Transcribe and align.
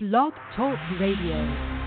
Blog 0.00 0.32
Talk 0.54 0.78
Radio. 1.00 1.77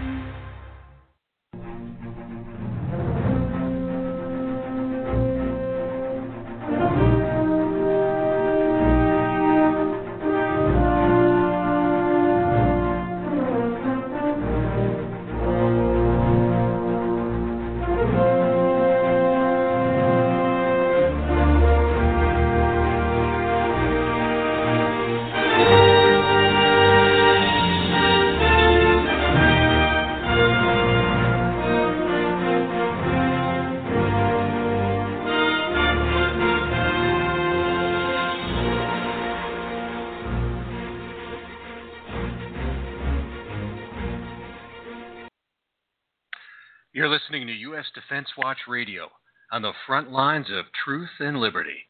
To 48.12 48.16
U.S. 48.16 48.26
Defense 48.26 48.30
Watch 48.38 48.58
Radio 48.68 49.10
on 49.52 49.62
the 49.62 49.72
front 49.88 50.12
lines 50.12 50.48
of 50.52 50.66
truth 50.86 51.10
and 51.20 51.38
liberty. 51.40 51.88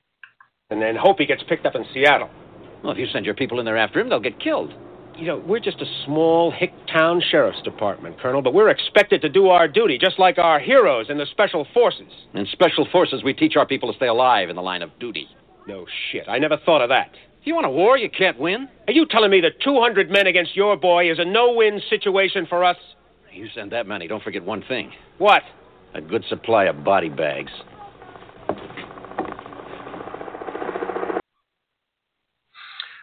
and 0.69 0.81
then 0.81 0.95
hope 0.95 1.17
he 1.19 1.25
gets 1.25 1.43
picked 1.49 1.65
up 1.65 1.75
in 1.75 1.85
Seattle. 1.93 2.29
Well, 2.83 2.93
if 2.93 2.97
you 2.97 3.07
send 3.11 3.25
your 3.25 3.35
people 3.35 3.59
in 3.59 3.65
there 3.65 3.77
after 3.77 3.99
him, 3.99 4.09
they'll 4.09 4.19
get 4.19 4.39
killed. 4.39 4.73
You 5.17 5.27
know, 5.27 5.37
we're 5.45 5.59
just 5.59 5.81
a 5.81 5.85
small 6.05 6.51
hick 6.51 6.71
town 6.91 7.21
sheriff's 7.29 7.61
department, 7.63 8.19
Colonel, 8.19 8.41
but 8.41 8.53
we're 8.53 8.69
expected 8.69 9.21
to 9.21 9.29
do 9.29 9.49
our 9.49 9.67
duty 9.67 9.97
just 9.99 10.17
like 10.17 10.37
our 10.37 10.59
heroes 10.59 11.07
in 11.09 11.17
the 11.17 11.25
special 11.31 11.67
forces. 11.73 12.11
In 12.33 12.47
special 12.51 12.87
forces, 12.91 13.23
we 13.23 13.33
teach 13.33 13.55
our 13.55 13.65
people 13.67 13.91
to 13.91 13.95
stay 13.97 14.07
alive 14.07 14.49
in 14.49 14.55
the 14.55 14.61
line 14.61 14.81
of 14.81 14.97
duty. 14.99 15.27
No 15.67 15.85
shit. 16.11 16.27
I 16.27 16.39
never 16.39 16.57
thought 16.65 16.81
of 16.81 16.89
that. 16.89 17.11
If 17.41 17.47
you 17.47 17.53
want 17.53 17.67
a 17.67 17.69
war, 17.69 17.97
you 17.97 18.09
can't 18.09 18.39
win. 18.39 18.67
Are 18.87 18.93
you 18.93 19.05
telling 19.05 19.29
me 19.31 19.41
that 19.41 19.61
200 19.63 20.09
men 20.09 20.27
against 20.27 20.55
your 20.55 20.77
boy 20.77 21.11
is 21.11 21.19
a 21.19 21.25
no-win 21.25 21.81
situation 21.89 22.47
for 22.47 22.63
us? 22.63 22.77
You 23.31 23.47
send 23.53 23.71
that 23.71 23.87
many, 23.87 24.07
don't 24.07 24.23
forget 24.23 24.43
one 24.43 24.63
thing 24.67 24.91
What? 25.17 25.43
A 25.93 26.01
good 26.01 26.23
supply 26.29 26.65
of 26.65 26.83
body 26.83 27.09
bags. 27.09 27.51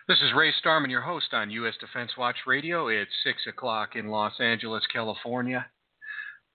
This 0.08 0.18
is 0.22 0.32
Ray 0.34 0.52
Starmann, 0.64 0.90
your 0.90 1.02
host 1.02 1.34
on 1.34 1.50
U.S. 1.50 1.74
Defense 1.78 2.12
Watch 2.16 2.36
Radio. 2.46 2.88
It's 2.88 3.10
6 3.24 3.46
o'clock 3.46 3.94
in 3.94 4.08
Los 4.08 4.40
Angeles, 4.40 4.82
California. 4.90 5.66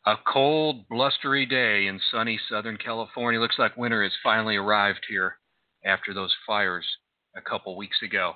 A 0.08 0.16
cold, 0.26 0.88
blustery 0.90 1.46
day 1.46 1.86
in 1.86 2.02
sunny 2.10 2.40
Southern 2.50 2.78
California. 2.78 3.40
Looks 3.40 3.60
like 3.60 3.78
winter 3.78 4.02
has 4.02 4.12
finally 4.24 4.56
arrived 4.56 5.06
here 5.08 5.38
after 5.86 6.16
those 6.16 6.34
fires 6.48 6.86
a 7.36 7.42
couple 7.42 7.78
weeks 7.78 8.02
ago. 8.02 8.34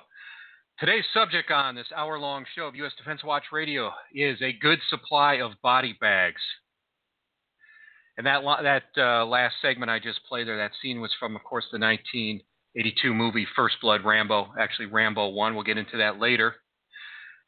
Today's 0.78 1.04
subject 1.12 1.50
on 1.50 1.74
this 1.74 1.88
hour 1.96 2.20
long 2.20 2.44
show 2.54 2.66
of 2.68 2.76
U.S. 2.76 2.92
Defense 2.96 3.24
Watch 3.24 3.46
Radio 3.50 3.90
is 4.14 4.40
a 4.40 4.52
good 4.52 4.78
supply 4.88 5.40
of 5.40 5.60
body 5.64 5.96
bags. 6.00 6.40
And 8.18 8.26
that, 8.26 8.42
that 8.64 9.00
uh, 9.00 9.24
last 9.24 9.54
segment 9.62 9.92
I 9.92 10.00
just 10.00 10.18
played 10.28 10.48
there, 10.48 10.56
that 10.56 10.72
scene 10.82 11.00
was 11.00 11.12
from, 11.20 11.36
of 11.36 11.44
course, 11.44 11.64
the 11.70 11.78
1982 11.78 13.14
movie 13.14 13.46
First 13.54 13.76
Blood 13.80 14.04
Rambo, 14.04 14.48
actually 14.58 14.86
Rambo 14.86 15.28
1. 15.28 15.54
We'll 15.54 15.62
get 15.62 15.78
into 15.78 15.96
that 15.98 16.18
later. 16.18 16.56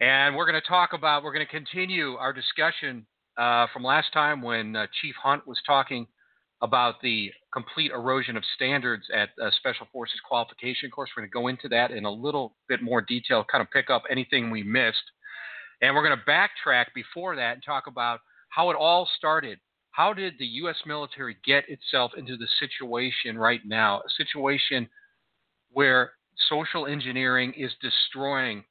And 0.01 0.37
we're 0.37 0.49
going 0.49 0.61
to 0.63 0.67
talk 0.67 0.91
about, 0.93 1.25
we're 1.25 1.33
going 1.33 1.45
to 1.45 1.51
continue 1.51 2.15
our 2.15 2.33
discussion 2.33 3.05
uh, 3.37 3.67
from 3.73 3.83
last 3.83 4.13
time 4.13 4.43
when 4.43 4.77
uh, 4.77 4.87
Chief 5.03 5.17
Hunt 5.21 5.45
was 5.45 5.59
talking 5.67 6.07
about 6.63 7.01
the 7.03 7.33
complete 7.53 7.91
erosion 7.91 8.37
of 8.37 8.45
standards 8.55 9.03
at 9.13 9.31
uh, 9.43 9.51
Special 9.59 9.89
Forces 9.93 10.21
qualification 10.25 10.89
course. 10.89 11.11
We're 11.17 11.23
going 11.23 11.31
to 11.31 11.35
go 11.35 11.49
into 11.49 11.69
that 11.71 11.91
in 11.91 12.05
a 12.05 12.11
little 12.11 12.55
bit 12.69 12.81
more 12.81 13.01
detail, 13.01 13.45
kind 13.51 13.61
of 13.61 13.71
pick 13.73 13.91
up 13.91 14.05
anything 14.09 14.53
we 14.53 14.63
missed. 14.63 15.03
And 15.83 15.97
we're 15.97 16.07
going 16.07 16.17
to 16.17 16.31
backtrack 16.31 16.87
before 16.95 17.35
that 17.35 17.55
and 17.55 17.63
talk 17.65 17.89
about 17.89 18.21
how 18.51 18.71
it 18.71 18.77
all 18.77 19.09
started. 19.19 19.59
How 19.91 20.13
did 20.13 20.35
the 20.39 20.47
U.S. 20.47 20.77
military 20.87 21.37
get 21.45 21.65
itself 21.69 22.13
into 22.17 22.37
the 22.37 22.47
situation 22.59 23.37
right 23.37 23.61
now? 23.65 23.99
A 23.99 24.25
situation 24.25 24.89
where 25.73 26.13
social 26.49 26.87
engineering 26.87 27.53
is 27.57 27.73
destroying 27.83 28.65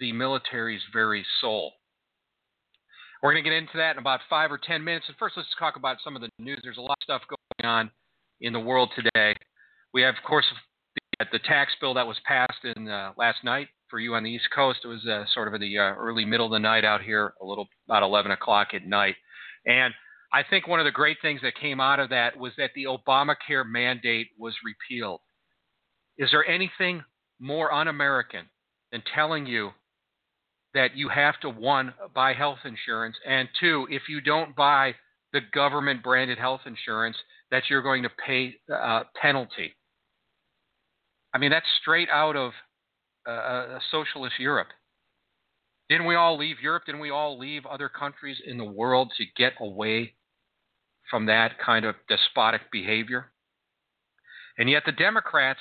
the 0.00 0.12
military's 0.12 0.82
very 0.92 1.24
soul. 1.40 1.72
We're 3.22 3.32
going 3.32 3.44
to 3.44 3.50
get 3.50 3.56
into 3.56 3.76
that 3.76 3.92
in 3.92 3.98
about 3.98 4.20
five 4.28 4.50
or 4.50 4.58
ten 4.58 4.82
minutes. 4.82 5.06
And 5.06 5.16
first, 5.16 5.36
let's 5.36 5.48
talk 5.58 5.76
about 5.76 5.98
some 6.02 6.16
of 6.16 6.22
the 6.22 6.28
news. 6.40 6.60
There's 6.64 6.78
a 6.78 6.80
lot 6.80 6.98
of 7.00 7.04
stuff 7.04 7.22
going 7.28 7.70
on 7.70 7.90
in 8.40 8.52
the 8.52 8.60
world 8.60 8.90
today. 8.96 9.36
We 9.94 10.02
have, 10.02 10.16
of 10.16 10.24
course, 10.24 10.44
the, 11.18 11.26
the 11.30 11.38
tax 11.38 11.72
bill 11.80 11.94
that 11.94 12.06
was 12.06 12.16
passed 12.26 12.64
in 12.76 12.88
uh, 12.88 13.12
last 13.16 13.44
night 13.44 13.68
for 13.88 14.00
you 14.00 14.16
on 14.16 14.24
the 14.24 14.30
East 14.30 14.48
Coast. 14.52 14.80
It 14.82 14.88
was 14.88 15.06
uh, 15.06 15.24
sort 15.32 15.46
of 15.46 15.54
in 15.54 15.60
the 15.60 15.78
uh, 15.78 15.94
early 15.94 16.24
middle 16.24 16.46
of 16.46 16.52
the 16.52 16.58
night 16.58 16.84
out 16.84 17.00
here, 17.00 17.34
a 17.40 17.44
little 17.46 17.68
about 17.86 18.02
11 18.02 18.32
o'clock 18.32 18.68
at 18.74 18.86
night. 18.86 19.14
And 19.66 19.94
I 20.32 20.42
think 20.48 20.66
one 20.66 20.80
of 20.80 20.84
the 20.84 20.90
great 20.90 21.18
things 21.20 21.40
that 21.42 21.60
came 21.60 21.78
out 21.78 22.00
of 22.00 22.08
that 22.08 22.38
was 22.38 22.52
that 22.56 22.70
the 22.74 22.84
Obamacare 22.84 23.68
mandate 23.68 24.28
was 24.38 24.54
repealed. 24.64 25.20
Is 26.16 26.30
there 26.30 26.46
anything 26.46 27.04
more 27.38 27.72
un 27.72 27.88
American 27.88 28.46
than 28.92 29.02
telling 29.14 29.46
you 29.46 29.70
that 30.72 30.96
you 30.96 31.10
have 31.10 31.38
to, 31.40 31.50
one, 31.50 31.92
buy 32.14 32.32
health 32.32 32.60
insurance, 32.64 33.16
and 33.26 33.46
two, 33.60 33.86
if 33.90 34.02
you 34.08 34.22
don't 34.22 34.56
buy 34.56 34.94
the 35.34 35.40
government 35.52 36.02
branded 36.02 36.38
health 36.38 36.62
insurance, 36.64 37.16
that 37.50 37.64
you're 37.68 37.82
going 37.82 38.02
to 38.02 38.10
pay 38.26 38.54
a 38.70 39.02
penalty? 39.20 39.74
I 41.34 41.38
mean, 41.38 41.50
that's 41.50 41.66
straight 41.82 42.08
out 42.10 42.36
of 42.36 42.52
uh, 43.26 43.78
socialist 43.90 44.38
Europe. 44.38 44.68
Didn't 45.90 46.06
we 46.06 46.14
all 46.14 46.38
leave 46.38 46.56
Europe? 46.62 46.84
Didn't 46.86 47.02
we 47.02 47.10
all 47.10 47.38
leave 47.38 47.66
other 47.66 47.90
countries 47.90 48.38
in 48.46 48.56
the 48.56 48.64
world 48.64 49.12
to 49.18 49.24
get 49.36 49.52
away 49.60 50.14
from 51.10 51.26
that 51.26 51.58
kind 51.58 51.84
of 51.84 51.94
despotic 52.08 52.62
behavior? 52.70 53.32
And 54.58 54.68
yet 54.68 54.82
the 54.84 54.92
Democrats, 54.92 55.60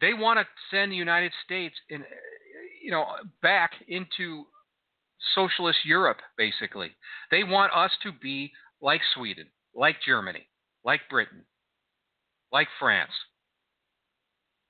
they 0.00 0.14
want 0.14 0.38
to 0.38 0.46
send 0.70 0.92
the 0.92 0.96
United 0.96 1.32
States 1.44 1.74
in, 1.88 2.04
you 2.82 2.90
know, 2.90 3.06
back 3.40 3.72
into 3.88 4.44
socialist 5.34 5.78
Europe, 5.84 6.18
basically. 6.36 6.90
They 7.30 7.44
want 7.44 7.72
us 7.74 7.92
to 8.02 8.10
be 8.12 8.52
like 8.80 9.00
Sweden, 9.14 9.46
like 9.74 9.96
Germany, 10.04 10.48
like 10.84 11.00
Britain, 11.08 11.44
like 12.52 12.68
France. 12.78 13.12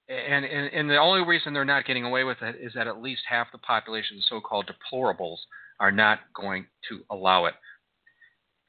And, 0.08 0.44
and, 0.44 0.70
and 0.72 0.90
the 0.90 0.98
only 0.98 1.26
reason 1.26 1.54
they're 1.54 1.64
not 1.64 1.86
getting 1.86 2.04
away 2.04 2.24
with 2.24 2.42
it 2.42 2.56
is 2.60 2.72
that 2.74 2.86
at 2.86 3.00
least 3.00 3.22
half 3.26 3.50
the 3.52 3.58
population, 3.58 4.18
the 4.18 4.22
so-called 4.28 4.70
deplorables, 4.70 5.38
are 5.80 5.92
not 5.92 6.20
going 6.34 6.66
to 6.90 7.00
allow 7.10 7.46
it. 7.46 7.54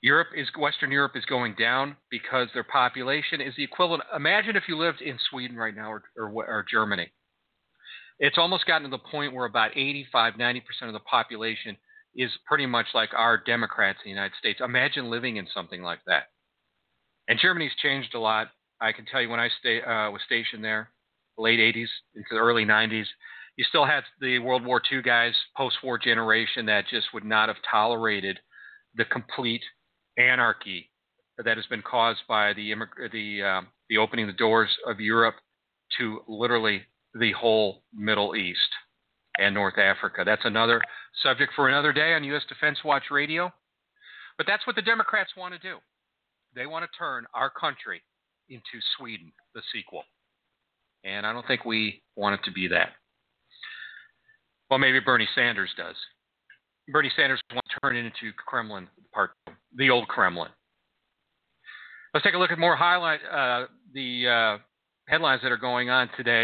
Europe 0.04 0.28
is 0.36 0.50
Western 0.60 0.92
Europe 0.92 1.14
is 1.16 1.24
going 1.24 1.56
down 1.58 1.96
because 2.12 2.50
their 2.54 2.66
population 2.66 3.40
is 3.40 3.54
the 3.56 3.64
equivalent. 3.64 4.04
Imagine 4.14 4.58
if 4.58 4.64
you 4.68 4.78
lived 4.78 5.00
in 5.00 5.18
Sweden 5.30 5.56
right 5.56 5.74
now 5.74 5.90
or, 5.90 6.04
or, 6.18 6.30
or 6.46 6.66
Germany. 6.70 7.10
It's 8.20 8.38
almost 8.38 8.66
gotten 8.66 8.84
to 8.84 8.90
the 8.90 9.10
point 9.10 9.34
where 9.34 9.46
about 9.46 9.72
85, 9.78 10.38
90 10.38 10.60
percent 10.60 10.90
of 10.90 10.94
the 10.94 11.00
population 11.10 11.78
is 12.18 12.30
pretty 12.46 12.66
much 12.66 12.88
like 12.94 13.14
our 13.14 13.38
Democrats 13.38 14.00
in 14.04 14.10
the 14.10 14.14
United 14.14 14.36
States. 14.38 14.60
Imagine 14.62 15.10
living 15.10 15.38
in 15.38 15.48
something 15.54 15.82
like 15.82 16.00
that. 16.06 16.24
And 17.30 17.40
Germany's 17.40 17.72
changed 17.82 18.14
a 18.14 18.20
lot. 18.20 18.50
I 18.82 18.92
can 18.92 19.06
tell 19.06 19.22
you 19.22 19.30
when 19.30 19.40
I 19.40 19.48
stay, 19.62 19.82
uh, 19.82 20.12
was 20.12 20.22
stationed 20.26 20.66
there, 20.66 20.90
late 21.38 21.60
80s 21.60 21.88
into 22.14 22.28
the 22.30 22.40
early 22.40 22.66
90s, 22.66 23.06
you 23.56 23.64
still 23.64 23.86
had 23.86 24.04
the 24.20 24.40
World 24.40 24.66
War 24.66 24.82
II 24.92 25.02
guys, 25.02 25.34
post-war 25.56 25.98
generation 25.98 26.66
that 26.66 26.90
just 26.90 27.08
would 27.14 27.24
not 27.24 27.48
have 27.48 27.58
tolerated 27.72 28.40
the 28.96 29.06
complete 29.06 29.62
anarchy 30.18 30.90
that 31.44 31.58
has 31.58 31.66
been 31.68 31.82
caused 31.82 32.22
by 32.28 32.54
the 32.54 32.74
the 33.12 33.44
um, 33.44 33.68
the 33.90 33.98
opening 33.98 34.28
the 34.28 34.34
doors 34.34 34.70
of 34.88 35.00
Europe 35.00 35.36
to 35.98 36.22
literally 36.28 36.82
the 37.20 37.32
whole 37.34 37.84
Middle 37.94 38.36
East 38.36 38.60
and 39.38 39.54
North 39.54 39.78
Africa. 39.78 40.24
That's 40.26 40.46
another 40.46 40.82
subject 41.22 41.54
for 41.56 41.70
another 41.70 41.94
day 41.94 42.14
on 42.14 42.24
U.S. 42.26 42.44
Defense 42.48 42.80
Watch 42.84 43.04
Radio. 43.12 43.52
But 44.38 44.48
that's 44.48 44.66
what 44.66 44.76
the 44.76 44.82
Democrats 44.82 45.32
want 45.38 45.54
to 45.54 45.60
do. 45.60 45.78
They 46.56 46.66
want 46.66 46.86
to 46.86 46.98
turn 46.98 47.26
our 47.34 47.50
country 47.50 48.02
into 48.50 48.82
Sweden, 48.98 49.32
the 49.54 49.62
sequel. 49.74 50.04
And 51.04 51.26
I 51.26 51.34
don't 51.34 51.46
think 51.48 51.66
we 51.66 52.02
want 52.16 52.40
it 52.40 52.46
to 52.46 52.52
be 52.52 52.68
that. 52.70 52.90
Well, 54.70 54.80
maybe 54.80 55.00
Bernie 55.00 55.28
Sanders 55.36 55.70
does. 55.78 55.96
Bernie 56.90 57.12
Sanders 57.16 57.42
to 57.50 57.62
turn 57.82 57.96
into 57.96 58.32
Kremlin 58.46 58.88
Part 59.14 59.32
the 59.76 59.90
old 59.90 60.08
Kremlin. 60.08 60.50
Let's 62.14 62.24
take 62.24 62.34
a 62.34 62.38
look 62.38 62.52
at 62.52 62.60
more 62.60 62.76
highlight 62.76 63.22
uh, 63.26 63.68
the 63.94 64.28
uh, 64.28 64.58
headlines 65.08 65.42
that 65.44 65.52
are 65.52 65.58
going 65.58 65.90
on 65.90 66.10
today. 66.16 66.44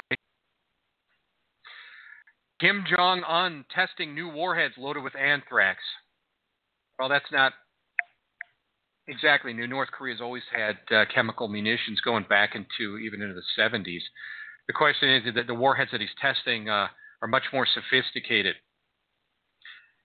Kim 2.60 2.84
Jong 2.90 3.24
un 3.24 3.66
testing 3.74 4.14
new 4.14 4.30
warheads 4.30 4.74
loaded 4.78 5.04
with 5.04 5.16
anthrax. 5.16 5.80
Well, 6.98 7.08
that's 7.08 7.32
not 7.32 7.54
exactly 9.08 9.54
new. 9.54 9.68
North 9.68 9.90
Korea's 9.92 10.22
always 10.22 10.44
had 10.54 10.78
uh, 10.92 11.06
chemical 11.14 11.48
munitions 11.48 12.02
going 12.02 12.26
back 12.30 12.56
into 12.56 12.98
even 12.98 13.22
into 13.22 13.34
the 13.36 13.62
70s. 13.62 14.02
The 14.68 14.74
question 14.74 15.10
is 15.10 15.34
that 15.36 15.48
the 15.48 15.56
warheads 15.56 15.92
that 15.92 16.02
he's 16.02 16.10
testing 16.22 16.70
uh, 16.70 16.88
are 17.22 17.28
much 17.28 17.44
more 17.54 17.66
sophisticated. 17.66 18.56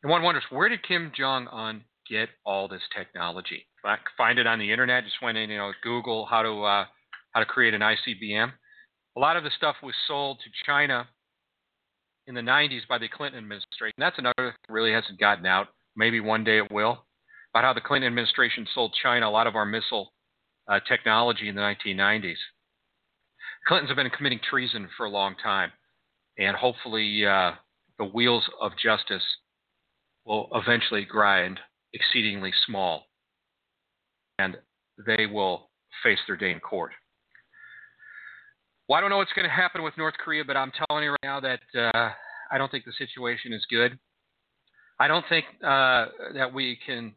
And 0.04 0.10
one 0.10 0.22
wonders, 0.22 0.44
where 0.50 0.68
did 0.68 0.86
Kim 0.86 1.10
Jong 1.16 1.48
un 1.50 1.82
get 2.10 2.28
all 2.44 2.68
this 2.68 2.82
technology? 2.94 3.66
Find 4.18 4.38
it 4.38 4.46
on 4.46 4.58
the 4.58 4.70
internet. 4.70 5.04
Just 5.04 5.22
went 5.22 5.38
in, 5.38 5.48
you 5.48 5.56
know, 5.56 5.72
Google 5.82 6.26
how 6.26 6.42
to 6.42 6.62
uh, 6.62 6.84
how 7.30 7.40
to 7.40 7.46
create 7.46 7.72
an 7.72 7.80
ICBM. 7.80 8.52
A 9.16 9.20
lot 9.20 9.38
of 9.38 9.44
the 9.44 9.50
stuff 9.56 9.76
was 9.82 9.94
sold 10.06 10.40
to 10.40 10.50
China 10.66 11.08
in 12.26 12.34
the 12.34 12.42
90s 12.42 12.86
by 12.86 12.98
the 12.98 13.08
Clinton 13.08 13.38
administration. 13.38 13.94
That's 13.96 14.18
another 14.18 14.34
thing 14.36 14.52
that 14.68 14.72
really 14.72 14.92
hasn't 14.92 15.18
gotten 15.18 15.46
out. 15.46 15.68
Maybe 15.96 16.20
one 16.20 16.44
day 16.44 16.58
it 16.58 16.70
will. 16.70 17.06
About 17.54 17.64
how 17.64 17.72
the 17.72 17.80
Clinton 17.80 18.08
administration 18.08 18.66
sold 18.74 18.94
China 19.02 19.26
a 19.26 19.30
lot 19.30 19.46
of 19.46 19.56
our 19.56 19.64
missile 19.64 20.12
uh, 20.68 20.80
technology 20.86 21.48
in 21.48 21.54
the 21.54 21.62
1990s. 21.62 22.36
Clintons 23.66 23.88
have 23.88 23.96
been 23.96 24.10
committing 24.10 24.40
treason 24.50 24.86
for 24.98 25.06
a 25.06 25.10
long 25.10 25.34
time, 25.42 25.72
and 26.36 26.54
hopefully 26.54 27.24
uh, 27.24 27.52
the 27.98 28.04
wheels 28.04 28.44
of 28.60 28.72
justice 28.76 29.22
will 30.24 30.48
eventually 30.54 31.04
grind 31.04 31.60
exceedingly 31.92 32.52
small, 32.66 33.04
and 34.38 34.56
they 35.06 35.26
will 35.26 35.70
face 36.02 36.18
their 36.26 36.36
day 36.36 36.50
in 36.50 36.60
court. 36.60 36.92
Well, 38.88 38.98
I 38.98 39.00
don't 39.00 39.10
know 39.10 39.16
what's 39.16 39.32
going 39.32 39.48
to 39.48 39.54
happen 39.54 39.82
with 39.82 39.96
North 39.96 40.14
Korea, 40.22 40.44
but 40.44 40.56
I'm 40.56 40.72
telling 40.88 41.04
you 41.04 41.10
right 41.10 41.18
now 41.22 41.40
that 41.40 41.60
uh, 41.74 42.10
I 42.50 42.58
don't 42.58 42.70
think 42.70 42.84
the 42.84 42.92
situation 42.98 43.52
is 43.52 43.64
good. 43.70 43.98
I 45.00 45.08
don't 45.08 45.24
think 45.28 45.46
uh, 45.62 46.06
that 46.34 46.52
we 46.52 46.78
can 46.86 47.14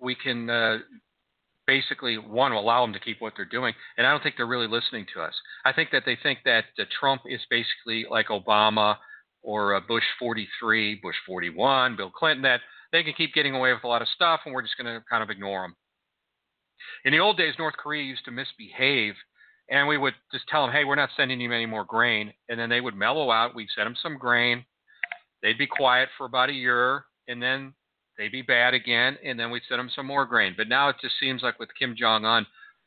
we 0.00 0.14
can 0.14 0.50
uh, 0.50 0.78
basically 1.66 2.18
want 2.18 2.52
to 2.52 2.58
allow 2.58 2.84
them 2.84 2.92
to 2.92 3.00
keep 3.00 3.20
what 3.20 3.34
they're 3.36 3.44
doing, 3.44 3.74
and 3.98 4.06
I 4.06 4.10
don't 4.10 4.22
think 4.22 4.36
they're 4.36 4.46
really 4.46 4.66
listening 4.66 5.06
to 5.14 5.20
us. 5.20 5.34
I 5.64 5.72
think 5.72 5.90
that 5.92 6.04
they 6.06 6.18
think 6.22 6.40
that 6.44 6.64
uh, 6.78 6.84
Trump 6.98 7.22
is 7.26 7.40
basically 7.50 8.06
like 8.10 8.28
Obama 8.28 8.96
or 9.46 9.76
uh, 9.76 9.80
Bush 9.80 10.04
43, 10.18 11.00
Bush 11.02 11.16
41, 11.26 11.96
Bill 11.96 12.10
Clinton, 12.10 12.42
that 12.42 12.60
they 12.92 13.02
can 13.02 13.14
keep 13.14 13.32
getting 13.32 13.54
away 13.54 13.72
with 13.72 13.84
a 13.84 13.88
lot 13.88 14.02
of 14.02 14.08
stuff, 14.08 14.40
and 14.44 14.54
we're 14.54 14.62
just 14.62 14.76
going 14.76 14.92
to 14.92 15.02
kind 15.08 15.22
of 15.22 15.30
ignore 15.30 15.62
them. 15.62 15.76
In 17.04 17.12
the 17.12 17.20
old 17.20 17.38
days, 17.38 17.54
North 17.58 17.76
Korea 17.76 18.02
used 18.02 18.24
to 18.26 18.30
misbehave 18.30 19.14
and 19.68 19.88
we 19.88 19.98
would 19.98 20.14
just 20.32 20.46
tell 20.48 20.64
them, 20.64 20.72
hey, 20.72 20.84
we're 20.84 20.94
not 20.94 21.10
sending 21.16 21.40
you 21.40 21.52
any 21.52 21.66
more 21.66 21.84
grain. 21.84 22.32
And 22.48 22.58
then 22.58 22.68
they 22.68 22.80
would 22.80 22.94
mellow 22.94 23.30
out. 23.30 23.54
We'd 23.54 23.68
send 23.74 23.86
them 23.86 23.96
some 24.00 24.16
grain. 24.16 24.64
They'd 25.42 25.58
be 25.58 25.66
quiet 25.66 26.08
for 26.16 26.26
about 26.26 26.50
a 26.50 26.54
year, 26.54 27.04
and 27.28 27.42
then 27.42 27.74
they'd 28.16 28.32
be 28.32 28.42
bad 28.42 28.74
again, 28.74 29.18
and 29.24 29.38
then 29.38 29.50
we'd 29.50 29.62
send 29.68 29.78
them 29.78 29.90
some 29.94 30.06
more 30.06 30.24
grain. 30.24 30.54
But 30.56 30.68
now 30.68 30.88
it 30.88 30.96
just 31.00 31.14
seems 31.20 31.42
like 31.42 31.58
with 31.58 31.68
Kim 31.78 31.94
Jong 31.98 32.24
Un, 32.24 32.46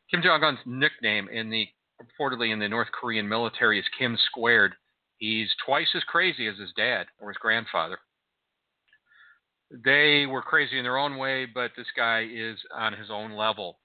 Kim 0.10 0.22
Jong 0.24 0.44
Un's 0.44 0.60
nickname 0.66 1.28
in 1.30 1.50
the 1.50 1.68
reportedly 2.02 2.52
in 2.52 2.60
the 2.60 2.68
North 2.68 2.88
Korean 2.92 3.28
military 3.28 3.78
is 3.80 3.86
Kim 3.98 4.18
Squared. 4.28 4.74
He's 5.20 5.50
twice 5.66 5.90
as 5.96 6.04
crazy 6.06 6.48
as 6.48 6.58
his 6.58 6.72
dad 6.76 7.08
or 7.20 7.30
his 7.30 7.38
grandfather. 7.38 8.00
They 9.70 10.26
were 10.26 10.42
crazy 10.42 10.78
in 10.78 10.84
their 10.84 10.98
own 10.98 11.18
way, 11.18 11.46
but 11.46 11.72
this 11.78 11.88
guy 11.96 12.26
is 12.32 12.58
on 12.76 12.94
his 12.94 13.12
own 13.12 13.34
level 13.34 13.80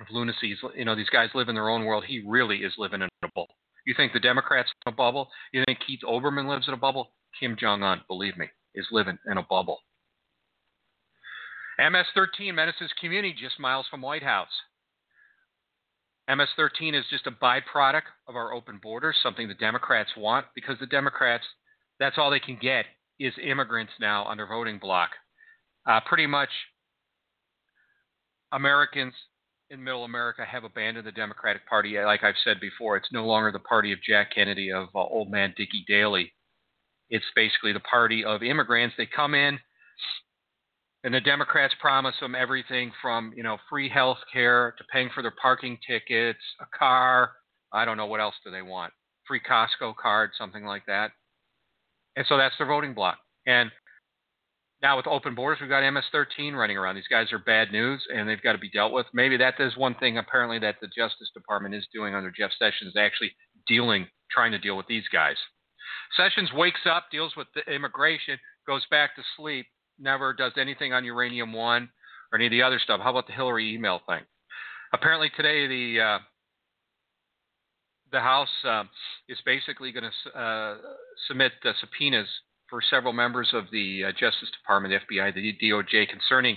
of 0.00 0.06
lunacy. 0.10 0.54
You 0.76 0.84
know, 0.84 0.94
these 0.94 1.08
guys 1.08 1.30
live 1.34 1.48
in 1.48 1.54
their 1.54 1.70
own 1.70 1.84
world. 1.84 2.04
He 2.06 2.22
really 2.24 2.58
is 2.58 2.74
living 2.78 3.02
in 3.02 3.08
a 3.22 3.28
bubble. 3.28 3.48
You 3.86 3.94
think 3.96 4.12
the 4.12 4.20
Democrats 4.20 4.70
in 4.84 4.92
a 4.92 4.96
bubble? 4.96 5.28
You 5.52 5.64
think 5.64 5.78
Keith 5.84 6.00
Olbermann 6.04 6.48
lives 6.48 6.68
in 6.68 6.74
a 6.74 6.78
bubble? 6.78 7.12
Kim 7.40 7.56
Jong 7.58 7.82
Un, 7.82 8.02
believe 8.06 8.36
me, 8.36 8.46
is 8.74 8.86
living 8.92 9.18
in 9.30 9.38
a 9.38 9.42
bubble. 9.42 9.78
MS-13 11.78 12.54
menaces 12.54 12.90
community 13.00 13.34
just 13.38 13.60
miles 13.60 13.86
from 13.90 14.02
White 14.02 14.22
House. 14.22 14.48
MS-13 16.28 16.98
is 16.98 17.04
just 17.08 17.26
a 17.26 17.30
byproduct 17.30 18.02
of 18.28 18.34
our 18.34 18.52
open 18.52 18.80
borders, 18.82 19.16
something 19.22 19.46
the 19.46 19.54
Democrats 19.54 20.10
want 20.16 20.46
because 20.54 20.76
the 20.80 20.86
Democrats, 20.86 21.44
that's 22.00 22.18
all 22.18 22.30
they 22.30 22.40
can 22.40 22.58
get 22.60 22.86
is 23.20 23.32
immigrants 23.42 23.92
now 24.00 24.26
under 24.26 24.46
voting 24.46 24.78
block. 24.78 25.10
Uh, 25.88 26.00
pretty 26.04 26.26
much 26.26 26.48
Americans 28.52 29.14
in 29.70 29.82
middle 29.82 30.04
America 30.04 30.44
have 30.44 30.64
abandoned 30.64 31.06
the 31.06 31.12
Democratic 31.12 31.66
Party. 31.68 31.98
Like 31.98 32.24
I've 32.24 32.34
said 32.44 32.60
before, 32.60 32.96
it's 32.96 33.12
no 33.12 33.24
longer 33.24 33.52
the 33.52 33.58
party 33.60 33.92
of 33.92 34.02
Jack 34.02 34.32
Kennedy, 34.34 34.72
of 34.72 34.88
uh, 34.94 34.98
old 34.98 35.30
man 35.30 35.54
Dickie 35.56 35.84
Daley. 35.86 36.32
It's 37.08 37.24
basically 37.34 37.72
the 37.72 37.80
party 37.80 38.24
of 38.24 38.42
immigrants. 38.42 38.96
They 38.98 39.06
come 39.06 39.34
in, 39.34 39.58
and 41.06 41.14
the 41.14 41.20
Democrats 41.20 41.72
promise 41.80 42.16
them 42.20 42.34
everything 42.34 42.90
from 43.00 43.32
you 43.36 43.44
know 43.44 43.58
free 43.70 43.88
health 43.88 44.18
care 44.32 44.74
to 44.76 44.84
paying 44.92 45.08
for 45.14 45.22
their 45.22 45.34
parking 45.40 45.78
tickets, 45.86 46.40
a 46.60 46.66
car. 46.76 47.30
I 47.72 47.84
don't 47.84 47.96
know 47.96 48.06
what 48.06 48.20
else 48.20 48.34
do 48.44 48.50
they 48.50 48.60
want. 48.60 48.92
Free 49.24 49.40
Costco 49.40 49.94
card, 49.94 50.30
something 50.36 50.64
like 50.64 50.84
that. 50.86 51.12
And 52.16 52.26
so 52.28 52.36
that's 52.36 52.56
their 52.58 52.66
voting 52.66 52.92
block. 52.92 53.18
And 53.46 53.70
now 54.82 54.96
with 54.96 55.06
open 55.06 55.36
borders, 55.36 55.60
we've 55.60 55.70
got 55.70 55.88
MS-13 55.88 56.54
running 56.54 56.76
around. 56.76 56.96
These 56.96 57.08
guys 57.08 57.32
are 57.32 57.38
bad 57.38 57.70
news, 57.70 58.02
and 58.12 58.28
they've 58.28 58.42
got 58.42 58.52
to 58.52 58.58
be 58.58 58.70
dealt 58.70 58.92
with. 58.92 59.06
Maybe 59.14 59.36
that 59.36 59.54
is 59.60 59.76
one 59.76 59.94
thing 59.94 60.18
apparently 60.18 60.58
that 60.58 60.76
the 60.80 60.88
Justice 60.88 61.30
Department 61.34 61.74
is 61.74 61.86
doing 61.94 62.16
under 62.16 62.32
Jeff 62.36 62.50
Sessions, 62.58 62.94
actually 62.98 63.30
dealing, 63.68 64.08
trying 64.30 64.52
to 64.52 64.58
deal 64.58 64.76
with 64.76 64.86
these 64.86 65.06
guys. 65.12 65.36
Sessions 66.16 66.50
wakes 66.52 66.80
up, 66.84 67.06
deals 67.12 67.34
with 67.36 67.46
the 67.54 67.62
immigration, 67.72 68.38
goes 68.66 68.84
back 68.90 69.14
to 69.14 69.22
sleep, 69.36 69.66
never 69.98 70.32
does 70.32 70.52
anything 70.56 70.92
on 70.92 71.04
uranium 71.04 71.52
one 71.52 71.88
or 72.32 72.38
any 72.38 72.46
of 72.46 72.50
the 72.50 72.62
other 72.62 72.78
stuff. 72.82 73.00
How 73.02 73.10
about 73.10 73.26
the 73.26 73.32
Hillary 73.32 73.74
email 73.74 74.00
thing? 74.06 74.22
Apparently 74.92 75.30
today 75.36 75.66
the 75.66 76.00
uh, 76.00 76.18
the 78.12 78.20
House 78.20 78.48
uh, 78.64 78.84
is 79.28 79.38
basically 79.44 79.92
going 79.92 80.04
to 80.04 80.38
uh, 80.38 80.76
submit 81.26 81.52
the 81.62 81.72
subpoenas 81.80 82.28
for 82.68 82.80
several 82.90 83.12
members 83.12 83.48
of 83.52 83.64
the 83.72 84.04
uh, 84.04 84.12
Justice 84.12 84.50
Department, 84.60 84.94
the 85.08 85.16
FBI, 85.16 85.34
the 85.34 85.56
DOJ 85.62 86.08
concerning 86.08 86.56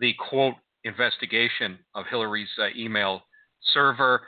the 0.00 0.14
quote 0.28 0.54
investigation 0.84 1.78
of 1.94 2.04
Hillary's 2.10 2.48
uh, 2.60 2.68
email 2.76 3.22
server. 3.72 4.22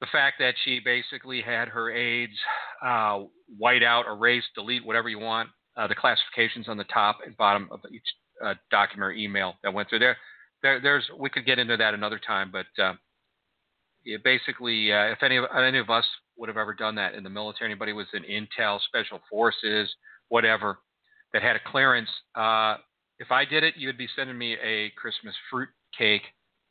The 0.00 0.06
fact 0.12 0.36
that 0.38 0.54
she 0.64 0.80
basically 0.84 1.42
had 1.42 1.68
her 1.68 1.90
aides 1.90 2.38
uh, 2.84 3.20
white 3.56 3.82
out, 3.82 4.06
erase, 4.06 4.44
delete, 4.54 4.84
whatever 4.84 5.08
you 5.08 5.18
want, 5.18 5.48
uh, 5.78 5.86
the 5.86 5.94
classifications 5.94 6.68
on 6.68 6.76
the 6.76 6.84
top 6.84 7.18
and 7.24 7.36
bottom 7.36 7.68
of 7.70 7.80
each 7.92 8.02
uh, 8.44 8.54
document 8.70 9.04
or 9.04 9.12
email 9.12 9.54
that 9.62 9.72
went 9.72 9.88
through 9.88 10.00
there. 10.00 10.16
there. 10.62 10.80
There's 10.80 11.08
we 11.18 11.30
could 11.30 11.46
get 11.46 11.58
into 11.58 11.76
that 11.76 11.94
another 11.94 12.18
time, 12.18 12.52
but 12.52 12.82
uh, 12.82 12.94
basically, 14.24 14.90
if 14.90 15.22
any 15.22 15.36
of 15.36 15.44
any 15.56 15.78
of 15.78 15.88
us 15.88 16.04
would 16.36 16.48
have 16.48 16.56
ever 16.56 16.74
done 16.74 16.94
that 16.96 17.14
in 17.14 17.24
the 17.24 17.30
military, 17.30 17.70
anybody 17.70 17.92
was 17.92 18.06
in 18.12 18.22
intel, 18.22 18.80
special 18.80 19.20
forces, 19.30 19.88
whatever 20.28 20.78
that 21.32 21.42
had 21.42 21.56
a 21.56 21.70
clearance. 21.70 22.08
Uh, 22.34 22.76
if 23.18 23.30
I 23.30 23.44
did 23.44 23.64
it, 23.64 23.74
you 23.76 23.88
would 23.88 23.98
be 23.98 24.08
sending 24.16 24.38
me 24.38 24.56
a 24.62 24.90
Christmas 24.96 25.34
fruit 25.50 25.68
cake, 25.96 26.22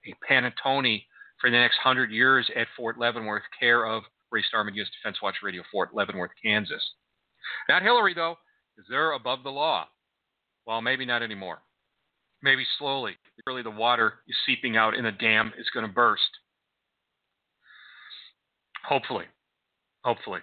a 0.05 0.15
panettone 0.31 1.03
for 1.39 1.49
the 1.51 1.57
next 1.57 1.77
hundred 1.77 2.11
years 2.11 2.49
at 2.55 2.67
Fort 2.75 2.97
Leavenworth, 2.97 3.43
care 3.59 3.85
of 3.85 4.03
Ray 4.31 4.43
Starmann, 4.43 4.75
U.S. 4.75 4.87
Defense 5.01 5.21
Watch 5.21 5.35
Radio, 5.43 5.63
Fort 5.71 5.93
Leavenworth, 5.93 6.31
Kansas. 6.43 6.83
Not 7.69 7.83
Hillary, 7.83 8.13
though, 8.13 8.37
because 8.77 8.87
they're 8.89 9.13
above 9.13 9.43
the 9.43 9.49
law. 9.49 9.87
Well, 10.65 10.81
maybe 10.81 11.05
not 11.05 11.23
anymore. 11.23 11.59
Maybe 12.43 12.63
slowly. 12.77 13.13
Really, 13.47 13.63
the 13.63 13.71
water 13.71 14.13
is 14.27 14.35
seeping 14.45 14.77
out 14.77 14.93
in 14.93 15.05
a 15.05 15.11
dam 15.11 15.51
is 15.57 15.67
going 15.73 15.87
to 15.87 15.91
burst. 15.91 16.29
Hopefully. 18.87 19.25
Hopefully. 20.03 20.41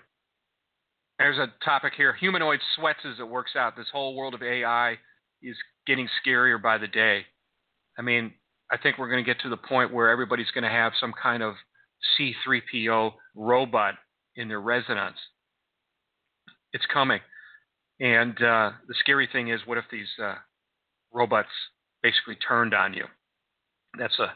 There's 1.19 1.39
a 1.39 1.53
topic 1.65 1.93
here 1.97 2.13
humanoid 2.13 2.59
sweats 2.75 2.99
as 3.05 3.21
it 3.21 3.29
works 3.29 3.53
out. 3.57 3.77
This 3.77 3.87
whole 3.93 4.17
world 4.17 4.35
of 4.35 4.43
AI 4.43 4.99
is 5.43 5.57
getting 5.87 6.09
scarier 6.27 6.61
by 6.61 6.79
the 6.79 6.89
day. 6.89 7.25
I 7.97 8.03
mean, 8.03 8.33
I 8.73 8.77
think 8.77 8.99
we're 8.99 9.11
going 9.11 9.25
to 9.25 9.31
get 9.31 9.41
to 9.43 9.49
the 9.49 9.57
point 9.57 9.93
where 9.93 10.09
everybody's 10.09 10.51
going 10.51 10.65
to 10.65 10.71
have 10.71 10.93
some 10.99 11.13
kind 11.23 11.43
of 11.43 11.55
C3PO 12.19 13.13
robot 13.37 13.95
in 14.35 14.49
their 14.49 14.61
residence. 14.61 15.17
It's 16.73 16.87
coming. 16.93 17.21
And 18.01 18.37
uh, 18.43 18.73
the 18.89 18.95
scary 18.99 19.29
thing 19.31 19.49
is, 19.49 19.61
what 19.67 19.79
if 19.79 19.85
these 19.91 20.09
uh, 20.23 20.35
robots 21.13 21.49
basically 22.03 22.37
turned 22.37 22.75
on 22.75 22.93
you? 22.95 23.05
That's 23.99 24.19
a 24.19 24.33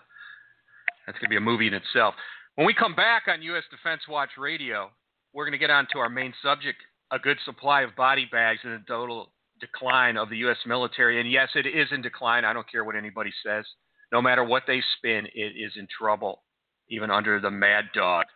that's 1.07 1.19
going 1.19 1.31
to 1.31 1.31
be 1.31 1.37
a 1.37 1.41
movie 1.41 1.67
in 1.67 1.75
itself. 1.75 2.15
When 2.55 2.67
we 2.67 2.75
come 2.75 2.95
back 2.95 3.23
on 3.29 3.41
U.S. 3.43 3.65
Defense 3.71 4.03
Watch 4.09 4.31
Radio, 4.37 4.91
we're 5.33 5.45
going 5.45 5.53
to 5.53 5.59
get 5.59 5.71
on 5.71 5.87
to 5.93 5.99
our 5.99 6.11
main 6.11 6.35
subject 6.43 6.79
a 7.11 7.19
good 7.19 7.39
supply 7.45 7.83
of 7.83 7.97
body 7.97 8.29
bags 8.31 8.61
and 8.63 8.75
a 8.75 8.81
total 8.87 9.33
decline 9.61 10.17
of 10.17 10.29
the 10.29 10.37
U.S. 10.39 10.59
military. 10.67 11.21
And 11.21 11.31
yes, 11.31 11.49
it 11.55 11.67
is 11.67 11.89
in 11.91 12.03
decline. 12.03 12.45
I 12.45 12.53
don't 12.53 12.71
care 12.71 12.85
what 12.85 12.95
anybody 12.95 13.33
says. 13.45 13.65
No 14.13 14.21
matter 14.21 14.45
what 14.45 14.65
they 14.67 14.83
spin, 14.99 15.27
it 15.35 15.55
is 15.57 15.73
in 15.77 15.89
trouble, 15.99 16.43
even 16.91 17.11
under 17.11 17.41
the 17.41 17.51
mad 17.51 17.87
dog 17.95 18.27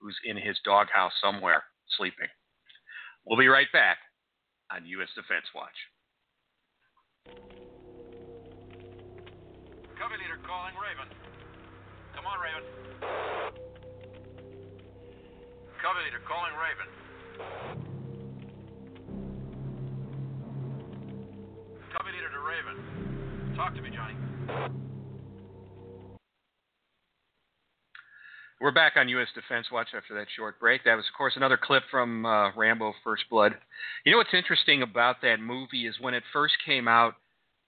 who's 0.00 0.16
in 0.24 0.36
his 0.36 0.56
doghouse 0.64 1.12
somewhere 1.22 1.62
sleeping. 1.98 2.28
We'll 3.26 3.38
be 3.38 3.48
right 3.48 3.70
back 3.72 3.98
on 4.74 4.86
U.S. 4.86 5.08
Defense 5.14 5.44
Watch. 5.54 5.76
Covey 10.00 10.16
leader 10.16 10.40
calling 10.46 10.74
Raven. 10.80 11.08
Come 12.16 12.26
on, 12.26 12.40
Raven. 12.40 12.64
Covey 15.82 16.00
leader 16.04 16.22
calling 16.26 16.54
Raven. 16.56 16.88
Covey 21.92 22.12
leader 22.12 22.30
to 22.32 22.40
Raven. 22.40 23.54
Talk 23.56 23.74
to 23.74 23.82
me, 23.82 23.90
Johnny. 23.90 24.16
We're 28.62 28.70
back 28.70 28.92
on 28.94 29.08
U.S. 29.08 29.26
Defense 29.34 29.66
Watch 29.72 29.88
after 29.92 30.14
that 30.14 30.28
short 30.36 30.60
break. 30.60 30.84
That 30.84 30.94
was, 30.94 31.04
of 31.12 31.18
course, 31.18 31.32
another 31.34 31.58
clip 31.60 31.82
from 31.90 32.24
uh, 32.24 32.52
Rambo 32.54 32.94
First 33.02 33.24
Blood. 33.28 33.56
You 34.06 34.12
know 34.12 34.18
what's 34.18 34.32
interesting 34.32 34.82
about 34.82 35.16
that 35.22 35.40
movie 35.40 35.88
is 35.88 35.96
when 36.00 36.14
it 36.14 36.22
first 36.32 36.54
came 36.64 36.86
out, 36.86 37.14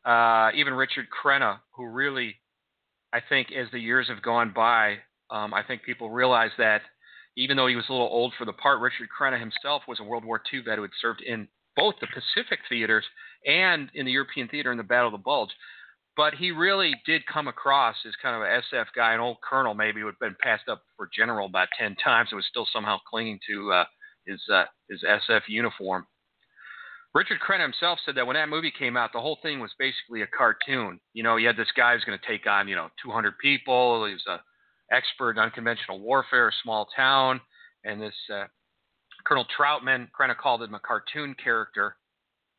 uh, 0.04 0.50
even 0.54 0.72
Richard 0.72 1.06
Crenna, 1.10 1.58
who 1.72 1.88
really, 1.88 2.36
I 3.12 3.18
think, 3.28 3.48
as 3.50 3.66
the 3.72 3.80
years 3.80 4.06
have 4.06 4.22
gone 4.22 4.52
by, 4.54 4.98
um, 5.30 5.52
I 5.52 5.64
think 5.64 5.82
people 5.82 6.10
realize 6.10 6.52
that 6.58 6.82
even 7.36 7.56
though 7.56 7.66
he 7.66 7.74
was 7.74 7.86
a 7.88 7.92
little 7.92 8.06
old 8.06 8.32
for 8.38 8.44
the 8.44 8.52
part, 8.52 8.80
Richard 8.80 9.08
Crenna 9.10 9.40
himself 9.40 9.82
was 9.88 9.98
a 9.98 10.04
World 10.04 10.24
War 10.24 10.40
II 10.52 10.60
vet 10.60 10.76
who 10.76 10.82
had 10.82 10.92
served 11.02 11.22
in 11.22 11.48
both 11.74 11.96
the 12.00 12.06
Pacific 12.06 12.60
theaters 12.68 13.04
and 13.44 13.90
in 13.94 14.06
the 14.06 14.12
European 14.12 14.46
theater 14.46 14.70
in 14.70 14.78
the 14.78 14.84
Battle 14.84 15.08
of 15.08 15.12
the 15.12 15.18
Bulge 15.18 15.50
but 16.16 16.34
he 16.34 16.50
really 16.50 16.94
did 17.06 17.26
come 17.26 17.48
across 17.48 17.96
as 18.06 18.14
kind 18.22 18.36
of 18.36 18.42
an 18.42 18.62
SF 18.72 18.86
guy, 18.94 19.14
an 19.14 19.20
old 19.20 19.38
colonel 19.48 19.74
maybe 19.74 20.00
who 20.00 20.06
had 20.06 20.18
been 20.20 20.36
passed 20.40 20.68
up 20.68 20.82
for 20.96 21.08
general 21.14 21.46
about 21.46 21.68
ten 21.78 21.96
times 21.96 22.28
and 22.30 22.36
was 22.36 22.46
still 22.48 22.66
somehow 22.72 22.98
clinging 23.08 23.40
to 23.48 23.72
uh, 23.72 23.84
his 24.26 24.40
uh, 24.52 24.64
his 24.88 25.02
SF 25.02 25.42
uniform. 25.48 26.06
Richard 27.14 27.38
Crenna 27.38 27.62
himself 27.62 28.00
said 28.04 28.16
that 28.16 28.26
when 28.26 28.34
that 28.34 28.48
movie 28.48 28.72
came 28.76 28.96
out, 28.96 29.12
the 29.12 29.20
whole 29.20 29.38
thing 29.40 29.60
was 29.60 29.70
basically 29.78 30.22
a 30.22 30.26
cartoon. 30.26 30.98
You 31.12 31.22
know, 31.22 31.36
you 31.36 31.46
had 31.46 31.56
this 31.56 31.70
guy 31.76 31.94
who's 31.94 32.04
going 32.04 32.18
to 32.18 32.26
take 32.26 32.46
on 32.46 32.68
you 32.68 32.76
know 32.76 32.88
200 33.02 33.38
people. 33.38 34.06
He 34.06 34.12
was 34.12 34.26
a 34.28 34.40
expert 34.94 35.32
in 35.32 35.38
unconventional 35.38 36.00
warfare, 36.00 36.48
a 36.48 36.52
small 36.62 36.88
town, 36.94 37.40
and 37.84 38.00
this 38.00 38.14
uh, 38.32 38.44
Colonel 39.24 39.46
Trautman. 39.58 40.08
Crenna 40.18 40.36
called 40.36 40.62
him 40.62 40.74
a 40.74 40.80
cartoon 40.80 41.34
character 41.42 41.96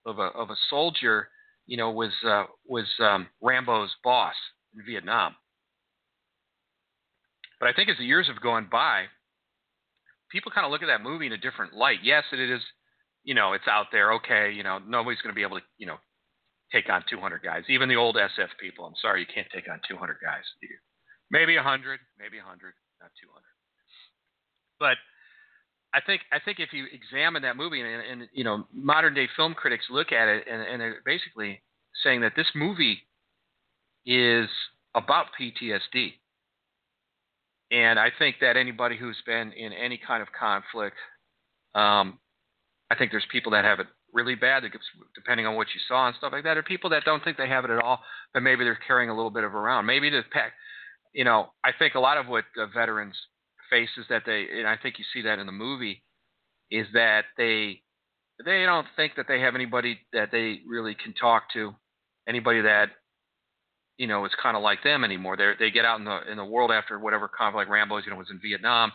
of 0.05 0.19
a 0.19 0.23
of 0.23 0.49
a 0.49 0.55
soldier 0.69 1.29
you 1.65 1.77
know, 1.77 1.91
was 1.91 2.11
uh, 2.25 2.43
was 2.67 2.87
um, 2.99 3.27
Rambo's 3.41 3.91
boss 4.03 4.35
in 4.75 4.85
Vietnam. 4.85 5.35
But 7.59 7.69
I 7.69 7.73
think 7.73 7.89
as 7.89 7.97
the 7.97 8.05
years 8.05 8.27
have 8.27 8.41
gone 8.41 8.67
by, 8.71 9.05
people 10.31 10.51
kind 10.51 10.65
of 10.65 10.71
look 10.71 10.83
at 10.83 10.87
that 10.87 11.01
movie 11.01 11.25
in 11.25 11.33
a 11.33 11.37
different 11.37 11.73
light. 11.73 11.99
Yes, 12.03 12.23
it 12.31 12.39
is, 12.39 12.61
you 13.23 13.33
know, 13.33 13.53
it's 13.53 13.67
out 13.67 13.87
there. 13.91 14.13
Okay, 14.13 14.51
you 14.51 14.63
know, 14.63 14.79
nobody's 14.79 15.21
going 15.21 15.33
to 15.33 15.35
be 15.35 15.43
able 15.43 15.59
to, 15.59 15.65
you 15.77 15.87
know, 15.87 15.97
take 16.71 16.89
on 16.89 17.03
200 17.09 17.41
guys. 17.41 17.63
Even 17.69 17.89
the 17.89 17.95
old 17.95 18.15
SF 18.15 18.49
people. 18.59 18.85
I'm 18.85 18.99
sorry, 19.01 19.21
you 19.21 19.27
can't 19.33 19.47
take 19.53 19.69
on 19.71 19.79
200 19.87 20.17
guys. 20.21 20.43
Maybe 21.31 21.55
100, 21.55 21.99
maybe 22.19 22.37
100, 22.37 22.73
not 23.01 23.11
200. 23.21 23.41
But 24.79 24.97
I 25.95 26.01
think 26.05 26.23
I 26.31 26.39
think 26.43 26.59
if 26.59 26.73
you 26.73 26.85
examine 26.91 27.41
that 27.43 27.55
movie 27.55 27.79
and, 27.79 27.89
and 27.89 28.29
you 28.33 28.43
know 28.43 28.67
modern 28.73 29.13
day 29.13 29.29
film 29.37 29.53
critics 29.53 29.85
look 29.89 30.11
at 30.11 30.27
it 30.27 30.45
and, 30.51 30.61
and 30.61 30.81
they're 30.81 31.01
basically 31.05 31.61
saying 32.03 32.19
that 32.21 32.33
this 32.35 32.47
movie 32.53 32.99
is 34.05 34.49
about 34.93 35.27
PTSD. 35.39 36.13
And 37.71 37.97
I 37.97 38.09
think 38.19 38.37
that 38.41 38.57
anybody 38.57 38.97
who's 38.97 39.17
been 39.25 39.51
in 39.53 39.73
any 39.73 39.99
kind 40.05 40.21
of 40.21 40.27
conflict, 40.37 40.97
um, 41.73 42.19
I 42.91 42.95
think 42.97 43.11
there's 43.11 43.25
people 43.31 43.53
that 43.53 43.65
have 43.65 43.79
it 43.79 43.87
really 44.13 44.35
bad, 44.35 44.63
That 44.63 44.71
depending 45.15 45.45
on 45.45 45.55
what 45.55 45.67
you 45.73 45.81
saw 45.87 46.07
and 46.07 46.15
stuff 46.17 46.31
like 46.31 46.43
that. 46.43 46.57
Are 46.57 46.63
people 46.63 46.89
that 46.91 47.03
don't 47.03 47.23
think 47.23 47.37
they 47.37 47.49
have 47.49 47.65
it 47.65 47.71
at 47.71 47.81
all, 47.81 48.01
but 48.33 48.43
maybe 48.43 48.63
they're 48.63 48.79
carrying 48.87 49.09
a 49.09 49.15
little 49.15 49.31
bit 49.31 49.43
of 49.43 49.55
around. 49.55 49.85
Maybe 49.85 50.09
the 50.09 50.21
pack, 50.31 50.53
you 51.13 51.23
know, 51.23 51.51
I 51.63 51.71
think 51.77 51.95
a 51.95 51.99
lot 51.99 52.17
of 52.17 52.27
what 52.27 52.45
uh, 52.57 52.67
veterans 52.67 53.15
faces 53.75 54.05
that 54.09 54.23
they, 54.25 54.47
and 54.57 54.67
I 54.67 54.77
think 54.77 54.95
you 54.97 55.05
see 55.13 55.23
that 55.23 55.39
in 55.39 55.45
the 55.45 55.51
movie, 55.51 56.01
is 56.71 56.87
that 56.93 57.25
they 57.37 57.81
they 58.43 58.63
don't 58.63 58.87
think 58.95 59.13
that 59.17 59.27
they 59.27 59.39
have 59.41 59.55
anybody 59.55 59.99
that 60.13 60.29
they 60.31 60.59
really 60.67 60.95
can 60.95 61.13
talk 61.13 61.43
to, 61.53 61.73
anybody 62.27 62.61
that 62.61 62.87
you 63.97 64.07
know 64.07 64.25
is 64.25 64.31
kind 64.41 64.55
of 64.57 64.63
like 64.63 64.83
them 64.83 65.03
anymore. 65.03 65.37
They 65.37 65.51
they 65.59 65.71
get 65.71 65.85
out 65.85 65.99
in 65.99 66.05
the 66.05 66.19
in 66.31 66.37
the 66.37 66.45
world 66.45 66.71
after 66.71 66.99
whatever 66.99 67.27
conflict, 67.27 67.69
like 67.69 67.73
Rambo's, 67.73 68.03
you 68.05 68.11
know, 68.11 68.17
was 68.17 68.31
in 68.31 68.39
Vietnam, 68.41 68.91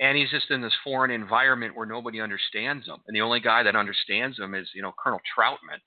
and 0.00 0.16
he's 0.16 0.30
just 0.30 0.50
in 0.50 0.62
this 0.62 0.76
foreign 0.84 1.10
environment 1.10 1.76
where 1.76 1.86
nobody 1.86 2.20
understands 2.20 2.86
him, 2.86 2.96
and 3.06 3.14
the 3.14 3.22
only 3.22 3.40
guy 3.40 3.62
that 3.62 3.76
understands 3.76 4.38
him 4.38 4.54
is 4.54 4.68
you 4.74 4.82
know 4.82 4.92
Colonel 5.02 5.20
Trautman, 5.36 5.80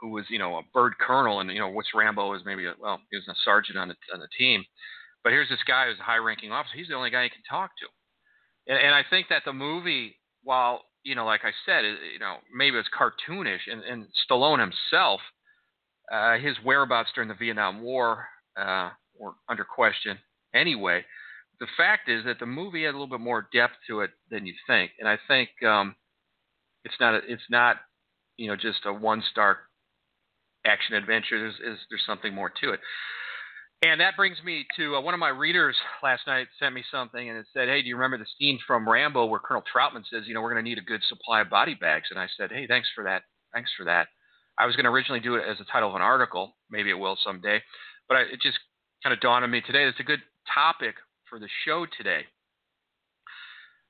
who 0.00 0.10
was 0.10 0.24
you 0.30 0.38
know 0.38 0.56
a 0.56 0.62
bird 0.72 0.94
colonel, 0.98 1.40
and 1.40 1.50
you 1.50 1.60
know 1.60 1.68
what's 1.68 1.94
Rambo 1.94 2.34
is 2.34 2.42
maybe 2.46 2.66
a, 2.66 2.74
well 2.80 3.00
he 3.10 3.16
was 3.16 3.28
a 3.28 3.34
sergeant 3.44 3.78
on 3.78 3.88
the 3.88 3.96
on 4.12 4.20
the 4.20 4.28
team, 4.38 4.64
but 5.24 5.32
here's 5.32 5.48
this 5.48 5.64
guy 5.66 5.88
who's 5.88 5.98
a 5.98 6.04
high 6.04 6.18
ranking 6.18 6.52
officer. 6.52 6.76
He's 6.76 6.88
the 6.88 6.94
only 6.94 7.10
guy 7.10 7.24
he 7.24 7.30
can 7.30 7.42
talk 7.48 7.70
to. 7.78 8.72
And, 8.72 8.78
and 8.78 8.94
I 8.94 9.02
think 9.08 9.28
that 9.30 9.42
the 9.44 9.52
movie, 9.54 10.16
while, 10.42 10.82
you 11.02 11.14
know, 11.14 11.24
like 11.24 11.40
I 11.44 11.52
said, 11.66 11.84
it, 11.84 11.98
you 12.12 12.18
know, 12.18 12.36
maybe 12.54 12.76
it's 12.76 12.88
cartoonish, 12.88 13.60
and, 13.70 13.82
and 13.82 14.06
Stallone 14.28 14.60
himself, 14.60 15.20
uh, 16.12 16.36
his 16.36 16.56
whereabouts 16.62 17.10
during 17.14 17.28
the 17.28 17.34
Vietnam 17.34 17.82
War 17.82 18.26
uh, 18.58 18.90
were 19.18 19.32
under 19.48 19.64
question 19.64 20.18
anyway. 20.54 21.04
The 21.60 21.66
fact 21.76 22.08
is 22.08 22.24
that 22.26 22.38
the 22.38 22.46
movie 22.46 22.84
had 22.84 22.90
a 22.90 22.98
little 22.98 23.06
bit 23.06 23.20
more 23.20 23.48
depth 23.52 23.74
to 23.88 24.00
it 24.00 24.10
than 24.30 24.44
you 24.44 24.54
think, 24.66 24.90
and 24.98 25.08
I 25.08 25.18
think 25.28 25.50
um, 25.66 25.94
it's 26.84 26.96
not 27.00 27.14
a, 27.14 27.20
it's 27.28 27.48
not 27.48 27.76
you 28.36 28.48
know 28.48 28.56
just 28.56 28.80
a 28.84 28.92
one 28.92 29.22
star 29.30 29.58
action 30.66 30.96
adventure. 30.96 31.38
There's, 31.38 31.54
is, 31.54 31.80
there's 31.88 32.04
something 32.06 32.34
more 32.34 32.50
to 32.60 32.72
it. 32.72 32.80
And 33.82 34.00
that 34.00 34.16
brings 34.16 34.38
me 34.42 34.64
to 34.76 34.96
uh, 34.96 35.00
one 35.00 35.12
of 35.12 35.20
my 35.20 35.28
readers 35.28 35.76
last 36.02 36.26
night 36.26 36.46
sent 36.58 36.74
me 36.74 36.82
something 36.90 37.28
and 37.28 37.38
it 37.38 37.46
said, 37.52 37.68
Hey, 37.68 37.82
do 37.82 37.88
you 37.88 37.96
remember 37.96 38.18
the 38.18 38.26
scene 38.38 38.58
from 38.66 38.88
Rambo 38.88 39.26
where 39.26 39.40
Colonel 39.40 39.62
Trautman 39.62 40.04
says, 40.10 40.22
You 40.26 40.34
know, 40.34 40.40
we're 40.40 40.52
going 40.52 40.64
to 40.64 40.68
need 40.68 40.78
a 40.78 40.82
good 40.82 41.02
supply 41.08 41.42
of 41.42 41.50
body 41.50 41.74
bags? 41.74 42.08
And 42.10 42.18
I 42.18 42.26
said, 42.36 42.50
Hey, 42.50 42.66
thanks 42.66 42.88
for 42.94 43.04
that. 43.04 43.22
Thanks 43.52 43.70
for 43.76 43.84
that. 43.84 44.08
I 44.58 44.66
was 44.66 44.76
going 44.76 44.84
to 44.84 44.90
originally 44.90 45.20
do 45.20 45.34
it 45.34 45.44
as 45.48 45.60
a 45.60 45.70
title 45.70 45.90
of 45.90 45.96
an 45.96 46.02
article. 46.02 46.54
Maybe 46.70 46.90
it 46.90 46.98
will 46.98 47.18
someday. 47.22 47.60
But 48.08 48.16
I, 48.16 48.20
it 48.22 48.40
just 48.42 48.58
kind 49.02 49.12
of 49.12 49.20
dawned 49.20 49.44
on 49.44 49.50
me 49.50 49.60
today. 49.60 49.84
It's 49.84 50.00
a 50.00 50.04
good 50.04 50.22
topic 50.52 50.94
for 51.28 51.38
the 51.38 51.48
show 51.66 51.86
today 51.98 52.22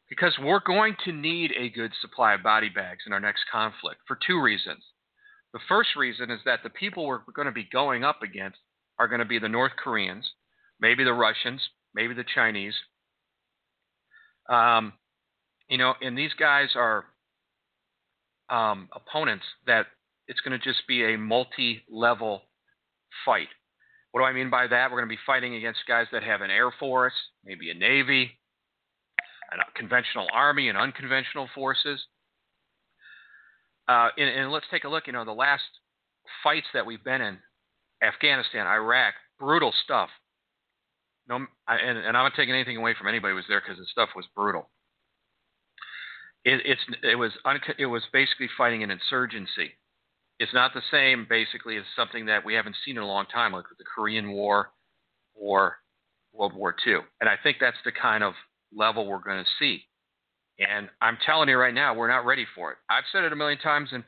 because 0.09 0.35
we're 0.41 0.63
going 0.65 0.97
to 1.05 1.13
need 1.13 1.53
a 1.59 1.71
good 1.71 1.93
supply 2.01 2.35
of 2.35 2.43
body 2.43 2.69
bags 2.69 3.05
in 3.07 3.13
our 3.13 3.21
next 3.21 3.45
conflict 3.51 4.01
for 4.07 4.19
two 4.27 4.41
reasons. 4.41 4.83
The 5.53 5.61
first 5.69 5.91
reason 5.97 6.31
is 6.31 6.41
that 6.45 6.61
the 6.63 6.71
people 6.71 7.07
we're 7.07 7.21
going 7.35 7.47
to 7.47 7.53
be 7.53 7.69
going 7.71 8.05
up 8.05 8.23
against 8.23 8.59
are 8.99 9.09
going 9.09 9.21
to 9.21 9.25
be 9.25 9.39
the 9.39 9.49
North 9.49 9.73
Koreans, 9.83 10.25
maybe 10.81 11.05
the 11.05 11.13
Russians, 11.13 11.61
maybe 11.95 12.15
the 12.15 12.25
Chinese. 12.35 12.75
Um, 14.49 14.93
you 15.69 15.79
know, 15.79 15.95
and 16.01 16.17
these 16.17 16.33
guys 16.39 16.69
are 16.77 17.05
um, 18.51 18.89
opponents 18.95 19.45
that 19.67 19.87
it's 20.29 20.41
going 20.41 20.59
to 20.59 20.65
just 20.65 20.87
be 20.87 21.15
a 21.15 21.19
multi-level 21.19 22.43
fight. 23.25 23.49
What 24.13 24.21
do 24.21 24.25
I 24.27 24.33
mean 24.33 24.51
by 24.51 24.67
that? 24.67 24.91
We're 24.91 24.99
going 24.99 25.09
to 25.09 25.15
be 25.17 25.21
fighting 25.27 25.57
against 25.57 25.81
guys 25.89 26.07
that 26.13 26.23
have 26.23 26.41
an 26.41 26.51
air 26.51 26.71
force, 26.79 27.15
maybe 27.45 27.71
a 27.71 27.75
navy, 27.75 28.31
a 29.53 29.79
conventional 29.79 30.27
army, 30.33 30.69
and 30.69 30.79
unconventional 30.79 31.49
forces. 31.55 32.01
Uh, 33.89 34.09
and, 34.17 34.29
and 34.29 34.53
let's 34.53 34.67
take 34.71 34.85
a 34.85 34.89
look. 34.89 35.07
You 35.07 35.13
know, 35.15 35.25
the 35.25 35.33
last 35.33 35.63
fights 36.43 36.67
that 36.75 36.87
we've 36.87 37.03
been 37.03 37.21
in 37.21 37.39
Afghanistan, 38.07 38.67
Iraq, 38.67 39.15
brutal 39.39 39.73
stuff. 39.85 40.11
No, 41.29 41.37
and, 41.37 41.99
and 41.99 42.17
I'm 42.17 42.25
not 42.25 42.33
taking 42.37 42.55
anything 42.55 42.77
away 42.77 42.95
from 42.99 43.09
anybody 43.09 43.33
who 43.33 43.37
was 43.37 43.47
there 43.49 43.61
because 43.61 43.79
the 43.79 43.87
stuff 43.91 44.11
was 44.15 44.27
brutal. 44.37 44.69
It, 46.45 46.61
it's 46.67 46.81
it 47.03 47.17
was 47.17 47.33
it 47.79 47.87
was 47.87 48.03
basically 48.13 48.49
fighting 48.59 48.83
an 48.83 48.91
insurgency. 48.91 49.73
It's 50.39 50.53
not 50.53 50.75
the 50.75 50.83
same 50.91 51.27
basically 51.29 51.79
as 51.79 51.85
something 51.97 52.27
that 52.27 52.45
we 52.45 52.55
haven't 52.55 52.77
seen 52.85 52.99
in 52.99 53.03
a 53.03 53.07
long 53.07 53.25
time, 53.33 53.53
like 53.53 53.69
with 53.71 53.79
the 53.79 53.85
Korean 53.85 54.33
War 54.33 54.71
or 55.35 55.79
World 56.35 56.55
War 56.55 56.75
II. 56.87 56.99
And 57.21 57.31
I 57.31 57.37
think 57.43 57.59
that's 57.61 57.77
the 57.85 57.93
kind 57.93 58.23
of 58.23 58.35
level 58.75 59.07
we're 59.07 59.19
going 59.19 59.43
to 59.43 59.51
see. 59.59 59.85
And 60.59 60.89
I'm 61.01 61.19
telling 61.25 61.49
you 61.49 61.57
right 61.57 61.75
now, 61.75 61.95
we're 61.95 62.09
not 62.09 62.27
ready 62.27 62.47
for 62.55 62.73
it. 62.73 62.79
I've 62.91 63.05
said 63.11 63.25
it 63.25 63.33
a 63.33 63.37
million 63.37 63.59
times, 63.59 63.89
and 63.93 64.05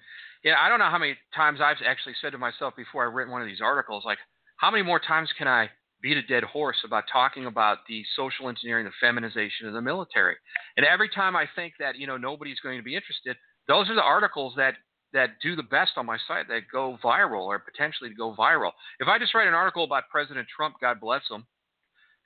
yeah, 0.46 0.54
I 0.60 0.68
don't 0.68 0.78
know 0.78 0.88
how 0.88 0.98
many 0.98 1.16
times 1.34 1.58
I've 1.60 1.82
actually 1.84 2.14
said 2.22 2.30
to 2.30 2.38
myself 2.38 2.74
before 2.76 3.04
I've 3.04 3.14
written 3.14 3.32
one 3.32 3.42
of 3.42 3.48
these 3.48 3.60
articles, 3.60 4.04
like, 4.06 4.18
how 4.58 4.70
many 4.70 4.84
more 4.84 5.00
times 5.00 5.28
can 5.36 5.48
I 5.48 5.68
beat 6.00 6.16
a 6.16 6.22
dead 6.22 6.44
horse 6.44 6.76
about 6.84 7.02
talking 7.12 7.46
about 7.46 7.78
the 7.88 8.04
social 8.14 8.48
engineering, 8.48 8.84
the 8.84 8.92
feminization 9.00 9.66
of 9.66 9.74
the 9.74 9.82
military? 9.82 10.36
And 10.76 10.86
every 10.86 11.08
time 11.08 11.34
I 11.34 11.46
think 11.56 11.72
that 11.80 11.96
you 11.96 12.06
know 12.06 12.16
nobody's 12.16 12.60
going 12.60 12.78
to 12.78 12.84
be 12.84 12.94
interested, 12.94 13.36
those 13.66 13.90
are 13.90 13.96
the 13.96 14.02
articles 14.02 14.54
that 14.56 14.74
that 15.12 15.30
do 15.42 15.56
the 15.56 15.64
best 15.64 15.92
on 15.96 16.06
my 16.06 16.18
site 16.28 16.46
that 16.46 16.70
go 16.72 16.96
viral 17.02 17.46
or 17.46 17.58
potentially 17.58 18.10
go 18.16 18.32
viral. 18.38 18.70
If 19.00 19.08
I 19.08 19.18
just 19.18 19.34
write 19.34 19.48
an 19.48 19.54
article 19.54 19.82
about 19.82 20.04
President 20.12 20.46
Trump, 20.54 20.76
God 20.80 21.00
bless 21.00 21.22
him, 21.28 21.44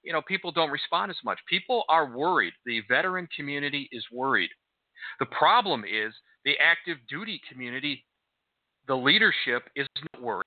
you 0.02 0.12
know, 0.12 0.20
people 0.20 0.52
don't 0.52 0.70
respond 0.70 1.10
as 1.10 1.16
much. 1.24 1.38
People 1.48 1.84
are 1.88 2.14
worried. 2.14 2.52
The 2.66 2.82
veteran 2.86 3.28
community 3.34 3.88
is 3.92 4.04
worried. 4.12 4.50
The 5.20 5.26
problem 5.26 5.84
is 5.84 6.12
the 6.44 6.54
active 6.58 6.98
duty 7.08 7.40
community, 7.50 8.04
the 8.88 8.94
leadership 8.94 9.68
is 9.76 9.86
not 10.12 10.22
worried. 10.22 10.44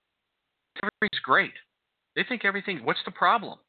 Everything's 0.82 1.22
great. 1.24 1.54
They 2.16 2.24
think 2.28 2.46
everything. 2.46 2.84
What's 2.84 3.04
the 3.06 3.12
problem? 3.12 3.60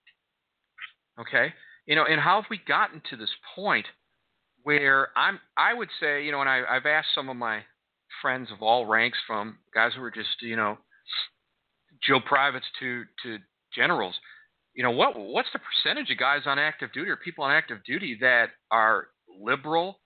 Okay, 1.21 1.53
you 1.87 1.95
know, 1.95 2.05
and 2.05 2.21
how 2.21 2.41
have 2.41 2.51
we 2.51 2.61
gotten 2.67 3.01
to 3.11 3.17
this 3.17 3.31
point 3.55 3.87
where 4.63 5.09
I'm? 5.17 5.39
I 5.57 5.75
would 5.75 5.89
say, 6.01 6.25
you 6.25 6.33
know, 6.33 6.41
and 6.41 6.49
I, 6.49 6.63
I've 6.69 6.87
asked 6.87 7.09
some 7.15 7.29
of 7.29 7.37
my 7.37 7.61
friends 8.21 8.49
of 8.53 8.63
all 8.63 8.87
ranks, 8.87 9.19
from 9.27 9.59
guys 9.75 9.93
who 9.97 10.03
are 10.03 10.11
just, 10.11 10.41
you 10.41 10.57
know, 10.57 10.79
Joe 12.07 12.21
privates 12.21 12.67
to 12.81 13.05
to 13.23 13.39
generals. 13.75 14.15
You 14.75 14.83
know, 14.83 14.91
what 14.91 15.19
what's 15.19 15.49
the 15.53 15.61
percentage 15.61 16.11
of 16.11 16.19
guys 16.19 16.43
on 16.47 16.59
active 16.59 16.93
duty 16.93 17.11
or 17.11 17.17
people 17.17 17.45
on 17.45 17.53
active 17.53 17.79
duty 17.87 18.19
that 18.21 18.49
are 18.71 19.09
liberal, 19.41 20.01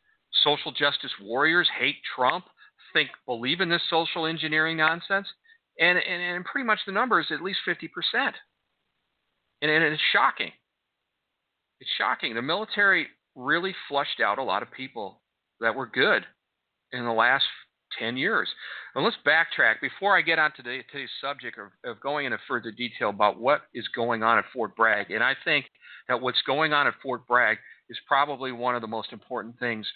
social 0.45 0.73
justice 0.73 1.13
warriors, 1.23 1.69
hate 1.79 1.97
Trump, 2.15 2.45
think 2.93 3.11
believe 3.27 3.61
in 3.61 3.69
this 3.69 3.83
social 3.91 4.27
engineering 4.27 4.77
nonsense? 4.77 5.27
And 5.79 5.99
and, 5.99 6.23
and 6.23 6.45
pretty 6.45 6.67
much 6.67 6.81
the 6.87 6.93
number 6.93 7.21
is 7.21 7.27
at 7.31 7.43
least 7.43 7.61
fifty 7.65 7.89
percent. 7.89 8.35
And, 9.61 9.71
and 9.71 9.85
it's 9.85 10.03
shocking. 10.13 10.53
It's 11.81 11.91
shocking. 11.99 12.35
The 12.35 12.43
military 12.43 13.09
really 13.35 13.75
flushed 13.89 14.21
out 14.21 14.39
a 14.39 14.43
lot 14.43 14.63
of 14.63 14.71
people 14.71 15.21
that 15.61 15.75
were 15.75 15.87
good 15.87 16.25
in 16.93 17.05
the 17.05 17.13
last 17.13 17.45
10 17.99 18.17
years. 18.17 18.49
And 18.95 19.05
let's 19.05 19.17
backtrack 19.27 19.81
before 19.81 20.17
I 20.17 20.23
get 20.23 20.39
on 20.39 20.53
to 20.53 20.63
today's 20.63 21.09
subject 21.21 21.59
of, 21.59 21.91
of 21.91 22.01
going 22.01 22.27
into 22.27 22.39
further 22.47 22.71
detail 22.71 23.11
about 23.11 23.41
what 23.41 23.63
is 23.75 23.87
going 23.95 24.23
on 24.23 24.39
at 24.39 24.45
Fort 24.53 24.77
Bragg. 24.77 25.11
And 25.11 25.23
I 25.23 25.35
think 25.45 25.67
that 26.09 26.21
what's 26.21 26.43
going 26.43 26.73
on 26.73 26.87
at 26.87 26.95
Fort 27.03 27.27
Bragg 27.27 27.59
is 27.89 27.99
probably 28.07 28.53
one 28.53 28.75
of 28.75 28.83
the 28.83 28.89
most 28.89 29.13
important 29.13 29.59
things, 29.59 29.87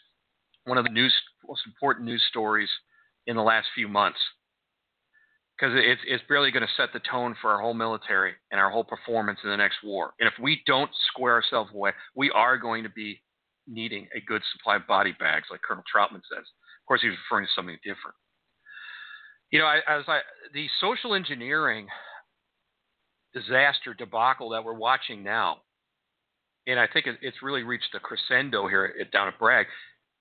one 0.64 0.78
of 0.78 0.84
the 0.84 0.90
news, 0.90 1.12
most 1.46 1.62
important 1.66 2.06
news 2.06 2.22
stories 2.28 2.68
in 3.26 3.36
the 3.36 3.42
last 3.42 3.68
few 3.74 3.88
months. 3.88 4.18
Because 5.58 5.74
it's, 5.76 6.00
it's 6.06 6.24
really 6.28 6.50
going 6.50 6.66
to 6.66 6.72
set 6.76 6.92
the 6.92 7.00
tone 7.08 7.36
for 7.40 7.50
our 7.50 7.60
whole 7.60 7.74
military 7.74 8.32
and 8.50 8.60
our 8.60 8.70
whole 8.70 8.84
performance 8.84 9.38
in 9.44 9.50
the 9.50 9.56
next 9.56 9.76
war. 9.84 10.12
And 10.18 10.26
if 10.26 10.34
we 10.42 10.62
don't 10.66 10.90
square 11.08 11.34
ourselves 11.34 11.70
away, 11.72 11.92
we 12.16 12.30
are 12.30 12.58
going 12.58 12.82
to 12.82 12.90
be 12.90 13.20
needing 13.68 14.08
a 14.16 14.20
good 14.20 14.42
supply 14.52 14.76
of 14.76 14.86
body 14.86 15.14
bags, 15.18 15.46
like 15.50 15.62
Colonel 15.62 15.84
Trautman 15.84 16.22
says. 16.28 16.44
Of 16.44 16.86
course, 16.88 17.02
he's 17.02 17.12
referring 17.12 17.46
to 17.46 17.52
something 17.54 17.76
different. 17.84 18.16
You 19.50 19.60
know, 19.60 19.68
as 19.68 20.04
I 20.08 20.20
the 20.54 20.66
social 20.80 21.14
engineering 21.14 21.86
disaster 23.34 23.94
debacle 23.94 24.50
that 24.50 24.64
we're 24.64 24.72
watching 24.72 25.22
now, 25.22 25.58
and 26.66 26.80
I 26.80 26.86
think 26.86 27.06
it's 27.20 27.42
really 27.42 27.62
reached 27.62 27.94
a 27.94 28.00
crescendo 28.00 28.66
here 28.66 28.94
at, 29.00 29.10
down 29.12 29.28
at 29.28 29.38
Bragg. 29.38 29.66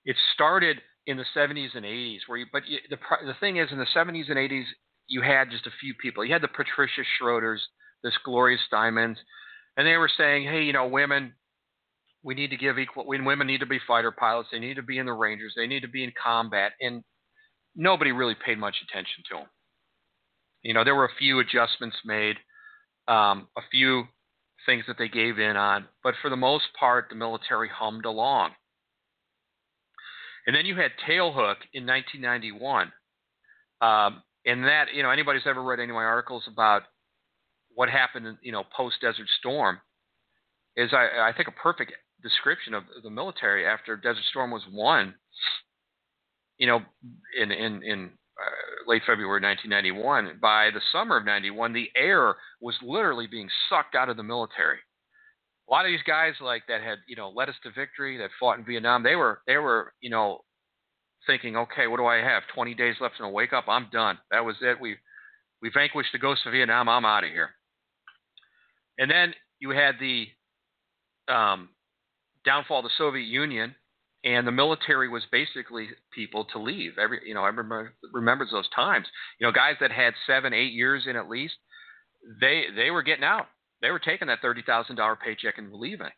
It 0.04 0.16
started 0.34 0.78
in 1.06 1.16
the 1.16 1.24
70s 1.36 1.74
and 1.74 1.84
80s, 1.84 2.18
where 2.26 2.38
you, 2.38 2.46
but 2.52 2.66
you, 2.66 2.78
the 2.90 2.98
the 3.24 3.34
thing 3.40 3.56
is, 3.56 3.68
in 3.72 3.78
the 3.78 3.86
70s 3.94 4.28
and 4.28 4.38
80s, 4.38 4.64
you 5.08 5.22
had 5.22 5.50
just 5.50 5.66
a 5.66 5.70
few 5.80 5.94
people. 5.94 6.24
You 6.24 6.32
had 6.32 6.42
the 6.42 6.48
Patricia 6.48 7.02
Schroeders, 7.18 7.60
this 8.02 8.14
Gloria 8.24 8.58
Steinems, 8.72 9.16
and 9.76 9.86
they 9.86 9.96
were 9.96 10.10
saying, 10.16 10.44
hey, 10.44 10.62
you 10.62 10.72
know, 10.72 10.86
women 10.86 11.34
we 12.24 12.34
need 12.34 12.50
to 12.50 12.56
give 12.56 12.78
equal 12.78 13.04
women 13.06 13.48
need 13.48 13.58
to 13.58 13.66
be 13.66 13.80
fighter 13.84 14.12
pilots. 14.12 14.48
They 14.52 14.60
need 14.60 14.74
to 14.74 14.82
be 14.82 14.98
in 14.98 15.06
the 15.06 15.12
rangers. 15.12 15.54
They 15.56 15.66
need 15.66 15.80
to 15.80 15.88
be 15.88 16.04
in 16.04 16.12
combat. 16.22 16.70
And 16.80 17.02
nobody 17.74 18.12
really 18.12 18.36
paid 18.46 18.58
much 18.58 18.76
attention 18.88 19.24
to 19.28 19.38
them 19.38 19.46
you 20.62 20.72
know 20.72 20.84
there 20.84 20.94
were 20.94 21.04
a 21.04 21.18
few 21.18 21.40
adjustments 21.40 21.96
made 22.04 22.36
um, 23.08 23.48
a 23.56 23.62
few 23.70 24.04
things 24.66 24.84
that 24.86 24.96
they 24.98 25.08
gave 25.08 25.38
in 25.38 25.56
on 25.56 25.86
but 26.02 26.14
for 26.22 26.30
the 26.30 26.36
most 26.36 26.64
part 26.78 27.06
the 27.10 27.16
military 27.16 27.68
hummed 27.68 28.04
along 28.04 28.50
and 30.46 30.56
then 30.56 30.66
you 30.66 30.76
had 30.76 30.90
tailhook 31.08 31.56
in 31.72 31.86
1991 31.86 32.92
um, 33.80 34.22
and 34.44 34.64
that 34.64 34.86
you 34.94 35.02
know 35.02 35.10
anybody's 35.10 35.46
ever 35.46 35.62
read 35.62 35.80
any 35.80 35.90
of 35.90 35.94
my 35.94 36.04
articles 36.04 36.44
about 36.46 36.82
what 37.74 37.88
happened 37.88 38.36
you 38.42 38.52
know 38.52 38.64
post 38.76 38.96
desert 39.00 39.28
storm 39.38 39.78
is 40.76 40.90
I, 40.92 41.28
I 41.28 41.32
think 41.36 41.48
a 41.48 41.52
perfect 41.52 41.92
description 42.22 42.74
of 42.74 42.84
the 43.02 43.10
military 43.10 43.66
after 43.66 43.96
Desert 43.96 44.24
Storm 44.30 44.50
was 44.50 44.62
won, 44.70 45.14
you 46.58 46.66
know, 46.66 46.80
in 47.40 47.50
in 47.50 47.82
in 47.82 48.10
uh, 48.40 48.90
late 48.90 49.02
February 49.06 49.40
1991. 49.42 50.38
By 50.40 50.70
the 50.72 50.80
summer 50.92 51.16
of 51.16 51.24
91, 51.24 51.72
the 51.72 51.88
air 51.96 52.36
was 52.60 52.74
literally 52.82 53.26
being 53.26 53.48
sucked 53.68 53.94
out 53.94 54.08
of 54.08 54.16
the 54.16 54.22
military. 54.22 54.78
A 55.72 55.74
lot 55.74 55.86
of 55.86 55.90
these 55.90 56.02
guys 56.06 56.34
like 56.42 56.64
that 56.68 56.82
had 56.82 56.98
you 57.08 57.16
know 57.16 57.30
led 57.30 57.48
us 57.48 57.54
to 57.62 57.70
victory, 57.70 58.18
that 58.18 58.28
fought 58.38 58.58
in 58.58 58.64
Vietnam. 58.64 59.02
They 59.02 59.16
were 59.16 59.40
they 59.46 59.56
were 59.56 59.94
you 60.02 60.10
know 60.10 60.40
thinking, 61.26 61.56
okay, 61.56 61.86
what 61.86 61.96
do 61.96 62.04
I 62.04 62.16
have? 62.16 62.42
20 62.54 62.74
days 62.74 62.96
left 63.00 63.14
in 63.18 63.24
a 63.24 63.30
wake 63.30 63.54
up. 63.54 63.64
I'm 63.68 63.88
done. 63.90 64.18
That 64.30 64.44
was 64.44 64.56
it. 64.60 64.78
We 64.78 64.96
we 65.62 65.70
vanquished 65.72 66.10
the 66.12 66.18
ghosts 66.18 66.44
of 66.44 66.52
Vietnam. 66.52 66.90
I'm 66.90 67.06
out 67.06 67.24
of 67.24 67.30
here. 67.30 67.50
And 68.98 69.10
then 69.10 69.32
you 69.60 69.70
had 69.70 69.94
the 69.98 70.26
um, 71.32 71.70
downfall 72.44 72.80
of 72.80 72.84
the 72.84 72.90
Soviet 72.98 73.24
Union, 73.24 73.74
and 74.24 74.46
the 74.46 74.52
military 74.52 75.08
was 75.08 75.22
basically 75.32 75.88
people 76.14 76.44
to 76.52 76.58
leave. 76.58 76.98
Every 76.98 77.20
you 77.24 77.32
know, 77.32 77.46
everybody 77.46 77.88
remembers 78.12 78.50
those 78.52 78.68
times. 78.76 79.06
You 79.40 79.46
know, 79.46 79.52
guys 79.52 79.76
that 79.80 79.90
had 79.90 80.12
seven, 80.26 80.52
eight 80.52 80.74
years 80.74 81.04
in 81.06 81.16
at 81.16 81.30
least, 81.30 81.54
they 82.42 82.64
they 82.76 82.90
were 82.90 83.02
getting 83.02 83.24
out. 83.24 83.46
They 83.82 83.90
were 83.90 83.98
taking 83.98 84.28
that 84.28 84.40
thirty 84.40 84.62
thousand 84.62 84.96
dollar 84.96 85.16
paycheck 85.16 85.58
and 85.58 85.72
leaving. 85.72 86.08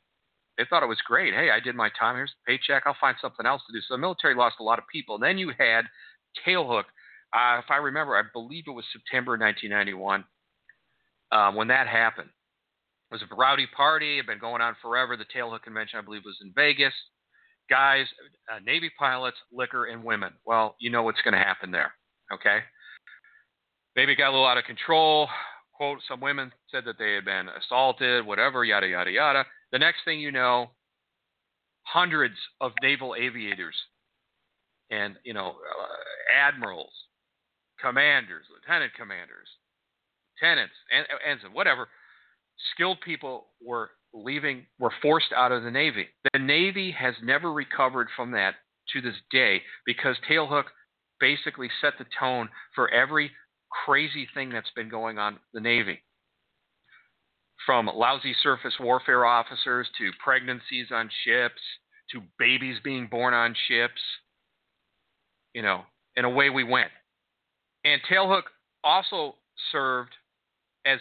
They 0.57 0.65
thought 0.69 0.83
it 0.83 0.89
was 0.89 1.01
great. 1.07 1.35
Hey, 1.35 1.51
I 1.51 1.59
did 1.59 1.75
my 1.75 1.91
time. 1.99 2.15
Here's 2.15 2.31
the 2.31 2.53
paycheck. 2.53 2.85
I'll 2.87 2.97
find 3.01 3.17
something 3.21 3.47
else 3.47 3.63
to 3.67 3.73
do. 3.73 3.81
So 3.81 3.95
the 3.95 3.99
military 3.99 4.35
lost 4.35 4.57
a 4.61 4.63
lot 4.63 4.79
of 4.79 4.85
people. 4.93 5.17
And 5.17 5.25
then 5.25 5.39
you 5.39 5.51
had 5.59 5.85
tailhook. 6.47 6.85
Uh, 7.35 7.59
if 7.59 7.71
I 7.71 7.79
remember, 7.79 8.15
I 8.17 8.23
believe 8.33 8.65
it 8.69 8.71
was 8.71 8.85
September 8.93 9.33
1991 9.33 10.25
um, 11.33 11.57
when 11.57 11.69
that 11.69 11.89
happened. 11.89 12.31
It 13.11 13.15
was 13.15 13.23
a 13.23 13.35
rowdy 13.35 13.67
party. 13.77 14.15
It 14.15 14.17
had 14.19 14.27
been 14.27 14.39
going 14.39 14.63
on 14.63 14.77
forever. 14.81 15.17
The 15.17 15.25
Tailhook 15.25 15.63
Convention, 15.63 15.99
I 15.99 16.03
believe, 16.03 16.23
was 16.25 16.39
in 16.43 16.53
Vegas. 16.55 16.95
Guys, 17.69 18.07
uh, 18.53 18.61
Navy 18.65 18.91
pilots, 18.99 19.37
liquor, 19.53 19.87
and 19.87 20.05
women. 20.05 20.33
Well, 20.45 20.77
you 20.79 20.91
know 20.91 21.03
what's 21.03 21.23
going 21.23 21.33
to 21.35 21.39
happen 21.39 21.71
there. 21.71 21.93
Okay. 22.33 22.59
Maybe 23.97 24.13
it 24.13 24.17
got 24.17 24.29
a 24.29 24.33
little 24.33 24.47
out 24.47 24.59
of 24.59 24.65
control. 24.65 25.29
Quote: 25.85 26.01
Some 26.09 26.21
women 26.21 26.51
said 26.71 26.85
that 26.87 26.99
they 26.99 27.13
had 27.13 27.27
been 27.27 27.47
assaulted, 27.49 28.25
whatever, 28.25 28.65
yada 28.65 28.87
yada 28.87 29.11
yada. 29.11 29.45
The 29.71 29.79
next 29.79 29.99
thing 30.07 30.19
you 30.19 30.33
know, 30.33 30.71
hundreds 31.83 32.37
of 32.59 32.73
naval 32.83 33.15
aviators 33.15 33.75
and 34.91 35.17
you 35.25 35.35
know 35.35 35.49
uh, 35.51 36.49
admirals, 36.49 36.93
commanders, 37.79 38.47
lieutenant 38.51 38.93
commanders, 38.95 39.47
lieutenants, 40.41 40.73
and, 40.91 41.07
and 41.29 41.55
whatever 41.55 41.89
skilled 42.73 43.03
people 43.03 43.49
were 43.63 43.91
leaving, 44.15 44.65
were 44.79 44.93
forced 45.03 45.35
out 45.37 45.53
of 45.53 45.65
the 45.65 45.71
Navy. 45.71 46.07
The 46.33 46.39
Navy 46.39 46.93
has 46.93 47.15
never 47.23 47.53
recovered 47.53 48.09
from 48.17 48.31
that 48.31 48.55
to 48.95 49.03
this 49.03 49.17
day 49.31 49.61
because 49.85 50.17
Tailhook 50.31 50.65
basically 51.21 51.69
set 51.83 51.93
the 51.99 52.07
tone 52.19 52.49
for 52.75 52.89
every 52.91 53.31
crazy 53.85 54.29
thing 54.35 54.51
that's 54.51 54.71
been 54.77 54.89
going 54.89 55.19
on 55.19 55.39
the 55.53 55.61
Navy. 55.61 56.03
From 57.67 57.87
lousy 57.87 58.35
surface 58.43 58.75
warfare 58.79 59.25
officers 59.25 59.89
to 59.99 60.11
pregnancies 60.23 60.89
on 60.93 61.11
ships 61.25 61.61
to 62.13 62.21
babies 62.39 62.77
being 62.85 63.07
born 63.07 63.33
on 63.33 63.55
ships, 63.69 64.01
you 65.55 65.63
know, 65.63 65.83
and 66.17 66.27
away 66.27 66.51
we 66.51 66.65
went. 66.65 66.91
And 67.85 68.01
Tailhook 68.11 68.43
also 68.83 69.37
served 69.73 70.13
as 70.87 70.99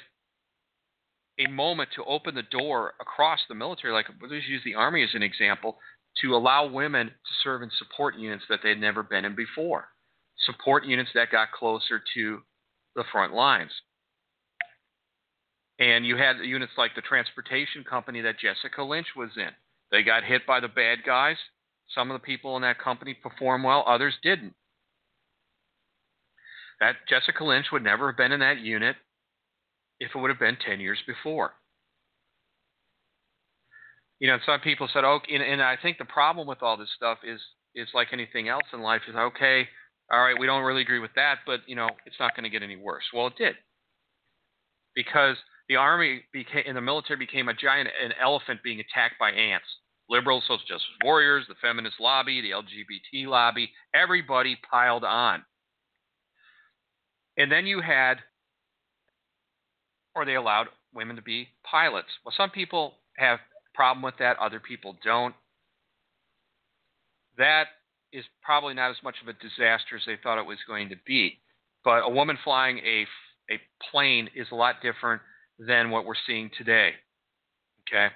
a 1.39 1.49
moment 1.49 1.89
to 1.95 2.03
open 2.05 2.35
the 2.35 2.43
door 2.43 2.93
across 3.01 3.39
the 3.49 3.55
military, 3.55 3.93
like 3.93 4.05
let's 4.21 4.47
use 4.47 4.61
the 4.63 4.75
Army 4.75 5.03
as 5.03 5.13
an 5.13 5.23
example, 5.23 5.77
to 6.21 6.35
allow 6.35 6.67
women 6.67 7.07
to 7.07 7.33
serve 7.43 7.63
in 7.63 7.71
support 7.77 8.15
units 8.15 8.43
that 8.49 8.59
they'd 8.63 8.79
never 8.79 9.03
been 9.03 9.25
in 9.25 9.35
before, 9.35 9.87
support 10.45 10.85
units 10.85 11.09
that 11.15 11.31
got 11.31 11.51
closer 11.51 12.01
to 12.13 12.41
the 12.95 13.03
front 13.11 13.33
lines. 13.33 13.71
And 15.79 16.05
you 16.05 16.17
had 16.17 16.37
units 16.37 16.73
like 16.77 16.91
the 16.95 17.01
transportation 17.01 17.83
company 17.83 18.21
that 18.21 18.39
Jessica 18.39 18.83
Lynch 18.83 19.07
was 19.15 19.31
in. 19.35 19.49
They 19.91 20.03
got 20.03 20.23
hit 20.23 20.45
by 20.45 20.59
the 20.59 20.67
bad 20.67 20.99
guys. 21.05 21.37
Some 21.93 22.09
of 22.11 22.19
the 22.19 22.25
people 22.25 22.55
in 22.55 22.61
that 22.61 22.79
company 22.79 23.13
performed 23.13 23.65
well, 23.65 23.83
others 23.87 24.13
didn't. 24.23 24.53
That 26.79 26.95
Jessica 27.07 27.43
Lynch 27.43 27.67
would 27.71 27.83
never 27.83 28.07
have 28.07 28.17
been 28.17 28.31
in 28.31 28.39
that 28.39 28.59
unit 28.59 28.95
if 29.99 30.11
it 30.13 30.17
would 30.17 30.29
have 30.29 30.39
been 30.39 30.57
10 30.65 30.79
years 30.79 30.99
before. 31.05 31.53
You 34.19 34.27
know, 34.27 34.37
some 34.45 34.61
people 34.61 34.87
said, 34.93 35.03
"Oh," 35.03 35.19
and, 35.29 35.43
and 35.43 35.61
I 35.61 35.75
think 35.75 35.97
the 35.97 36.05
problem 36.05 36.47
with 36.47 36.63
all 36.63 36.77
this 36.77 36.91
stuff 36.95 37.19
is 37.23 37.41
is 37.75 37.89
like 37.93 38.13
anything 38.13 38.47
else 38.47 38.63
in 38.71 38.81
life 38.81 39.01
is 39.07 39.15
okay. 39.15 39.67
All 40.13 40.21
right, 40.21 40.39
we 40.39 40.45
don't 40.45 40.63
really 40.63 40.83
agree 40.83 40.99
with 40.99 41.13
that, 41.15 41.39
but 41.43 41.61
you 41.65 41.75
know, 41.75 41.89
it's 42.05 42.19
not 42.19 42.35
going 42.35 42.43
to 42.43 42.49
get 42.49 42.61
any 42.61 42.75
worse. 42.75 43.03
Well, 43.11 43.27
it 43.27 43.33
did 43.35 43.55
because 44.95 45.37
the 45.69 45.75
army 45.75 46.21
became 46.31 46.63
and 46.67 46.77
the 46.77 46.81
military 46.81 47.17
became 47.17 47.49
a 47.49 47.53
giant 47.55 47.89
an 48.03 48.11
elephant 48.21 48.59
being 48.63 48.79
attacked 48.79 49.15
by 49.19 49.31
ants. 49.31 49.65
Liberals, 50.09 50.43
social 50.43 50.59
justice 50.67 50.85
warriors, 51.03 51.45
the 51.47 51.55
feminist 51.61 51.95
lobby, 51.99 52.41
the 52.41 52.51
LGBT 52.51 53.25
lobby, 53.25 53.71
everybody 53.95 54.55
piled 54.69 55.03
on. 55.03 55.43
And 57.37 57.51
then 57.51 57.65
you 57.65 57.81
had, 57.81 58.17
or 60.13 60.25
they 60.25 60.35
allowed 60.35 60.67
women 60.93 61.15
to 61.15 61.23
be 61.23 61.47
pilots. 61.63 62.09
Well, 62.23 62.35
some 62.37 62.51
people 62.51 62.95
have 63.17 63.39
problem 63.73 64.03
with 64.03 64.15
that, 64.19 64.37
other 64.37 64.59
people 64.59 64.95
don't. 65.03 65.33
That 67.37 67.63
is 68.13 68.25
probably 68.41 68.73
not 68.73 68.91
as 68.91 69.03
much 69.03 69.15
of 69.21 69.27
a 69.27 69.33
disaster 69.33 69.97
as 69.97 70.03
they 70.05 70.17
thought 70.21 70.39
it 70.39 70.45
was 70.45 70.59
going 70.67 70.89
to 70.89 70.95
be. 71.05 71.39
But 71.83 72.03
a 72.05 72.09
woman 72.09 72.37
flying 72.43 72.77
a, 72.79 73.05
a 73.51 73.59
plane 73.91 74.29
is 74.35 74.47
a 74.51 74.55
lot 74.55 74.75
different 74.81 75.21
than 75.59 75.89
what 75.89 76.05
we're 76.05 76.13
seeing 76.25 76.49
today. 76.57 76.91
Okay? 77.89 78.07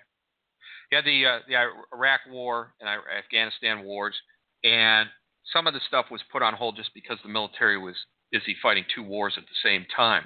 You 0.91 0.95
had 0.97 1.05
the, 1.05 1.25
uh, 1.25 1.39
the 1.47 1.55
Iraq 1.93 2.21
War 2.29 2.73
and 2.79 2.89
Afghanistan 2.89 3.83
wars, 3.83 4.15
and 4.63 5.09
some 5.53 5.67
of 5.67 5.73
the 5.73 5.81
stuff 5.87 6.05
was 6.09 6.21
put 6.31 6.41
on 6.41 6.53
hold 6.53 6.77
just 6.77 6.93
because 6.93 7.17
the 7.23 7.29
military 7.29 7.77
was 7.77 7.95
busy 8.31 8.55
fighting 8.61 8.85
two 8.93 9.03
wars 9.03 9.33
at 9.37 9.43
the 9.43 9.69
same 9.69 9.85
time. 9.95 10.23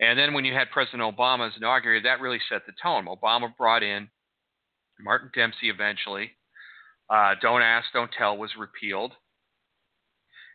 And 0.00 0.18
then 0.18 0.34
when 0.34 0.44
you 0.44 0.54
had 0.54 0.70
President 0.70 1.02
Obama's 1.02 1.54
inaugurated, 1.56 2.04
that 2.04 2.20
really 2.20 2.40
set 2.48 2.62
the 2.66 2.72
tone. 2.82 3.06
Obama 3.06 3.54
brought 3.56 3.82
in 3.82 4.08
Martin 5.00 5.30
Dempsey 5.34 5.68
eventually. 5.68 6.32
Uh, 7.12 7.34
don't 7.42 7.60
ask, 7.60 7.88
don't 7.92 8.10
tell 8.16 8.38
was 8.38 8.52
repealed. 8.58 9.12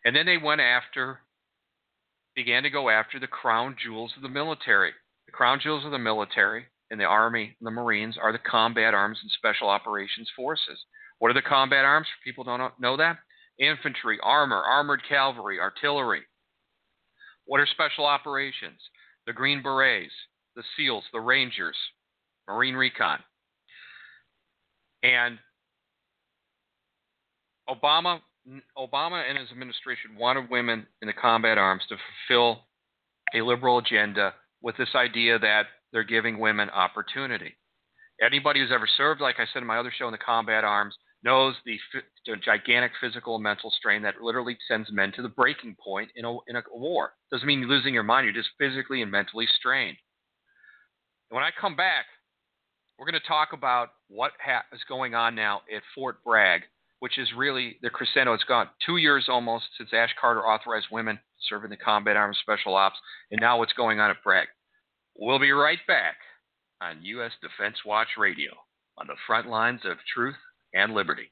And 0.04 0.16
then 0.16 0.26
they 0.26 0.38
went 0.38 0.60
after, 0.60 1.20
began 2.36 2.64
to 2.64 2.72
go 2.72 2.90
after 2.90 3.20
the 3.20 3.28
crown 3.28 3.76
jewels 3.82 4.14
of 4.16 4.24
the 4.24 4.30
military. 4.30 4.92
The 5.28 5.34
crown 5.34 5.60
jewels 5.62 5.86
of 5.86 5.92
the 5.92 6.00
military 6.00 6.66
in 6.90 6.98
the 6.98 7.04
Army 7.04 7.56
and 7.60 7.68
the 7.68 7.72
Marines 7.72 8.18
are 8.20 8.32
the 8.32 8.40
combat 8.40 8.96
arms 8.96 9.20
and 9.22 9.30
special 9.30 9.70
operations 9.70 10.32
forces. 10.36 10.84
What 11.20 11.30
are 11.30 11.36
the 11.36 11.42
combat 11.44 11.86
arms? 11.86 12.08
People 12.24 12.44
don't 12.44 12.72
know 12.80 12.98
that. 12.98 13.18
Infantry, 13.60 14.18
armor, 14.24 14.64
armored 14.64 15.02
cavalry, 15.08 15.60
artillery. 15.60 16.22
What 17.46 17.60
are 17.60 17.68
special 17.68 18.06
operations? 18.06 18.80
The 19.28 19.34
Green 19.34 19.62
Berets, 19.62 20.14
the 20.56 20.64
SEALs, 20.76 21.04
the 21.14 21.20
Rangers, 21.20 21.76
Marine 22.48 22.76
Recon. 22.76 23.20
And 25.04 25.38
Obama 27.70 28.20
Obama 28.78 29.28
and 29.28 29.38
his 29.38 29.52
administration 29.52 30.16
wanted 30.18 30.50
women 30.50 30.88
in 31.02 31.08
the 31.08 31.14
combat 31.14 31.58
arms 31.58 31.84
to 31.90 31.98
fulfill 32.28 32.64
a 33.36 33.42
liberal 33.42 33.78
agenda 33.80 34.34
with 34.62 34.78
this 34.78 34.96
idea 34.96 35.38
that 35.38 35.64
they're 35.92 36.04
giving 36.04 36.40
women 36.40 36.70
opportunity. 36.70 37.56
Anybody 38.22 38.62
who's 38.62 38.72
ever 38.74 38.88
served, 38.98 39.22
like 39.22 39.36
I 39.38 39.46
said 39.52 39.62
in 39.62 39.68
my 39.68 39.78
other 39.78 39.92
show, 39.96 40.08
in 40.08 40.12
the 40.12 40.18
combat 40.18 40.64
arms, 40.64 40.96
knows 41.24 41.56
the, 41.66 41.78
the 42.26 42.36
gigantic 42.38 42.92
physical 43.02 43.36
and 43.36 43.44
mental 43.44 43.72
strain 43.78 44.02
that 44.04 44.22
literally 44.22 44.58
sends 44.68 44.92
men 44.92 45.12
to 45.14 45.22
the 45.22 45.30
breaking 45.30 45.76
point 45.84 46.10
in 46.16 46.26
a, 46.26 46.32
in 46.48 46.56
a 46.56 46.64
war. 46.72 47.12
Doesn't 47.32 47.46
mean 47.48 47.60
you're 47.60 47.70
losing 47.70 47.94
your 47.94 48.04
mind, 48.04 48.26
you're 48.26 48.34
just 48.34 48.56
physically 48.58 49.02
and 49.02 49.12
mentally 49.12 49.48
strained. 49.60 49.98
When 51.30 51.44
I 51.44 51.50
come 51.60 51.76
back, 51.76 52.06
we're 52.98 53.06
going 53.06 53.20
to 53.22 53.28
talk 53.28 53.50
about 53.54 53.90
what 54.08 54.32
ha- 54.44 54.64
is 54.72 54.82
going 54.88 55.14
on 55.14 55.36
now 55.36 55.62
at 55.76 55.84
Fort 55.94 56.24
Bragg, 56.24 56.62
which 57.00 57.18
is 57.18 57.30
really 57.36 57.78
the 57.82 57.90
crescendo. 57.90 58.34
It's 58.34 58.44
gone 58.44 58.70
two 58.86 58.98
years 58.98 59.26
almost 59.30 59.66
since 59.78 59.90
Ash 59.94 60.14
Carter 60.20 60.46
authorized 60.46 60.88
women 60.92 61.20
serving 61.50 61.70
the 61.70 61.78
combat 61.78 62.18
arms 62.18 62.38
special 62.42 62.76
ops, 62.76 62.98
and 63.32 63.40
now 63.40 63.58
what's 63.58 63.74
going 63.74 64.00
on 64.00 64.10
at 64.10 64.24
Bragg. 64.24 64.48
We'll 65.16 65.40
be 65.40 65.52
right 65.52 65.80
back 65.88 66.16
on 66.82 67.04
U.S. 67.04 67.32
Defense 67.42 67.78
Watch 67.86 68.10
Radio 68.18 68.52
on 68.98 69.08
the 69.08 69.16
front 69.26 69.48
lines 69.48 69.82
of 69.86 69.98
truth 70.14 70.36
and 70.74 70.94
liberty. 70.94 71.32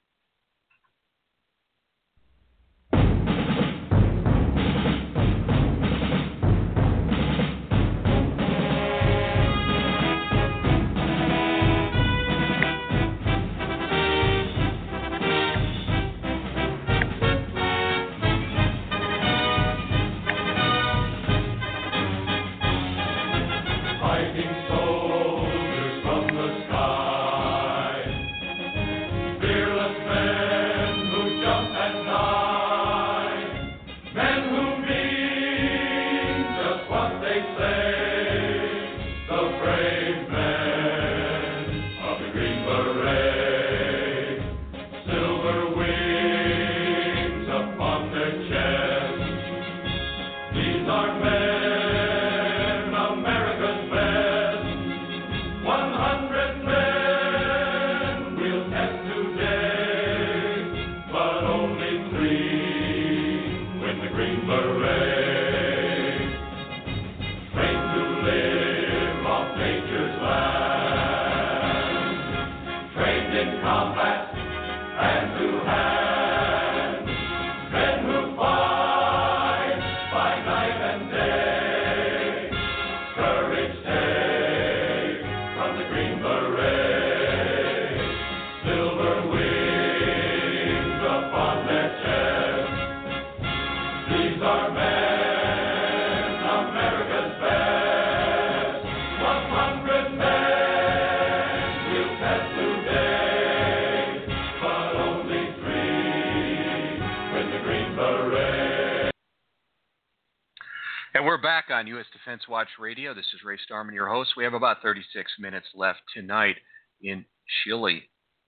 On 111.71 111.87
U.S. 111.87 112.05
Defense 112.13 112.43
Watch 112.47 112.67
Radio. 112.79 113.15
This 113.15 113.25
is 113.33 113.43
Ray 113.43 113.57
Starmann, 113.57 113.93
your 113.93 114.07
host. 114.07 114.33
We 114.37 114.43
have 114.43 114.53
about 114.53 114.83
36 114.83 115.31
minutes 115.39 115.65
left 115.73 115.99
tonight 116.13 116.57
in 117.01 117.25
chilly, 117.63 118.03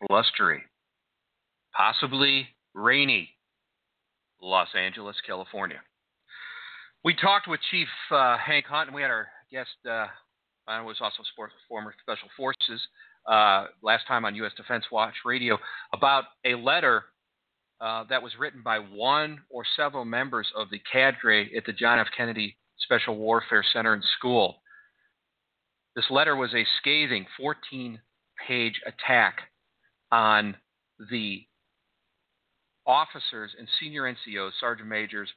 blustery, 0.07 0.61
possibly 1.75 2.47
rainy 2.75 3.31
Los 4.39 4.67
Angeles, 4.77 5.15
California. 5.25 5.79
We 7.03 7.15
talked 7.15 7.47
with 7.47 7.59
Chief 7.71 7.87
uh, 8.11 8.37
Hank 8.37 8.65
Hunt, 8.65 8.89
and 8.89 8.95
we 8.95 9.01
had 9.01 9.09
our 9.09 9.27
guest, 9.51 9.69
uh, 9.89 10.05
I 10.67 10.81
was 10.81 10.97
also 11.01 11.23
sports, 11.31 11.53
former 11.67 11.95
Special 12.03 12.29
Forces, 12.37 12.81
uh, 13.25 13.65
last 13.81 14.05
time 14.07 14.25
on 14.25 14.35
U.S. 14.35 14.51
Defense 14.55 14.85
Watch 14.91 15.15
Radio, 15.25 15.57
about 15.91 16.25
a 16.45 16.53
letter 16.53 17.05
uh, 17.81 18.03
that 18.09 18.21
was 18.21 18.33
written 18.37 18.61
by 18.63 18.77
one 18.77 19.39
or 19.49 19.63
several 19.75 20.05
members 20.05 20.47
of 20.55 20.69
the 20.69 20.81
cadre 20.91 21.55
at 21.57 21.65
the 21.65 21.73
John 21.73 21.97
F. 21.97 22.07
Kennedy 22.15 22.55
Special 22.79 23.15
Warfare 23.15 23.65
Center 23.73 23.93
and 23.93 24.03
School. 24.17 24.57
This 25.95 26.05
letter 26.09 26.35
was 26.35 26.53
a 26.53 26.65
scathing 26.79 27.25
14 27.37 27.99
page 28.47 28.81
attack 28.85 29.39
on 30.11 30.55
the 31.09 31.45
officers 32.85 33.51
and 33.57 33.67
senior 33.79 34.03
NCOs, 34.03 34.51
sergeant 34.59 34.87
majors, 34.87 35.29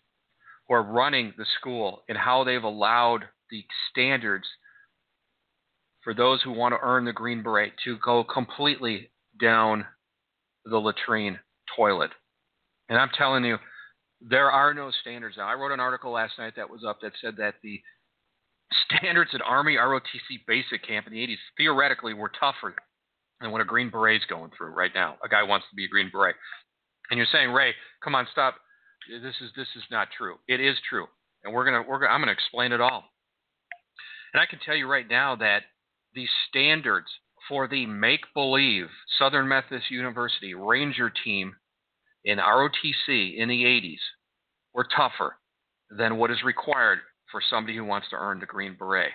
who 0.69 0.75
are 0.75 0.83
running 0.83 1.33
the 1.37 1.47
school 1.59 2.03
and 2.09 2.17
how 2.17 2.45
they've 2.45 2.63
allowed 2.63 3.25
the 3.51 3.65
standards 3.91 4.47
for 6.03 6.15
those 6.15 6.41
who 6.43 6.53
want 6.53 6.73
to 6.73 6.79
earn 6.83 7.05
the 7.05 7.13
Green 7.13 7.43
Beret 7.43 7.73
to 7.85 7.99
go 7.99 8.25
completely 8.25 9.11
down 9.41 9.85
the 10.65 10.79
latrine 10.79 11.39
toilet. 11.77 12.11
And 12.89 12.99
I'm 12.99 13.11
telling 13.17 13.45
you, 13.45 13.59
there 14.21 14.51
are 14.51 14.75
no 14.75 14.91
standards 15.01 15.37
now. 15.37 15.49
I 15.49 15.55
wrote 15.55 15.73
an 15.73 15.81
article 15.81 16.13
last 16.13 16.35
night 16.39 16.55
that 16.57 16.69
was 16.69 16.85
up 16.85 17.01
that 17.03 17.13
said 17.21 17.37
that 17.39 17.55
the 17.63 17.81
standards 18.85 19.31
at 19.35 19.41
Army 19.43 19.77
ROTC 19.77 20.47
basic 20.47 20.87
camp 20.87 21.07
in 21.07 21.13
the 21.13 21.27
80s 21.27 21.37
theoretically 21.57 22.15
were 22.15 22.31
tougher 22.39 22.75
than 23.41 23.51
what 23.51 23.61
a 23.61 23.65
Green 23.65 23.91
Beret's 23.91 24.25
going 24.29 24.51
through 24.57 24.71
right 24.71 24.93
now. 24.95 25.17
A 25.25 25.29
guy 25.29 25.43
wants 25.43 25.67
to 25.71 25.77
be 25.77 25.85
a 25.85 25.89
Green 25.89 26.11
Beret. 26.13 26.37
And 27.11 27.19
you're 27.19 27.27
saying, 27.33 27.51
Ray, 27.51 27.73
come 28.03 28.15
on, 28.15 28.27
stop. 28.31 28.57
This 29.09 29.35
is 29.41 29.51
this 29.57 29.67
is 29.77 29.83
not 29.91 30.09
true. 30.17 30.37
It 30.47 30.61
is 30.61 30.77
true, 30.89 31.07
and 31.43 31.53
we're 31.53 31.65
gonna 31.65 31.83
we're 31.89 31.99
gonna, 31.99 32.13
I'm 32.13 32.21
gonna 32.21 32.33
explain 32.33 32.71
it 32.73 32.81
all. 32.81 33.05
And 34.33 34.41
I 34.41 34.47
can 34.47 34.61
tell 34.65 34.77
you 34.77 34.87
right 34.87 35.09
now 35.09 35.35
that 35.37 35.63
the 36.15 36.27
standards 36.49 37.09
for 37.49 37.67
the 37.67 37.87
make 37.87 38.21
believe 38.35 38.87
Southern 39.19 39.49
Methodist 39.49 39.91
University 39.91 40.55
Ranger 40.55 41.11
team 41.25 41.57
in 42.25 42.39
ROTC 42.39 43.37
in 43.37 43.49
the 43.49 43.65
80s 43.65 44.01
were 44.75 44.87
tougher 44.97 45.37
than 45.91 46.17
what 46.17 46.31
is 46.31 46.43
required 46.45 46.99
for 47.31 47.41
somebody 47.49 47.77
who 47.77 47.85
wants 47.85 48.09
to 48.11 48.17
earn 48.17 48.41
the 48.41 48.47
Green 48.47 48.77
Beret. 48.79 49.13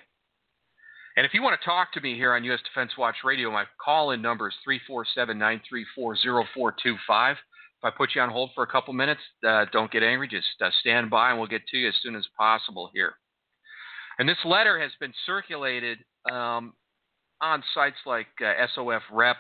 And 1.17 1.25
if 1.25 1.33
you 1.33 1.41
want 1.41 1.59
to 1.59 1.65
talk 1.65 1.93
to 1.93 2.01
me 2.01 2.15
here 2.15 2.33
on 2.33 2.43
U.S. 2.43 2.59
Defense 2.63 2.91
Watch 2.97 3.17
Radio, 3.23 3.49
my 3.49 3.63
call 3.83 4.11
in 4.11 4.21
number 4.21 4.49
is 4.49 4.55
347 4.65 5.37
934 5.37 6.17
0425. 6.17 7.37
If 7.37 7.39
I 7.83 7.89
put 7.95 8.15
you 8.15 8.21
on 8.21 8.29
hold 8.29 8.51
for 8.53 8.63
a 8.63 8.67
couple 8.67 8.93
minutes, 8.93 9.21
uh, 9.47 9.65
don't 9.71 9.91
get 9.91 10.03
angry. 10.03 10.27
Just 10.27 10.47
uh, 10.61 10.69
stand 10.81 11.09
by 11.09 11.29
and 11.29 11.39
we'll 11.39 11.47
get 11.47 11.65
to 11.67 11.77
you 11.77 11.87
as 11.87 11.95
soon 12.01 12.15
as 12.15 12.25
possible 12.37 12.89
here. 12.93 13.13
And 14.19 14.27
this 14.27 14.37
letter 14.43 14.79
has 14.79 14.91
been 14.99 15.13
circulated 15.25 15.99
um, 16.29 16.73
on 17.41 17.63
sites 17.73 17.97
like 18.05 18.27
uh, 18.43 18.65
SOF 18.73 19.01
Rep. 19.11 19.37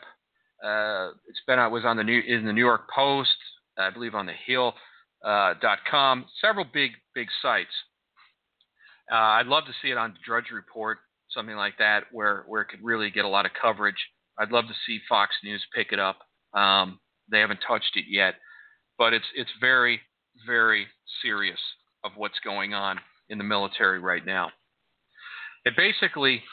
Uh, 0.63 1.09
it's 1.27 1.41
been 1.47 1.59
it 1.59 1.71
was 1.71 1.83
on 1.85 1.97
the 1.97 2.03
new 2.03 2.21
in 2.21 2.45
the 2.45 2.53
New 2.53 2.63
York 2.63 2.89
Post, 2.93 3.35
I 3.77 3.89
believe 3.89 4.15
on 4.15 4.25
the 4.25 4.33
Hill 4.45 4.73
uh, 5.23 5.53
.com, 5.89 6.25
several 6.41 6.65
big 6.71 6.91
big 7.13 7.27
sites. 7.41 7.71
Uh, 9.11 9.15
I'd 9.15 9.47
love 9.47 9.65
to 9.65 9.73
see 9.81 9.89
it 9.89 9.97
on 9.97 10.15
Drudge 10.25 10.51
Report, 10.53 10.99
something 11.29 11.55
like 11.55 11.77
that, 11.79 12.03
where 12.11 12.43
where 12.47 12.61
it 12.61 12.69
could 12.69 12.83
really 12.83 13.09
get 13.09 13.25
a 13.25 13.29
lot 13.29 13.45
of 13.45 13.51
coverage. 13.59 14.07
I'd 14.37 14.51
love 14.51 14.65
to 14.65 14.73
see 14.85 14.99
Fox 15.07 15.35
News 15.43 15.63
pick 15.73 15.91
it 15.91 15.99
up. 15.99 16.19
Um, 16.53 16.99
they 17.31 17.39
haven't 17.39 17.59
touched 17.67 17.95
it 17.95 18.05
yet, 18.07 18.35
but 18.97 19.13
it's 19.13 19.25
it's 19.35 19.51
very 19.59 19.99
very 20.45 20.87
serious 21.21 21.59
of 22.03 22.11
what's 22.15 22.39
going 22.43 22.73
on 22.73 22.99
in 23.29 23.37
the 23.37 23.43
military 23.43 23.99
right 23.99 24.25
now. 24.25 24.51
It 25.65 25.75
basically 25.75 26.43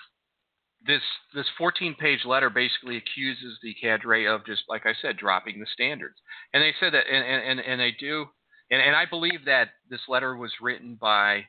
this 0.87 1.03
this 1.35 1.47
14 1.59 1.95
page 1.99 2.25
letter 2.25 2.51
basically 2.51 2.97
accuses 2.97 3.59
the 3.63 3.75
cadre 3.81 4.27
of 4.27 4.45
just 4.45 4.63
like 4.69 4.87
I 4.87 4.95
said 5.01 5.17
dropping 5.17 5.61
the 5.61 5.67
standards. 5.73 6.17
And 6.53 6.63
they 6.63 6.75
said 6.81 6.93
that 6.95 7.05
and 7.11 7.25
and, 7.25 7.61
and 7.61 7.81
they 7.81 7.93
do 7.99 8.27
and, 8.71 8.81
and 8.81 8.97
I 8.97 9.05
believe 9.05 9.45
that 9.45 9.69
this 9.91 10.01
letter 10.09 10.35
was 10.37 10.51
written 10.61 10.97
by 11.01 11.45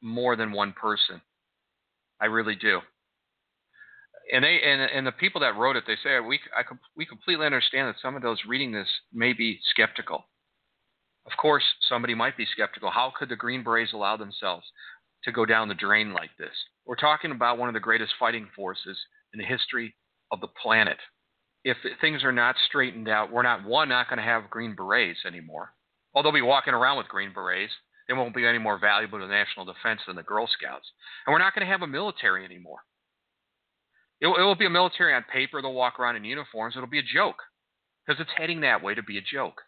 more 0.00 0.34
than 0.34 0.52
one 0.52 0.72
person. 0.72 1.20
I 2.20 2.26
really 2.26 2.54
do. 2.54 2.80
And 4.32 4.42
they 4.42 4.58
and 4.64 4.80
and 4.80 5.06
the 5.06 5.12
people 5.12 5.42
that 5.42 5.56
wrote 5.56 5.76
it, 5.76 5.84
they 5.86 5.96
say 6.02 6.18
we 6.20 6.40
I, 6.56 6.62
we 6.96 7.04
completely 7.04 7.44
understand 7.44 7.88
that 7.88 8.00
some 8.00 8.16
of 8.16 8.22
those 8.22 8.38
reading 8.48 8.72
this 8.72 8.88
may 9.12 9.34
be 9.34 9.60
skeptical. 9.70 10.24
Of 11.26 11.32
course, 11.38 11.64
somebody 11.86 12.14
might 12.14 12.36
be 12.36 12.46
skeptical. 12.50 12.90
How 12.90 13.12
could 13.16 13.28
the 13.28 13.36
Green 13.36 13.62
Berets 13.62 13.92
allow 13.92 14.16
themselves 14.16 14.66
to 15.24 15.32
go 15.32 15.44
down 15.44 15.68
the 15.68 15.74
drain 15.74 16.12
like 16.12 16.30
this? 16.38 16.54
We're 16.86 16.96
talking 16.96 17.30
about 17.30 17.58
one 17.58 17.68
of 17.68 17.74
the 17.74 17.80
greatest 17.80 18.12
fighting 18.18 18.48
forces 18.54 18.98
in 19.32 19.38
the 19.38 19.46
history 19.46 19.94
of 20.30 20.40
the 20.40 20.48
planet. 20.48 20.98
If 21.64 21.78
things 22.00 22.22
are 22.24 22.32
not 22.32 22.56
straightened 22.68 23.08
out, 23.08 23.32
we're 23.32 23.42
not 23.42 23.64
one 23.64 23.88
not 23.88 24.08
going 24.08 24.18
to 24.18 24.24
have 24.24 24.50
Green 24.50 24.74
Berets 24.74 25.24
anymore. 25.26 25.72
Well, 26.14 26.22
they'll 26.22 26.32
be 26.32 26.42
walking 26.42 26.74
around 26.74 26.98
with 26.98 27.08
Green 27.08 27.32
Berets. 27.32 27.72
They 28.06 28.14
won't 28.14 28.34
be 28.34 28.46
any 28.46 28.58
more 28.58 28.78
valuable 28.78 29.18
to 29.18 29.26
national 29.26 29.64
defense 29.64 30.00
than 30.06 30.16
the 30.16 30.22
Girl 30.22 30.46
Scouts. 30.46 30.86
And 31.26 31.32
we're 31.32 31.38
not 31.38 31.54
going 31.54 31.66
to 31.66 31.72
have 31.72 31.82
a 31.82 31.86
military 31.86 32.44
anymore. 32.44 32.80
It, 34.20 34.28
it 34.28 34.42
will 34.42 34.54
be 34.54 34.66
a 34.66 34.70
military 34.70 35.14
on 35.14 35.24
paper. 35.32 35.62
They'll 35.62 35.72
walk 35.72 35.98
around 35.98 36.16
in 36.16 36.24
uniforms. 36.24 36.74
It'll 36.76 36.88
be 36.88 36.98
a 36.98 37.02
joke 37.02 37.36
because 38.06 38.20
it's 38.20 38.30
heading 38.36 38.60
that 38.60 38.82
way 38.82 38.94
to 38.94 39.02
be 39.02 39.18
a 39.18 39.22
joke. 39.22 39.62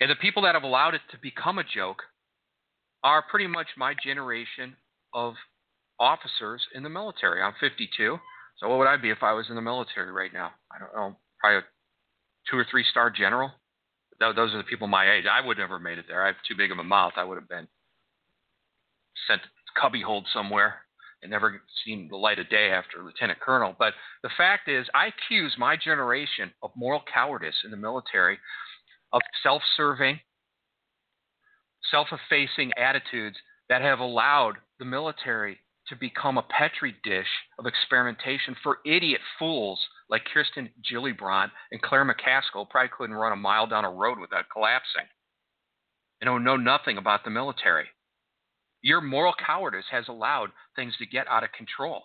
And 0.00 0.10
the 0.10 0.16
people 0.16 0.42
that 0.42 0.54
have 0.54 0.62
allowed 0.62 0.94
it 0.94 1.02
to 1.10 1.18
become 1.20 1.58
a 1.58 1.64
joke 1.64 2.02
are 3.02 3.22
pretty 3.30 3.46
much 3.46 3.68
my 3.76 3.94
generation 4.04 4.76
of 5.14 5.34
officers 5.98 6.62
in 6.74 6.82
the 6.82 6.88
military. 6.88 7.42
I'm 7.42 7.54
52. 7.60 8.18
So 8.58 8.68
what 8.68 8.78
would 8.78 8.88
I 8.88 8.96
be 8.96 9.10
if 9.10 9.22
I 9.22 9.32
was 9.32 9.46
in 9.48 9.54
the 9.54 9.62
military 9.62 10.12
right 10.12 10.32
now? 10.32 10.50
I 10.70 10.78
don't 10.78 10.94
know, 10.94 11.16
probably 11.38 11.58
a 11.58 11.62
two 12.50 12.58
or 12.58 12.66
three 12.70 12.84
star 12.90 13.10
general. 13.10 13.52
Those 14.18 14.52
are 14.52 14.58
the 14.58 14.64
people 14.64 14.86
my 14.86 15.10
age. 15.10 15.24
I 15.30 15.44
would 15.44 15.56
never 15.56 15.76
have 15.76 15.82
made 15.82 15.98
it 15.98 16.04
there. 16.06 16.22
I 16.22 16.26
have 16.26 16.36
too 16.46 16.54
big 16.54 16.70
of 16.70 16.78
a 16.78 16.84
mouth. 16.84 17.14
I 17.16 17.24
would 17.24 17.36
have 17.36 17.48
been 17.48 17.66
sent 19.26 19.40
cubbyholed 19.82 20.24
somewhere 20.32 20.74
and 21.22 21.30
never 21.30 21.62
seen 21.84 22.08
the 22.10 22.16
light 22.16 22.38
of 22.38 22.48
day 22.50 22.70
after 22.70 23.02
lieutenant 23.02 23.40
colonel. 23.40 23.74
But 23.78 23.94
the 24.22 24.30
fact 24.36 24.68
is, 24.68 24.86
I 24.94 25.06
accuse 25.06 25.54
my 25.58 25.76
generation 25.76 26.50
of 26.62 26.70
moral 26.76 27.02
cowardice 27.12 27.54
in 27.64 27.70
the 27.70 27.76
military, 27.76 28.38
of 29.12 29.20
self-serving, 31.90 32.18
self-effacing 32.28 32.72
attitudes 32.76 33.36
that 33.68 33.82
have 33.82 34.00
allowed 34.00 34.54
the 34.78 34.84
military 34.84 35.58
to 35.88 35.96
become 35.96 36.38
a 36.38 36.42
petri 36.42 36.94
dish 37.02 37.26
of 37.58 37.66
experimentation 37.66 38.54
for 38.62 38.78
idiot 38.86 39.20
fools 39.38 39.80
like 40.08 40.22
Kirsten 40.32 40.70
Gillibrand 40.90 41.50
and 41.72 41.82
Claire 41.82 42.04
McCaskill 42.04 42.68
probably 42.68 42.90
couldn't 42.96 43.16
run 43.16 43.32
a 43.32 43.36
mile 43.36 43.66
down 43.66 43.84
a 43.84 43.90
road 43.90 44.18
without 44.18 44.44
collapsing 44.52 45.06
and 46.20 46.28
who 46.28 46.38
know 46.38 46.56
nothing 46.56 46.96
about 46.98 47.24
the 47.24 47.30
military. 47.30 47.86
Your 48.82 49.00
moral 49.00 49.34
cowardice 49.34 49.86
has 49.90 50.04
allowed 50.08 50.50
things 50.76 50.94
to 50.98 51.06
get 51.06 51.28
out 51.28 51.44
of 51.44 51.52
control. 51.52 52.02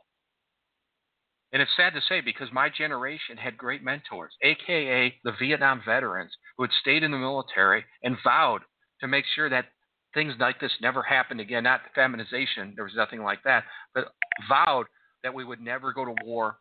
And 1.53 1.61
it's 1.61 1.71
sad 1.77 1.93
to 1.93 2.01
say 2.01 2.21
because 2.21 2.51
my 2.51 2.69
generation 2.69 3.37
had 3.37 3.57
great 3.57 3.83
mentors, 3.83 4.33
aka 4.41 5.13
the 5.23 5.31
Vietnam 5.39 5.81
veterans 5.85 6.31
who 6.57 6.63
had 6.63 6.71
stayed 6.81 7.03
in 7.03 7.11
the 7.11 7.17
military 7.17 7.85
and 8.03 8.17
vowed 8.23 8.61
to 9.01 9.07
make 9.07 9.25
sure 9.35 9.49
that 9.49 9.65
things 10.13 10.33
like 10.39 10.59
this 10.59 10.71
never 10.81 11.03
happened 11.03 11.41
again. 11.41 11.63
Not 11.63 11.81
feminization, 11.93 12.73
there 12.75 12.85
was 12.85 12.95
nothing 12.95 13.21
like 13.21 13.43
that, 13.43 13.65
but 13.93 14.13
vowed 14.49 14.85
that 15.23 15.33
we 15.33 15.43
would 15.43 15.59
never 15.59 15.93
go 15.93 16.05
to 16.05 16.15
war 16.23 16.57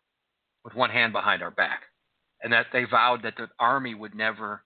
with 0.64 0.74
one 0.74 0.90
hand 0.90 1.12
behind 1.12 1.42
our 1.42 1.50
back. 1.50 1.82
And 2.42 2.52
that 2.52 2.66
they 2.72 2.84
vowed 2.84 3.22
that 3.22 3.34
the 3.36 3.48
Army 3.58 3.94
would 3.94 4.14
never 4.14 4.62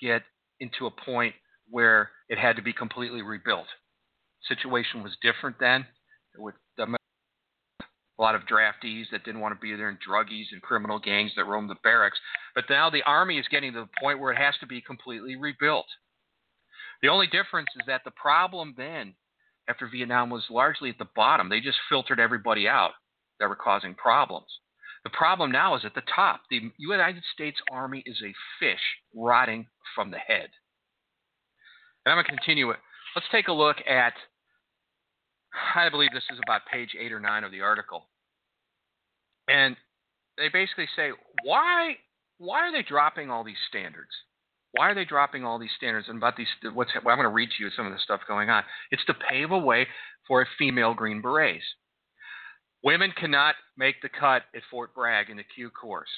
get 0.00 0.22
into 0.60 0.86
a 0.86 1.04
point 1.04 1.34
where 1.70 2.10
it 2.28 2.38
had 2.38 2.56
to 2.56 2.62
be 2.62 2.72
completely 2.72 3.22
rebuilt. 3.22 3.66
Situation 4.48 5.02
was 5.02 5.16
different 5.22 5.56
then 5.60 5.86
with 6.36 6.54
the, 6.76 6.84
a 6.84 8.22
lot 8.22 8.34
of 8.34 8.42
draftees 8.42 9.04
that 9.12 9.24
didn't 9.24 9.40
want 9.40 9.54
to 9.54 9.60
be 9.60 9.74
there 9.76 9.88
and 9.88 9.98
druggies 9.98 10.46
and 10.52 10.62
criminal 10.62 10.98
gangs 10.98 11.32
that 11.36 11.44
roamed 11.44 11.70
the 11.70 11.76
barracks. 11.82 12.18
But 12.54 12.64
now 12.70 12.90
the 12.90 13.02
Army 13.02 13.38
is 13.38 13.46
getting 13.50 13.72
to 13.74 13.80
the 13.80 14.00
point 14.00 14.20
where 14.20 14.32
it 14.32 14.38
has 14.38 14.54
to 14.60 14.66
be 14.66 14.80
completely 14.80 15.36
rebuilt. 15.36 15.86
The 17.02 17.08
only 17.08 17.26
difference 17.26 17.68
is 17.76 17.86
that 17.86 18.02
the 18.04 18.10
problem 18.10 18.74
then, 18.76 19.14
after 19.68 19.88
Vietnam, 19.88 20.30
was 20.30 20.44
largely 20.50 20.90
at 20.90 20.98
the 20.98 21.08
bottom. 21.14 21.48
They 21.48 21.60
just 21.60 21.78
filtered 21.88 22.18
everybody 22.18 22.66
out 22.66 22.92
that 23.38 23.48
were 23.48 23.56
causing 23.56 23.94
problems. 23.94 24.48
The 25.04 25.10
problem 25.10 25.52
now 25.52 25.76
is 25.76 25.84
at 25.84 25.94
the 25.94 26.02
top. 26.14 26.40
The 26.50 26.72
United 26.76 27.22
States 27.32 27.58
Army 27.70 28.02
is 28.04 28.20
a 28.22 28.34
fish 28.58 28.80
rotting 29.14 29.66
from 29.94 30.10
the 30.10 30.18
head. 30.18 30.48
And 32.04 32.12
I'm 32.12 32.16
going 32.16 32.24
to 32.24 32.30
continue 32.30 32.70
it. 32.70 32.78
Let's 33.14 33.28
take 33.30 33.48
a 33.48 33.52
look 33.52 33.76
at, 33.88 34.14
I 35.76 35.88
believe 35.88 36.10
this 36.12 36.24
is 36.32 36.40
about 36.42 36.62
page 36.70 36.90
eight 36.98 37.12
or 37.12 37.20
nine 37.20 37.44
of 37.44 37.52
the 37.52 37.60
article. 37.60 38.08
And 39.48 39.76
they 40.36 40.48
basically 40.48 40.88
say, 40.96 41.10
why, 41.44 41.96
why 42.38 42.60
are 42.60 42.72
they 42.72 42.82
dropping 42.82 43.30
all 43.30 43.44
these 43.44 43.56
standards? 43.68 44.10
Why 44.72 44.90
are 44.90 44.94
they 44.94 45.04
dropping 45.04 45.44
all 45.44 45.58
these 45.58 45.70
standards? 45.76 46.08
And 46.08 46.18
about 46.18 46.36
these, 46.36 46.48
what's 46.74 46.90
I'm 46.94 47.02
going 47.02 47.20
to 47.20 47.28
read 47.28 47.50
to 47.56 47.64
you 47.64 47.70
some 47.70 47.86
of 47.86 47.92
the 47.92 47.98
stuff 47.98 48.20
going 48.28 48.50
on. 48.50 48.64
It's 48.90 49.04
to 49.06 49.14
pave 49.14 49.50
a 49.50 49.58
way 49.58 49.86
for 50.26 50.42
a 50.42 50.46
female 50.58 50.94
Green 50.94 51.22
Berets. 51.22 51.64
Women 52.84 53.12
cannot 53.16 53.54
make 53.76 54.00
the 54.02 54.08
cut 54.08 54.42
at 54.54 54.62
Fort 54.70 54.94
Bragg 54.94 55.30
in 55.30 55.38
the 55.38 55.42
Q 55.42 55.70
course, 55.70 56.08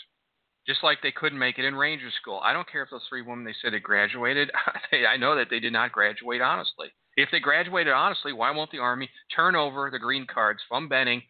just 0.67 0.83
like 0.83 0.99
they 1.03 1.13
couldn't 1.13 1.39
make 1.39 1.59
it 1.59 1.65
in 1.65 1.75
Ranger 1.75 2.11
School. 2.21 2.41
I 2.43 2.53
don't 2.53 2.71
care 2.71 2.83
if 2.83 2.91
those 2.91 3.07
three 3.09 3.23
women 3.23 3.45
they 3.45 3.55
said 3.63 3.73
they 3.73 3.81
graduated. 3.81 4.51
I 4.93 5.17
know 5.17 5.37
that 5.37 5.49
they 5.49 5.61
did 5.61 5.73
not 5.73 5.93
graduate 5.93 6.43
honestly. 6.43 6.89
If 7.17 7.31
they 7.33 7.41
graduated 7.41 7.93
honestly, 7.93 8.33
why 8.33 8.51
won't 8.51 8.71
the 8.71 8.79
Army 8.79 9.09
turn 9.35 9.57
over 9.57 9.91
the 9.91 9.99
green 9.99 10.27
cards 10.27 10.61
from 10.69 10.89
Benning 10.89 11.23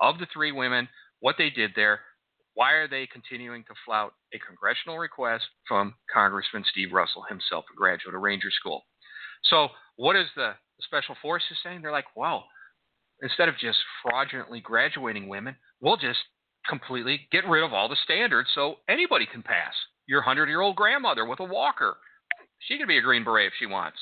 of 0.00 0.18
the 0.18 0.26
three 0.32 0.52
women, 0.52 0.88
what 1.20 1.36
they 1.38 1.50
did 1.50 1.72
there, 1.76 2.00
why 2.54 2.72
are 2.72 2.88
they 2.88 3.06
continuing 3.06 3.64
to 3.64 3.74
flout 3.84 4.12
a 4.34 4.38
congressional 4.38 4.98
request 4.98 5.44
from 5.66 5.94
Congressman 6.12 6.64
Steve 6.70 6.92
Russell 6.92 7.24
himself, 7.28 7.64
a 7.72 7.76
graduate 7.76 8.14
of 8.14 8.20
Ranger 8.20 8.50
School? 8.50 8.82
So, 9.44 9.68
what 9.96 10.16
is 10.16 10.26
the 10.36 10.52
Special 10.82 11.16
Forces 11.22 11.56
saying? 11.62 11.82
They're 11.82 11.92
like, 11.92 12.16
well, 12.16 12.44
instead 13.22 13.48
of 13.48 13.58
just 13.58 13.78
fraudulently 14.02 14.60
graduating 14.60 15.28
women, 15.28 15.56
we'll 15.80 15.96
just 15.96 16.18
completely 16.68 17.26
get 17.32 17.48
rid 17.48 17.64
of 17.64 17.72
all 17.72 17.88
the 17.88 17.96
standards 18.04 18.48
so 18.54 18.76
anybody 18.88 19.26
can 19.26 19.42
pass. 19.42 19.74
Your 20.06 20.20
100 20.20 20.48
year 20.48 20.60
old 20.60 20.76
grandmother 20.76 21.24
with 21.24 21.40
a 21.40 21.44
walker, 21.44 21.96
she 22.58 22.78
can 22.78 22.86
be 22.86 22.98
a 22.98 23.02
Green 23.02 23.24
Beret 23.24 23.48
if 23.48 23.52
she 23.58 23.66
wants. 23.66 23.98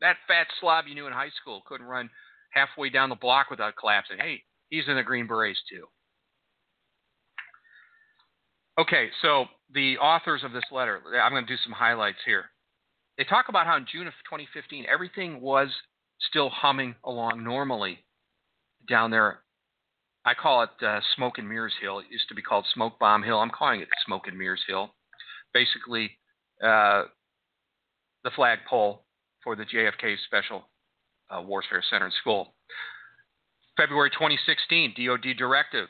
That 0.00 0.16
fat 0.26 0.46
slob 0.60 0.86
you 0.88 0.94
knew 0.94 1.06
in 1.06 1.12
high 1.12 1.32
school 1.40 1.62
couldn't 1.66 1.86
run 1.86 2.10
halfway 2.50 2.90
down 2.90 3.08
the 3.08 3.14
block 3.14 3.50
without 3.50 3.76
collapsing. 3.76 4.18
Hey, 4.18 4.42
he's 4.68 4.88
in 4.88 4.96
the 4.96 5.02
Green 5.02 5.26
Berets 5.26 5.60
too. 5.68 5.86
Okay, 8.78 9.08
so 9.22 9.46
the 9.72 9.98
authors 9.98 10.42
of 10.44 10.52
this 10.52 10.64
letter, 10.72 11.00
I'm 11.22 11.32
going 11.32 11.46
to 11.46 11.52
do 11.52 11.60
some 11.62 11.72
highlights 11.72 12.18
here. 12.26 12.46
They 13.16 13.24
talk 13.24 13.46
about 13.48 13.66
how 13.66 13.76
in 13.76 13.86
June 13.90 14.08
of 14.08 14.12
2015, 14.28 14.86
everything 14.92 15.40
was 15.40 15.68
still 16.20 16.50
humming 16.50 16.96
along 17.04 17.44
normally 17.44 17.98
down 18.88 19.10
there. 19.10 19.40
I 20.24 20.34
call 20.34 20.62
it 20.62 20.70
uh, 20.84 21.00
Smoke 21.14 21.38
and 21.38 21.48
Mirrors 21.48 21.74
Hill. 21.80 22.00
It 22.00 22.06
used 22.10 22.28
to 22.28 22.34
be 22.34 22.42
called 22.42 22.64
Smoke 22.74 22.98
Bomb 22.98 23.22
Hill. 23.22 23.38
I'm 23.38 23.50
calling 23.50 23.80
it 23.80 23.88
Smoke 24.06 24.26
and 24.26 24.36
Mirrors 24.36 24.64
Hill. 24.66 24.92
Basically, 25.52 26.10
uh, 26.62 27.04
the 28.24 28.30
flagpole 28.34 29.04
for 29.44 29.54
the 29.54 29.64
JFK 29.64 30.16
Special 30.26 30.68
uh, 31.30 31.42
Warfare 31.42 31.84
Center 31.88 32.06
and 32.06 32.14
School. 32.20 32.54
February 33.76 34.10
2016, 34.10 34.94
DoD 34.96 35.36
directive 35.36 35.88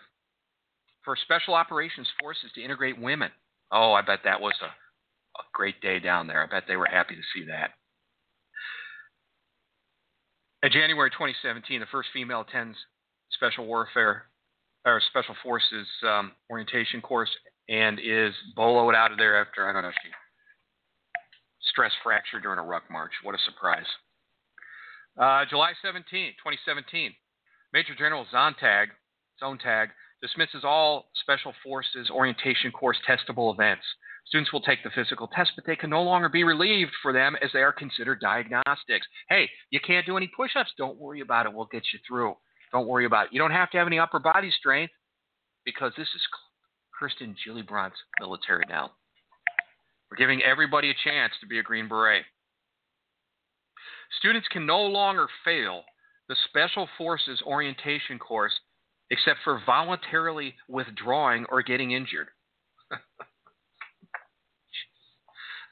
for 1.04 1.16
Special 1.16 1.54
Operations 1.54 2.08
Forces 2.20 2.50
to 2.54 2.62
integrate 2.62 3.00
women. 3.00 3.30
Oh, 3.72 3.92
I 3.92 4.02
bet 4.02 4.20
that 4.24 4.40
was 4.40 4.54
a, 4.62 4.66
a 4.66 5.44
great 5.52 5.80
day 5.80 5.98
down 5.98 6.26
there. 6.26 6.42
I 6.42 6.46
bet 6.46 6.64
they 6.66 6.76
were 6.76 6.88
happy 6.90 7.14
to 7.14 7.22
see 7.34 7.46
that. 7.46 7.70
In 10.62 10.72
January 10.72 11.10
2017, 11.10 11.80
the 11.80 11.86
first 11.92 12.08
female 12.12 12.40
attends 12.40 12.78
Special 13.32 13.66
Warfare 13.66 14.24
or 14.86 15.00
Special 15.10 15.34
Forces 15.42 15.86
um, 16.06 16.32
orientation 16.50 17.02
course 17.02 17.30
and 17.68 17.98
is 17.98 18.32
boloed 18.56 18.94
out 18.94 19.12
of 19.12 19.18
there 19.18 19.40
after 19.40 19.68
I 19.68 19.72
don't 19.72 19.82
know 19.82 19.90
she 19.90 20.10
stress 21.70 21.92
fracture 22.02 22.40
during 22.40 22.58
a 22.58 22.62
ruck 22.62 22.84
march. 22.90 23.12
What 23.22 23.34
a 23.34 23.38
surprise! 23.44 23.86
Uh, 25.18 25.44
July 25.48 25.72
17, 25.82 26.32
2017, 26.42 27.12
Major 27.72 27.94
General 27.94 28.26
Sonntag, 28.32 28.88
Sonntag 29.42 29.88
dismisses 30.24 30.64
all 30.64 31.10
Special 31.20 31.52
Forces 31.62 32.08
orientation 32.08 32.72
course 32.72 32.96
testable 33.06 33.52
events. 33.52 33.84
Students 34.26 34.52
will 34.54 34.62
take 34.62 34.82
the 34.82 34.90
physical 34.94 35.28
test, 35.28 35.50
but 35.54 35.66
they 35.66 35.76
can 35.76 35.90
no 35.90 36.02
longer 36.02 36.30
be 36.30 36.44
relieved 36.44 36.92
for 37.02 37.12
them 37.12 37.36
as 37.42 37.50
they 37.52 37.58
are 37.58 37.72
considered 37.72 38.20
diagnostics. 38.20 39.06
Hey, 39.28 39.50
you 39.68 39.80
can't 39.86 40.06
do 40.06 40.16
any 40.16 40.30
push 40.34 40.52
ups. 40.56 40.72
Don't 40.78 40.98
worry 40.98 41.20
about 41.20 41.44
it. 41.44 41.52
We'll 41.52 41.68
get 41.70 41.82
you 41.92 41.98
through. 42.08 42.34
Don't 42.72 42.88
worry 42.88 43.04
about 43.04 43.26
it. 43.26 43.32
You 43.34 43.38
don't 43.38 43.50
have 43.50 43.70
to 43.72 43.78
have 43.78 43.86
any 43.86 43.98
upper 43.98 44.18
body 44.18 44.50
strength 44.58 44.94
because 45.66 45.92
this 45.98 46.08
is 46.08 46.22
Kirsten 46.98 47.36
Gillibrand's 47.46 47.94
military 48.18 48.64
now. 48.66 48.92
We're 50.10 50.16
giving 50.16 50.42
everybody 50.42 50.90
a 50.90 50.94
chance 51.04 51.34
to 51.42 51.46
be 51.46 51.58
a 51.58 51.62
Green 51.62 51.86
Beret. 51.86 52.24
Students 54.20 54.48
can 54.50 54.64
no 54.64 54.80
longer 54.80 55.26
fail 55.44 55.82
the 56.30 56.36
Special 56.48 56.88
Forces 56.96 57.42
orientation 57.44 58.18
course 58.18 58.54
except 59.10 59.40
for 59.44 59.60
voluntarily 59.66 60.54
withdrawing 60.68 61.46
or 61.50 61.62
getting 61.62 61.92
injured. 61.92 62.28
it's 62.90 63.00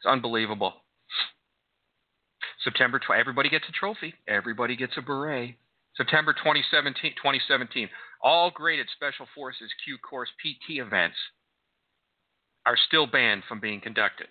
unbelievable. 0.06 0.74
September 2.64 3.00
12, 3.04 3.18
everybody 3.18 3.48
gets 3.48 3.64
a 3.68 3.72
trophy. 3.72 4.14
Everybody 4.28 4.76
gets 4.76 4.92
a 4.96 5.02
beret. 5.02 5.56
September 5.96 6.32
2017, 6.32 7.12
2017, 7.16 7.88
all 8.22 8.50
graded 8.50 8.86
Special 8.94 9.26
Forces 9.34 9.70
Q 9.84 9.98
Course 9.98 10.30
PT 10.40 10.78
events 10.78 11.16
are 12.64 12.76
still 12.88 13.06
banned 13.06 13.42
from 13.48 13.60
being 13.60 13.80
conducted. 13.80 14.28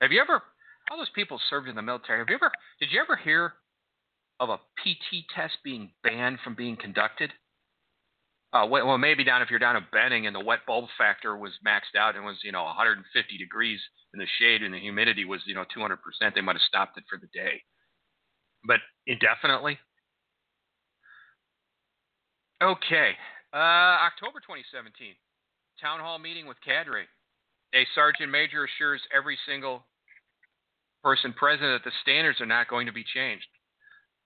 Have 0.00 0.12
you 0.12 0.20
ever, 0.20 0.42
all 0.90 0.98
those 0.98 1.08
people 1.14 1.40
served 1.48 1.68
in 1.68 1.76
the 1.76 1.82
military, 1.82 2.18
have 2.18 2.28
you 2.28 2.34
ever, 2.34 2.50
did 2.80 2.90
you 2.90 3.00
ever 3.00 3.16
hear 3.16 3.54
of 4.40 4.50
a 4.50 4.56
PT 4.56 5.24
test 5.34 5.54
being 5.62 5.90
banned 6.02 6.38
from 6.42 6.54
being 6.54 6.76
conducted? 6.76 7.30
Uh, 8.52 8.66
well, 8.68 8.98
maybe 8.98 9.22
down 9.22 9.42
if 9.42 9.50
you're 9.50 9.60
down 9.60 9.76
at 9.76 9.90
Benning 9.92 10.26
and 10.26 10.34
the 10.34 10.44
wet 10.44 10.60
bulb 10.66 10.86
factor 10.98 11.36
was 11.36 11.52
maxed 11.64 11.96
out 11.96 12.16
and 12.16 12.24
was 12.24 12.38
you 12.42 12.50
know 12.50 12.64
150 12.64 13.38
degrees 13.38 13.80
in 14.12 14.18
the 14.18 14.26
shade 14.38 14.62
and 14.62 14.74
the 14.74 14.78
humidity 14.78 15.24
was 15.24 15.40
you 15.46 15.54
know 15.54 15.64
200 15.72 15.98
percent, 16.02 16.34
they 16.34 16.40
might 16.40 16.56
have 16.56 16.62
stopped 16.66 16.98
it 16.98 17.04
for 17.08 17.18
the 17.18 17.28
day. 17.32 17.62
But 18.66 18.80
indefinitely, 19.06 19.78
Okay. 22.62 23.12
Uh, 23.54 23.56
October 24.04 24.40
2017, 24.44 25.16
town 25.80 26.00
hall 26.00 26.18
meeting 26.18 26.46
with 26.46 26.60
cadre. 26.60 27.04
A 27.74 27.86
sergeant 27.94 28.30
major 28.30 28.64
assures 28.64 29.00
every 29.16 29.38
single 29.48 29.86
person 31.02 31.32
present 31.32 31.72
that 31.72 31.84
the 31.84 31.94
standards 32.02 32.40
are 32.40 32.46
not 32.46 32.68
going 32.68 32.86
to 32.86 32.92
be 32.92 33.04
changed. 33.04 33.46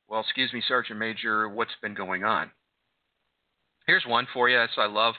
Well, 0.09 0.21
excuse 0.21 0.53
me, 0.53 0.63
Sergeant 0.67 0.99
Major, 0.99 1.49
what's 1.49 1.75
been 1.81 1.95
going 1.95 2.25
on? 2.25 2.51
Here's 3.87 4.05
one 4.07 4.27
for 4.33 4.49
you. 4.49 4.57
That's 4.57 4.73
I 4.77 4.87
love. 4.87 5.15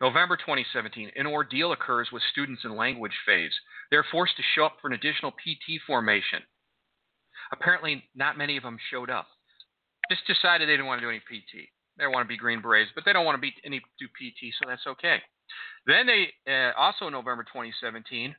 November 0.00 0.36
2017, 0.36 1.10
an 1.16 1.26
ordeal 1.26 1.72
occurs 1.72 2.08
with 2.12 2.22
students 2.30 2.62
in 2.64 2.76
language 2.76 3.16
phase. 3.26 3.52
They're 3.90 4.06
forced 4.12 4.36
to 4.36 4.42
show 4.54 4.64
up 4.64 4.76
for 4.80 4.86
an 4.86 4.94
additional 4.94 5.32
PT 5.32 5.82
formation. 5.86 6.40
Apparently, 7.52 8.04
not 8.14 8.38
many 8.38 8.56
of 8.56 8.62
them 8.62 8.78
showed 8.90 9.10
up. 9.10 9.26
Just 10.10 10.26
decided 10.26 10.68
they 10.68 10.72
didn't 10.72 10.86
want 10.86 11.00
to 11.00 11.06
do 11.06 11.10
any 11.10 11.18
PT. 11.18 11.68
They 11.98 12.06
want 12.06 12.24
to 12.24 12.28
be 12.28 12.36
Green 12.36 12.62
Berets, 12.62 12.90
but 12.94 13.04
they 13.04 13.12
don't 13.12 13.24
want 13.24 13.36
to 13.36 13.40
be 13.40 13.52
any 13.64 13.80
do 13.98 14.06
PT, 14.06 14.54
so 14.54 14.68
that's 14.68 14.86
okay. 14.86 15.18
Then 15.86 16.06
they 16.06 16.28
uh, 16.50 16.72
also 16.78 17.06
in 17.06 17.12
November 17.12 17.42
2017, 17.42 18.34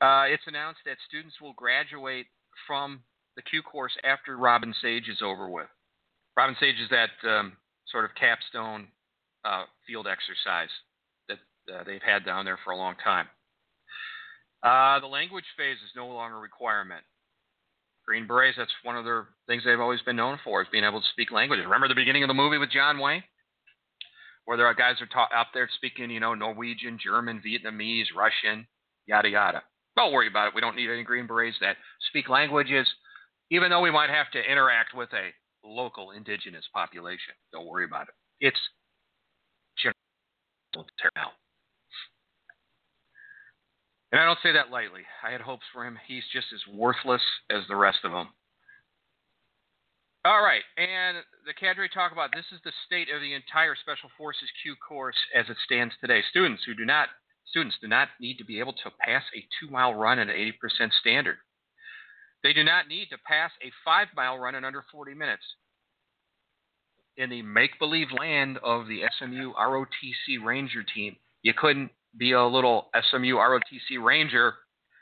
uh, 0.00 0.24
it's 0.28 0.42
announced 0.46 0.80
that 0.84 0.98
students 1.08 1.40
will 1.40 1.54
graduate 1.54 2.26
from 2.66 3.00
the 3.36 3.42
Q 3.42 3.62
course 3.62 3.96
after 4.04 4.36
Robin 4.36 4.74
Sage 4.82 5.08
is 5.08 5.22
over 5.22 5.48
with. 5.48 5.68
Robin 6.36 6.56
Sage 6.60 6.76
is 6.78 6.90
that 6.90 7.10
um, 7.28 7.56
sort 7.90 8.04
of 8.04 8.10
capstone 8.14 8.88
uh, 9.44 9.64
field 9.86 10.06
exercise 10.06 10.70
that 11.28 11.38
uh, 11.72 11.84
they've 11.84 12.02
had 12.04 12.24
down 12.24 12.44
there 12.44 12.58
for 12.64 12.72
a 12.72 12.76
long 12.76 12.94
time. 13.02 13.26
Uh, 14.62 14.98
the 15.00 15.06
language 15.06 15.44
phase 15.56 15.76
is 15.84 15.92
no 15.94 16.06
longer 16.08 16.36
a 16.36 16.40
requirement. 16.40 17.04
Green 18.06 18.26
Berets, 18.26 18.56
that's 18.56 18.72
one 18.82 18.96
of 18.96 19.04
their 19.04 19.28
things 19.46 19.62
they've 19.64 19.80
always 19.80 20.02
been 20.02 20.16
known 20.16 20.38
for, 20.44 20.62
is 20.62 20.68
being 20.70 20.84
able 20.84 21.00
to 21.00 21.06
speak 21.12 21.30
languages. 21.30 21.64
Remember 21.64 21.88
the 21.88 21.94
beginning 21.94 22.22
of 22.22 22.28
the 22.28 22.34
movie 22.34 22.58
with 22.58 22.70
John 22.70 22.98
Wayne? 22.98 23.22
Where 24.44 24.58
there 24.58 24.66
are 24.66 24.74
guys 24.74 25.00
are 25.00 25.06
ta- 25.06 25.34
out 25.34 25.46
there 25.54 25.68
speaking, 25.76 26.10
you 26.10 26.20
know, 26.20 26.34
Norwegian, 26.34 26.98
German, 27.02 27.42
Vietnamese, 27.44 28.06
Russian, 28.14 28.66
yada 29.06 29.28
yada. 29.28 29.62
Don't 29.96 30.12
worry 30.12 30.28
about 30.28 30.48
it. 30.48 30.54
We 30.54 30.60
don't 30.60 30.76
need 30.76 30.90
any 30.90 31.02
Green 31.02 31.26
Berets 31.26 31.56
that 31.60 31.76
speak 32.08 32.28
languages, 32.28 32.86
even 33.50 33.70
though 33.70 33.80
we 33.80 33.90
might 33.90 34.10
have 34.10 34.30
to 34.32 34.50
interact 34.50 34.94
with 34.94 35.08
a 35.14 35.32
local 35.64 36.10
indigenous 36.10 36.64
population. 36.72 37.34
Don't 37.52 37.66
worry 37.66 37.84
about 37.84 38.08
it. 38.08 38.14
It's 38.40 38.58
general. 39.80 41.32
And 44.12 44.20
I 44.20 44.24
don't 44.26 44.38
say 44.42 44.52
that 44.52 44.70
lightly. 44.70 45.02
I 45.26 45.32
had 45.32 45.40
hopes 45.40 45.64
for 45.72 45.84
him. 45.84 45.98
He's 46.06 46.22
just 46.32 46.46
as 46.54 46.60
worthless 46.72 47.22
as 47.50 47.62
the 47.68 47.76
rest 47.76 47.98
of 48.04 48.12
them. 48.12 48.28
All 50.24 50.40
right, 50.40 50.62
and 50.78 51.18
the 51.44 51.52
cadre 51.52 51.88
talk 51.88 52.12
about 52.12 52.30
this 52.32 52.46
is 52.50 52.60
the 52.64 52.72
state 52.86 53.08
of 53.14 53.20
the 53.20 53.34
entire 53.34 53.76
Special 53.76 54.08
Forces 54.16 54.48
Q 54.62 54.74
course 54.76 55.18
as 55.34 55.44
it 55.50 55.56
stands 55.66 55.92
today. 56.00 56.22
Students 56.30 56.62
who 56.64 56.74
do 56.74 56.86
not 56.86 57.08
students 57.44 57.76
do 57.82 57.88
not 57.88 58.08
need 58.20 58.38
to 58.38 58.44
be 58.44 58.58
able 58.58 58.72
to 58.72 58.90
pass 59.00 59.22
a 59.36 59.44
two 59.60 59.70
mile 59.70 59.92
run 59.92 60.18
at 60.18 60.30
an 60.30 60.34
80% 60.34 60.92
standard. 60.98 61.36
They 62.44 62.52
do 62.52 62.62
not 62.62 62.88
need 62.88 63.08
to 63.08 63.16
pass 63.26 63.50
a 63.62 63.72
five 63.84 64.08
mile 64.14 64.38
run 64.38 64.54
in 64.54 64.64
under 64.64 64.84
40 64.92 65.14
minutes. 65.14 65.42
In 67.16 67.30
the 67.30 67.40
make 67.42 67.78
believe 67.78 68.08
land 68.16 68.58
of 68.62 68.86
the 68.86 69.00
SMU 69.18 69.54
ROTC 69.54 70.44
Ranger 70.44 70.84
team, 70.94 71.16
you 71.42 71.54
couldn't 71.56 71.90
be 72.16 72.32
a 72.32 72.44
little 72.44 72.90
SMU 73.10 73.36
ROTC 73.36 74.02
Ranger 74.02 74.54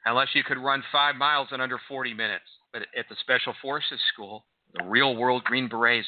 unless 0.04 0.28
you 0.34 0.44
could 0.44 0.58
run 0.58 0.84
five 0.92 1.16
miles 1.16 1.48
in 1.52 1.60
under 1.60 1.80
40 1.88 2.14
minutes. 2.14 2.44
But 2.72 2.82
at 2.96 3.06
the 3.08 3.16
Special 3.20 3.54
Forces 3.60 4.00
School, 4.12 4.46
the 4.74 4.84
real 4.84 5.16
world 5.16 5.42
Green 5.44 5.68
Berets, 5.68 6.06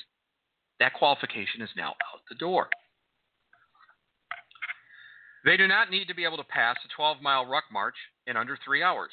that 0.79 0.94
qualification 0.94 1.62
is 1.62 1.70
now 1.77 1.90
out 1.90 2.20
the 2.29 2.37
door. 2.37 2.68
They 5.44 5.57
do 5.57 5.66
not 5.66 5.90
need 5.90 6.07
to 6.09 6.14
be 6.14 6.25
able 6.25 6.38
to 6.38 6.44
pass 6.44 6.77
a 6.85 6.88
12 6.97 7.20
mile 7.23 7.44
ruck 7.44 7.64
march 7.73 7.97
in 8.27 8.37
under 8.37 8.57
three 8.64 8.83
hours. 8.83 9.11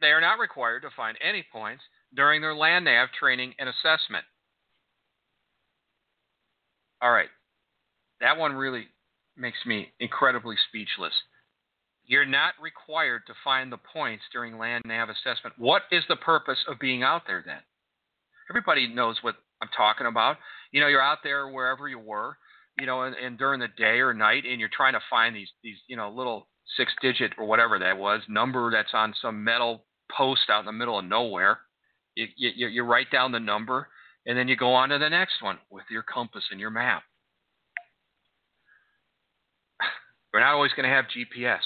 They 0.00 0.08
are 0.08 0.20
not 0.20 0.38
required 0.38 0.82
to 0.82 0.90
find 0.96 1.16
any 1.22 1.44
points 1.52 1.82
during 2.14 2.40
their 2.40 2.54
land 2.54 2.84
nav 2.86 3.08
training 3.18 3.54
and 3.58 3.68
assessment. 3.68 4.24
All 7.02 7.12
right, 7.12 7.28
that 8.20 8.36
one 8.36 8.52
really 8.52 8.86
makes 9.36 9.58
me 9.66 9.88
incredibly 10.00 10.56
speechless. 10.68 11.14
You're 12.04 12.26
not 12.26 12.54
required 12.60 13.22
to 13.26 13.34
find 13.44 13.70
the 13.70 13.78
points 13.78 14.24
during 14.32 14.58
land 14.58 14.82
nav 14.86 15.08
assessment. 15.08 15.54
What 15.58 15.82
is 15.90 16.02
the 16.08 16.16
purpose 16.16 16.58
of 16.68 16.78
being 16.78 17.02
out 17.02 17.22
there 17.26 17.42
then? 17.44 17.60
Everybody 18.50 18.88
knows 18.88 19.16
what 19.22 19.36
I'm 19.62 19.68
talking 19.76 20.06
about. 20.06 20.36
You 20.72 20.80
know, 20.80 20.88
you're 20.88 21.02
out 21.02 21.18
there 21.22 21.48
wherever 21.48 21.88
you 21.88 21.98
were, 21.98 22.36
you 22.78 22.86
know, 22.86 23.02
and, 23.02 23.14
and 23.14 23.38
during 23.38 23.60
the 23.60 23.68
day 23.68 24.00
or 24.00 24.12
night, 24.12 24.44
and 24.44 24.58
you're 24.58 24.70
trying 24.74 24.94
to 24.94 25.00
find 25.08 25.36
these 25.36 25.50
these 25.62 25.76
you 25.86 25.96
know 25.96 26.10
little 26.10 26.48
six 26.76 26.92
digit 27.00 27.32
or 27.38 27.46
whatever 27.46 27.78
that 27.78 27.96
was 27.96 28.22
number 28.28 28.70
that's 28.70 28.94
on 28.94 29.14
some 29.20 29.42
metal 29.42 29.84
post 30.16 30.42
out 30.50 30.60
in 30.60 30.66
the 30.66 30.72
middle 30.72 30.98
of 30.98 31.04
nowhere. 31.04 31.58
You, 32.14 32.26
you, 32.36 32.68
you 32.68 32.82
write 32.82 33.10
down 33.10 33.32
the 33.32 33.40
number, 33.40 33.88
and 34.26 34.36
then 34.36 34.48
you 34.48 34.56
go 34.56 34.74
on 34.74 34.90
to 34.90 34.98
the 34.98 35.08
next 35.08 35.42
one 35.42 35.58
with 35.70 35.84
your 35.90 36.02
compass 36.02 36.44
and 36.50 36.60
your 36.60 36.70
map. 36.70 37.02
We're 40.32 40.40
not 40.40 40.54
always 40.54 40.72
going 40.72 40.88
to 40.88 40.94
have 40.94 41.06
GPS. 41.06 41.60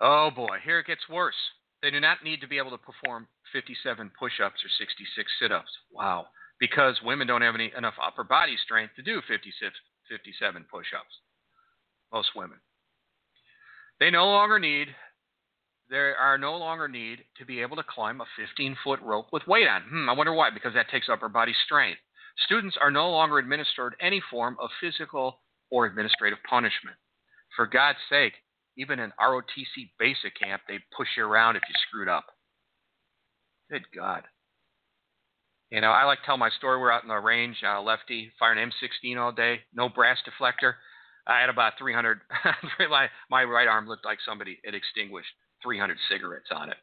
Oh 0.00 0.30
boy, 0.34 0.56
here 0.64 0.78
it 0.78 0.86
gets 0.86 1.08
worse. 1.10 1.34
They 1.82 1.90
do 1.90 2.00
not 2.00 2.24
need 2.24 2.40
to 2.40 2.48
be 2.48 2.58
able 2.58 2.70
to 2.70 2.78
perform 2.78 3.26
57 3.52 4.10
push 4.18 4.40
ups 4.42 4.64
or 4.64 4.70
66 4.78 5.30
sit 5.40 5.52
ups. 5.52 5.70
Wow. 5.92 6.26
Because 6.58 7.00
women 7.04 7.26
don't 7.26 7.42
have 7.42 7.54
any, 7.54 7.72
enough 7.76 7.94
upper 8.04 8.24
body 8.24 8.56
strength 8.62 8.94
to 8.96 9.02
do 9.02 9.20
56, 9.26 9.72
57 10.08 10.64
push 10.70 10.86
ups. 10.96 11.14
Most 12.12 12.30
women. 12.36 12.58
They 13.98 14.10
no 14.10 14.26
longer 14.26 14.58
need, 14.58 14.88
there 15.90 16.16
are 16.16 16.38
no 16.38 16.56
longer 16.56 16.86
need 16.86 17.18
to 17.36 17.44
be 17.44 17.60
able 17.60 17.76
to 17.76 17.82
climb 17.82 18.20
a 18.20 18.24
15 18.38 18.76
foot 18.84 19.00
rope 19.02 19.26
with 19.32 19.46
weight 19.48 19.66
on. 19.66 19.82
Hmm, 19.82 20.08
I 20.08 20.12
wonder 20.12 20.32
why, 20.32 20.50
because 20.50 20.72
that 20.74 20.88
takes 20.88 21.08
upper 21.08 21.28
body 21.28 21.52
strength. 21.66 21.98
Students 22.46 22.76
are 22.80 22.92
no 22.92 23.10
longer 23.10 23.38
administered 23.38 23.96
any 24.00 24.22
form 24.30 24.56
of 24.60 24.70
physical 24.80 25.40
or 25.70 25.86
administrative 25.86 26.38
punishment. 26.48 26.96
For 27.56 27.66
God's 27.66 27.98
sake, 28.08 28.34
even 28.76 29.00
in 29.00 29.12
ROTC 29.20 29.90
basic 29.98 30.38
camp, 30.40 30.62
they'd 30.68 30.80
push 30.96 31.08
you 31.16 31.24
around 31.24 31.56
if 31.56 31.62
you 31.68 31.74
screwed 31.88 32.08
up. 32.08 32.26
Good 33.68 33.82
God. 33.94 34.22
You 35.70 35.80
know, 35.80 35.90
I 35.90 36.04
like 36.04 36.20
to 36.20 36.26
tell 36.26 36.36
my 36.36 36.50
story. 36.50 36.80
We're 36.80 36.92
out 36.92 37.02
in 37.02 37.08
the 37.08 37.16
range, 37.16 37.58
uh, 37.66 37.82
lefty, 37.82 38.32
firing 38.38 38.70
M16 38.70 39.18
all 39.18 39.32
day, 39.32 39.60
no 39.74 39.88
brass 39.88 40.18
deflector. 40.26 40.74
I 41.26 41.40
had 41.40 41.50
about 41.50 41.74
300. 41.78 42.20
my, 42.90 43.08
my 43.28 43.44
right 43.44 43.68
arm 43.68 43.88
looked 43.88 44.04
like 44.04 44.18
somebody 44.24 44.58
had 44.64 44.74
extinguished 44.74 45.30
300 45.62 45.96
cigarettes 46.08 46.48
on 46.54 46.70
it. 46.70 46.76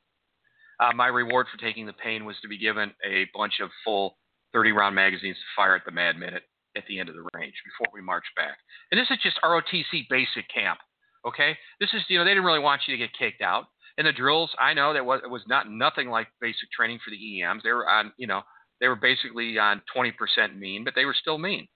Uh, 0.79 0.93
my 0.93 1.07
reward 1.07 1.47
for 1.51 1.57
taking 1.59 1.85
the 1.85 1.93
pain 1.93 2.25
was 2.25 2.35
to 2.41 2.47
be 2.47 2.57
given 2.57 2.91
a 3.05 3.25
bunch 3.33 3.59
of 3.61 3.69
full 3.83 4.17
30 4.53 4.71
round 4.71 4.95
magazines 4.95 5.37
to 5.37 5.55
fire 5.55 5.75
at 5.75 5.85
the 5.85 5.91
Mad 5.91 6.17
Minute 6.17 6.43
at 6.75 6.83
the 6.87 6.99
end 6.99 7.09
of 7.09 7.15
the 7.15 7.27
range 7.33 7.55
before 7.65 7.91
we 7.93 8.01
marched 8.01 8.33
back. 8.35 8.57
And 8.91 8.99
this 8.99 9.09
is 9.09 9.17
just 9.23 9.39
ROTC 9.43 10.07
basic 10.09 10.47
camp. 10.53 10.79
Okay, 11.25 11.57
this 11.79 11.89
is 11.93 12.03
you 12.07 12.17
know 12.17 12.23
they 12.23 12.31
didn't 12.31 12.45
really 12.45 12.59
want 12.59 12.81
you 12.87 12.95
to 12.95 12.97
get 12.97 13.17
kicked 13.17 13.41
out. 13.41 13.65
And 13.97 14.05
the 14.05 14.13
drills, 14.13 14.51
I 14.59 14.75
know 14.75 14.93
that 14.93 15.05
was 15.05 15.21
it 15.23 15.29
was 15.29 15.41
not 15.47 15.69
nothing 15.69 16.09
like 16.09 16.27
basic 16.39 16.71
training 16.71 16.99
for 17.03 17.09
the 17.09 17.41
EMs. 17.41 17.63
They 17.63 17.71
were 17.71 17.89
on 17.89 18.13
you 18.17 18.27
know 18.27 18.43
they 18.79 18.87
were 18.87 18.95
basically 18.95 19.57
on 19.57 19.81
20% 19.95 20.13
mean, 20.57 20.83
but 20.83 20.93
they 20.95 21.05
were 21.05 21.15
still 21.19 21.39
mean, 21.39 21.67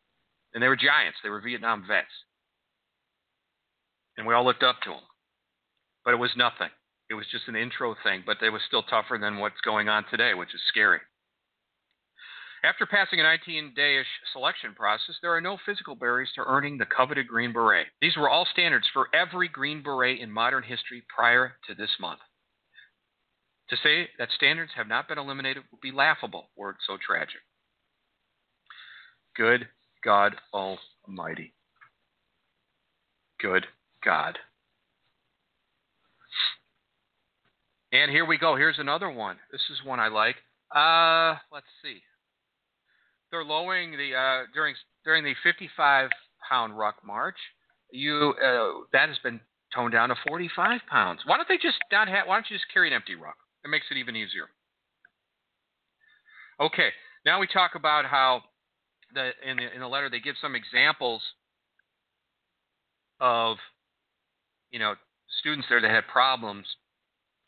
and 0.53 0.61
they 0.61 0.67
were 0.67 0.75
giants. 0.75 1.17
They 1.23 1.29
were 1.29 1.41
Vietnam 1.41 1.83
vets, 1.87 2.07
and 4.17 4.27
we 4.27 4.35
all 4.35 4.45
looked 4.45 4.63
up 4.63 4.79
to 4.83 4.91
them. 4.91 4.99
But 6.05 6.13
it 6.13 6.17
was 6.17 6.31
nothing. 6.37 6.69
It 7.11 7.15
was 7.15 7.27
just 7.29 7.49
an 7.49 7.57
intro 7.57 7.93
thing, 8.05 8.23
but 8.25 8.41
it 8.41 8.51
was 8.51 8.61
still 8.65 8.83
tougher 8.83 9.17
than 9.19 9.39
what's 9.39 9.59
going 9.65 9.89
on 9.89 10.05
today, 10.09 10.33
which 10.33 10.55
is 10.55 10.61
scary. 10.69 10.99
After 12.63 12.85
passing 12.85 13.19
a 13.19 13.23
19 13.23 13.73
day 13.75 13.99
ish 13.99 14.07
selection 14.31 14.73
process, 14.73 15.15
there 15.21 15.35
are 15.35 15.41
no 15.41 15.57
physical 15.65 15.93
barriers 15.93 16.31
to 16.35 16.45
earning 16.47 16.77
the 16.77 16.85
coveted 16.85 17.27
Green 17.27 17.51
Beret. 17.51 17.87
These 17.99 18.15
were 18.15 18.29
all 18.29 18.47
standards 18.49 18.87
for 18.93 19.09
every 19.13 19.49
Green 19.49 19.83
Beret 19.83 20.21
in 20.21 20.31
modern 20.31 20.63
history 20.63 21.03
prior 21.13 21.57
to 21.67 21.75
this 21.75 21.89
month. 21.99 22.21
To 23.71 23.75
say 23.83 24.07
that 24.17 24.29
standards 24.33 24.71
have 24.77 24.87
not 24.87 25.09
been 25.09 25.17
eliminated 25.17 25.63
would 25.69 25.81
be 25.81 25.91
laughable 25.91 26.47
were 26.55 26.69
it 26.69 26.77
so 26.87 26.95
tragic. 27.05 27.41
Good 29.35 29.67
God 30.01 30.37
Almighty. 30.53 31.53
Good 33.41 33.65
God. 34.01 34.37
And 37.91 38.09
here 38.11 38.25
we 38.25 38.37
go. 38.37 38.55
Here's 38.55 38.79
another 38.79 39.09
one. 39.09 39.37
This 39.51 39.61
is 39.69 39.85
one 39.85 39.99
I 39.99 40.07
like. 40.07 40.35
Uh, 40.73 41.37
let's 41.51 41.67
see 41.83 42.01
they're 43.31 43.43
lowering 43.43 43.91
the 43.91 44.13
uh, 44.15 44.43
during 44.53 44.75
during 45.03 45.23
the 45.23 45.33
55 45.43 46.09
pound 46.47 46.77
ruck 46.77 46.97
march. 47.05 47.37
You 47.91 48.33
uh, 48.43 48.85
that 48.93 49.09
has 49.09 49.17
been 49.23 49.39
toned 49.73 49.93
down 49.93 50.09
to 50.09 50.15
45 50.27 50.81
pounds. 50.89 51.21
Why 51.25 51.37
don't 51.37 51.47
they 51.47 51.57
just 51.57 51.77
not 51.91 52.07
have? 52.07 52.27
Why 52.27 52.35
don't 52.35 52.45
you 52.49 52.57
just 52.57 52.71
carry 52.73 52.87
an 52.87 52.93
empty 52.93 53.15
ruck? 53.15 53.37
It 53.63 53.69
makes 53.69 53.85
it 53.89 53.97
even 53.97 54.15
easier. 54.15 54.47
Okay, 56.59 56.89
now 57.25 57.39
we 57.39 57.47
talk 57.47 57.71
about 57.75 58.05
how 58.05 58.41
the 59.13 59.31
in 59.49 59.57
the, 59.57 59.73
in 59.73 59.79
the 59.79 59.87
letter 59.87 60.09
they 60.09 60.19
give 60.19 60.35
some 60.41 60.55
examples 60.55 61.21
of 63.19 63.57
you 64.71 64.79
know 64.79 64.95
students 65.39 65.67
there 65.69 65.81
that 65.81 65.89
had 65.89 66.07
problems 66.07 66.65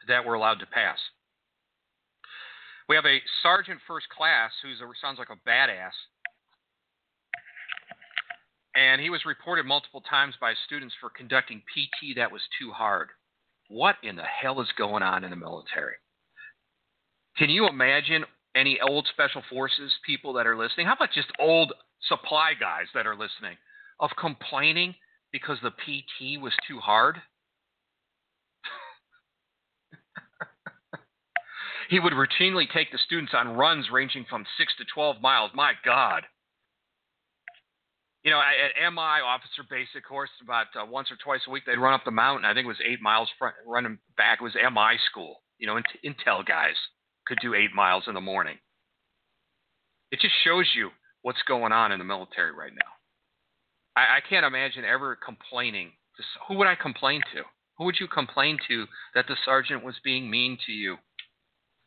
that 0.07 0.25
were 0.25 0.35
allowed 0.35 0.59
to 0.59 0.65
pass. 0.65 0.97
We 2.89 2.95
have 2.95 3.05
a 3.05 3.21
sergeant 3.41 3.79
first 3.87 4.09
class 4.09 4.51
who 4.61 4.69
sounds 5.01 5.19
like 5.19 5.29
a 5.29 5.49
badass. 5.49 5.93
And 8.75 8.99
he 8.99 9.09
was 9.09 9.25
reported 9.25 9.65
multiple 9.65 10.01
times 10.01 10.35
by 10.41 10.53
students 10.65 10.95
for 10.99 11.09
conducting 11.09 11.59
PT 11.59 12.15
that 12.15 12.31
was 12.31 12.41
too 12.59 12.71
hard. 12.71 13.09
What 13.69 13.95
in 14.03 14.15
the 14.15 14.23
hell 14.23 14.59
is 14.61 14.67
going 14.77 15.03
on 15.03 15.23
in 15.23 15.29
the 15.29 15.35
military? 15.35 15.95
Can 17.37 17.49
you 17.49 17.67
imagine 17.67 18.25
any 18.55 18.79
old 18.81 19.07
special 19.11 19.43
forces 19.49 19.91
people 20.05 20.33
that 20.33 20.47
are 20.47 20.57
listening? 20.57 20.87
How 20.87 20.93
about 20.93 21.11
just 21.13 21.31
old 21.39 21.73
supply 22.07 22.53
guys 22.59 22.87
that 22.93 23.07
are 23.07 23.15
listening 23.15 23.57
of 23.99 24.09
complaining 24.19 24.93
because 25.31 25.57
the 25.63 25.71
PT 25.71 26.41
was 26.41 26.53
too 26.67 26.79
hard? 26.79 27.17
He 31.89 31.99
would 31.99 32.13
routinely 32.13 32.65
take 32.71 32.91
the 32.91 32.97
students 32.97 33.33
on 33.35 33.55
runs 33.55 33.89
ranging 33.91 34.25
from 34.29 34.45
6 34.57 34.73
to 34.77 34.85
12 34.93 35.21
miles. 35.21 35.51
My 35.53 35.73
God. 35.85 36.23
You 38.23 38.31
know, 38.31 38.39
at 38.39 38.93
MI, 38.93 39.19
Officer 39.25 39.63
Basic 39.69 40.07
Course, 40.07 40.29
about 40.41 40.67
uh, 40.79 40.85
once 40.85 41.11
or 41.11 41.17
twice 41.21 41.41
a 41.45 41.51
week, 41.51 41.63
they'd 41.65 41.77
run 41.77 41.93
up 41.93 42.05
the 42.05 42.11
mountain. 42.11 42.45
I 42.45 42.53
think 42.53 42.65
it 42.65 42.69
was 42.69 42.79
eight 42.85 43.01
miles 43.01 43.27
front, 43.37 43.55
running 43.67 43.99
back. 44.15 44.39
It 44.39 44.43
was 44.43 44.55
MI 44.55 44.97
school. 45.11 45.41
You 45.59 45.67
know, 45.67 45.79
Intel 46.05 46.45
guys 46.45 46.75
could 47.27 47.39
do 47.41 47.53
eight 47.53 47.75
miles 47.75 48.05
in 48.07 48.13
the 48.13 48.21
morning. 48.21 48.57
It 50.11 50.19
just 50.21 50.35
shows 50.43 50.69
you 50.73 50.89
what's 51.21 51.41
going 51.47 51.73
on 51.73 51.91
in 51.91 51.99
the 51.99 52.05
military 52.05 52.53
right 52.53 52.71
now. 52.73 52.91
I, 53.95 54.17
I 54.17 54.19
can't 54.27 54.45
imagine 54.45 54.85
ever 54.85 55.17
complaining. 55.17 55.91
To, 56.17 56.23
who 56.47 56.57
would 56.59 56.67
I 56.67 56.75
complain 56.75 57.21
to? 57.33 57.41
Who 57.77 57.85
would 57.85 57.99
you 57.99 58.07
complain 58.07 58.57
to 58.67 58.85
that 59.15 59.25
the 59.27 59.35
sergeant 59.43 59.83
was 59.83 59.95
being 60.03 60.29
mean 60.29 60.57
to 60.65 60.71
you? 60.71 60.97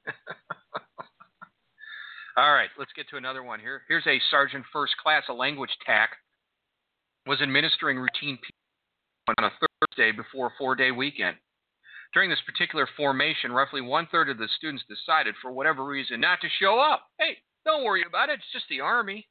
All 2.37 2.53
right, 2.53 2.69
let's 2.79 2.93
get 2.95 3.09
to 3.11 3.17
another 3.17 3.43
one 3.43 3.61
here. 3.61 3.83
Here's 3.89 4.07
a 4.07 4.21
sergeant 4.31 4.65
first 4.73 4.95
class, 5.03 5.25
a 5.29 5.33
language 5.33 5.71
tac, 5.85 6.11
was 7.27 7.41
administering 7.41 7.99
routine 7.99 8.39
on 9.29 9.45
a 9.45 9.51
Thursday 9.51 10.13
before 10.13 10.49
a 10.49 10.53
four 10.59 10.77
day 10.77 10.91
weekend. 10.91 11.37
During 12.15 12.31
this 12.31 12.39
particular 12.47 12.89
formation, 12.97 13.53
roughly 13.53 13.81
one 13.81 14.07
third 14.11 14.31
of 14.31 14.39
the 14.39 14.49
students 14.57 14.85
decided, 14.89 15.35
for 15.43 15.51
whatever 15.51 15.85
reason, 15.85 16.21
not 16.21 16.41
to 16.41 16.49
show 16.61 16.79
up. 16.79 17.07
Hey, 17.19 17.39
don't 17.65 17.85
worry 17.85 18.05
about 18.07 18.29
it, 18.29 18.35
it's 18.35 18.53
just 18.53 18.67
the 18.69 18.81
Army. 18.81 19.27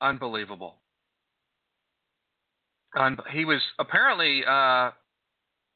Unbelievable. 0.00 0.76
Un- 2.96 3.18
he 3.32 3.44
was 3.44 3.60
apparently 3.78 4.42
uh, 4.46 4.90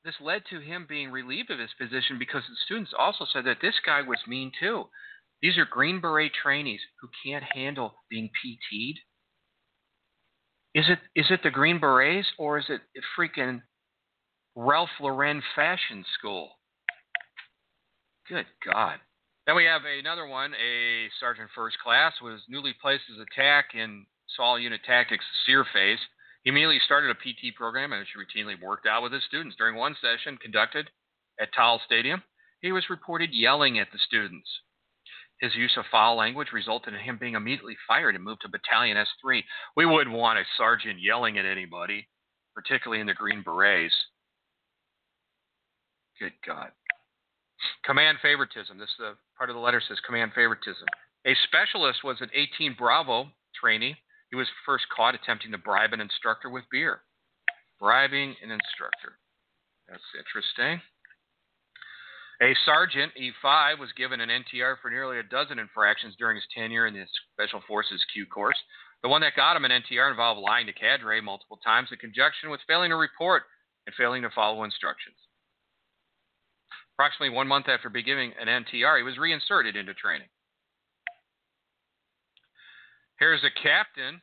this 0.04 0.14
led 0.20 0.42
to 0.50 0.60
him 0.60 0.86
being 0.88 1.10
relieved 1.10 1.50
of 1.50 1.58
his 1.58 1.70
position 1.78 2.18
because 2.18 2.42
the 2.48 2.56
students 2.64 2.92
also 2.98 3.26
said 3.30 3.44
that 3.44 3.58
this 3.60 3.74
guy 3.84 4.02
was 4.02 4.18
mean 4.26 4.50
too. 4.58 4.84
These 5.42 5.58
are 5.58 5.64
Green 5.64 6.00
Beret 6.00 6.32
trainees 6.42 6.80
who 7.00 7.08
can't 7.24 7.44
handle 7.54 7.94
being 8.08 8.28
PT'd. 8.28 8.98
Is 10.74 10.84
it 10.88 10.98
is 11.16 11.26
it 11.30 11.40
the 11.42 11.50
Green 11.50 11.80
Berets 11.80 12.28
or 12.38 12.58
is 12.58 12.66
it 12.68 12.80
freaking 13.18 13.62
Ralph 14.54 14.90
Lauren 15.00 15.42
Fashion 15.56 16.04
School? 16.18 16.50
Good 18.28 18.46
God. 18.64 18.98
Then 19.46 19.56
we 19.56 19.64
have 19.64 19.82
another 19.84 20.26
one. 20.26 20.52
A 20.54 21.08
sergeant 21.18 21.50
first 21.54 21.76
class 21.82 22.12
was 22.22 22.40
newly 22.48 22.74
placed 22.80 23.02
as 23.10 23.18
a 23.18 23.26
TAC 23.34 23.74
in 23.74 24.06
SOL 24.36 24.60
Unit 24.60 24.80
Tactics 24.86 25.24
SERE 25.44 25.66
phase. 25.72 25.98
He 26.42 26.50
immediately 26.50 26.80
started 26.84 27.10
a 27.10 27.14
PT 27.14 27.54
program 27.54 27.92
and 27.92 28.04
routinely 28.16 28.60
worked 28.60 28.86
out 28.86 29.02
with 29.02 29.12
his 29.12 29.24
students. 29.24 29.56
During 29.56 29.76
one 29.76 29.96
session 30.00 30.38
conducted 30.38 30.90
at 31.40 31.52
Towle 31.54 31.80
Stadium, 31.84 32.22
he 32.60 32.72
was 32.72 32.90
reported 32.90 33.30
yelling 33.32 33.78
at 33.78 33.88
the 33.92 33.98
students. 33.98 34.48
His 35.40 35.54
use 35.54 35.72
of 35.76 35.84
foul 35.90 36.16
language 36.16 36.48
resulted 36.52 36.92
in 36.92 37.00
him 37.00 37.18
being 37.18 37.34
immediately 37.34 37.76
fired 37.88 38.14
and 38.14 38.24
moved 38.24 38.42
to 38.42 38.48
Battalion 38.48 38.96
S3. 38.96 39.42
We 39.74 39.86
wouldn't 39.86 40.14
want 40.14 40.38
a 40.38 40.44
sergeant 40.58 41.00
yelling 41.00 41.38
at 41.38 41.46
anybody, 41.46 42.08
particularly 42.54 43.00
in 43.00 43.06
the 43.06 43.14
Green 43.14 43.42
Berets. 43.42 43.94
Good 46.18 46.32
God. 46.46 46.68
Command 47.84 48.18
favoritism. 48.20 48.78
This 48.78 48.90
is 48.90 49.16
part 49.36 49.48
of 49.48 49.56
the 49.56 49.60
letter 49.60 49.80
says 49.86 49.98
command 50.06 50.32
favoritism. 50.34 50.86
A 51.26 51.34
specialist 51.48 52.04
was 52.04 52.20
an 52.20 52.30
18 52.34 52.74
Bravo 52.78 53.28
trainee 53.58 53.96
he 54.30 54.36
was 54.36 54.46
first 54.64 54.84
caught 54.94 55.14
attempting 55.14 55.52
to 55.52 55.58
bribe 55.58 55.92
an 55.92 56.00
instructor 56.00 56.48
with 56.48 56.64
beer. 56.70 57.02
Bribing 57.78 58.36
an 58.42 58.50
instructor. 58.50 59.18
That's 59.88 60.02
interesting. 60.16 60.80
A 62.42 62.54
sergeant, 62.64 63.12
E5, 63.20 63.78
was 63.78 63.92
given 63.96 64.20
an 64.20 64.30
NTR 64.30 64.76
for 64.80 64.90
nearly 64.90 65.18
a 65.18 65.22
dozen 65.22 65.58
infractions 65.58 66.14
during 66.18 66.36
his 66.36 66.46
tenure 66.56 66.86
in 66.86 66.94
the 66.94 67.04
Special 67.34 67.60
Forces 67.68 68.02
Q 68.14 68.24
course. 68.26 68.56
The 69.02 69.08
one 69.08 69.20
that 69.22 69.36
got 69.36 69.56
him 69.56 69.64
an 69.64 69.72
NTR 69.72 70.10
involved 70.10 70.40
lying 70.40 70.66
to 70.66 70.72
cadre 70.72 71.20
multiple 71.20 71.58
times 71.64 71.88
in 71.90 71.98
conjunction 71.98 72.48
with 72.50 72.60
failing 72.66 72.90
to 72.90 72.96
report 72.96 73.42
and 73.86 73.94
failing 73.94 74.22
to 74.22 74.30
follow 74.30 74.64
instructions. 74.64 75.16
Approximately 76.94 77.34
one 77.34 77.48
month 77.48 77.68
after 77.68 77.88
beginning 77.88 78.32
an 78.40 78.46
NTR, 78.46 78.98
he 78.98 79.02
was 79.02 79.18
reinserted 79.18 79.76
into 79.76 79.94
training. 79.94 80.28
Here's 83.20 83.44
a 83.44 83.52
captain 83.62 84.22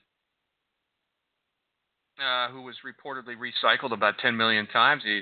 uh, 2.17 2.49
who 2.49 2.63
was 2.63 2.75
reportedly 2.81 3.35
recycled 3.37 3.93
about 3.93 4.17
10 4.17 4.35
million 4.35 4.65
times. 4.65 5.03
He 5.05 5.21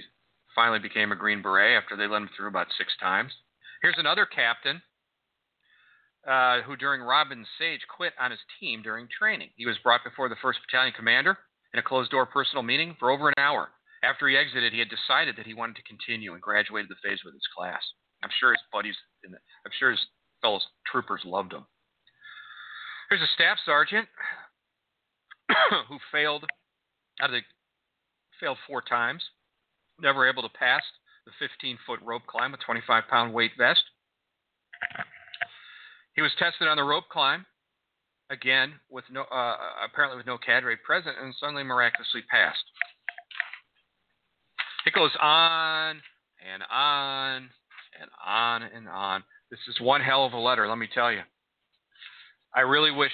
finally 0.55 0.79
became 0.79 1.11
a 1.11 1.15
Green 1.15 1.41
Beret 1.41 1.75
after 1.75 1.97
they 1.97 2.07
let 2.07 2.21
him 2.21 2.29
through 2.35 2.47
about 2.47 2.67
six 2.77 2.93
times. 3.01 3.33
Here's 3.81 3.97
another 3.97 4.25
captain 4.25 4.81
uh, 6.25 6.61
who, 6.61 6.77
during 6.77 7.01
Robin 7.01 7.45
Sage, 7.59 7.81
quit 7.93 8.13
on 8.17 8.31
his 8.31 8.39
team 8.61 8.81
during 8.81 9.09
training. 9.11 9.49
He 9.57 9.65
was 9.65 9.75
brought 9.83 10.05
before 10.05 10.29
the 10.29 10.35
1st 10.35 10.63
Battalion 10.65 10.93
commander 10.95 11.37
in 11.73 11.79
a 11.79 11.83
closed 11.83 12.11
door 12.11 12.25
personal 12.25 12.63
meeting 12.63 12.95
for 12.97 13.11
over 13.11 13.27
an 13.27 13.35
hour. 13.37 13.67
After 14.03 14.29
he 14.29 14.37
exited, 14.37 14.71
he 14.71 14.79
had 14.79 14.87
decided 14.89 15.35
that 15.35 15.45
he 15.45 15.53
wanted 15.53 15.75
to 15.75 15.83
continue 15.83 16.31
and 16.31 16.41
graduated 16.41 16.89
the 16.89 17.01
phase 17.03 17.19
with 17.25 17.33
his 17.33 17.47
class. 17.55 17.83
I'm 18.23 18.29
sure 18.39 18.51
his 18.51 18.63
buddies, 18.71 18.95
the, 19.21 19.29
I'm 19.35 19.71
sure 19.77 19.91
his 19.91 19.99
fellow 20.41 20.61
troopers 20.89 21.21
loved 21.25 21.51
him. 21.51 21.65
Here's 23.09 23.21
a 23.21 23.33
staff 23.35 23.57
sergeant 23.65 24.07
who 25.87 25.97
failed 26.11 26.45
out 27.21 27.29
of 27.29 27.33
the 27.33 27.41
failed 28.39 28.57
four 28.67 28.81
times, 28.81 29.23
never 30.01 30.27
able 30.27 30.41
to 30.41 30.49
pass 30.49 30.81
the 31.25 31.31
15 31.39 31.77
foot 31.85 31.99
rope 32.03 32.23
climb 32.27 32.51
with 32.51 32.61
25 32.61 33.03
pound 33.09 33.33
weight 33.33 33.51
vest. 33.57 33.83
He 36.15 36.21
was 36.21 36.31
tested 36.39 36.67
on 36.67 36.77
the 36.77 36.83
rope 36.83 37.05
climb, 37.11 37.45
again 38.29 38.73
with 38.89 39.05
no 39.11 39.21
uh, 39.21 39.55
apparently 39.85 40.17
with 40.17 40.25
no 40.25 40.37
cadre 40.37 40.75
present, 40.77 41.15
and 41.21 41.33
suddenly 41.39 41.63
miraculously 41.63 42.23
passed. 42.29 42.63
It 44.85 44.93
goes 44.93 45.11
on 45.21 46.01
and 46.45 46.63
on 46.71 47.49
and 47.99 48.09
on 48.25 48.63
and 48.63 48.87
on. 48.87 49.23
This 49.51 49.59
is 49.67 49.79
one 49.79 50.01
hell 50.01 50.25
of 50.25 50.33
a 50.33 50.39
letter, 50.39 50.67
let 50.67 50.77
me 50.77 50.87
tell 50.91 51.11
you. 51.11 51.21
I 52.55 52.61
really 52.61 52.91
wish 52.91 53.11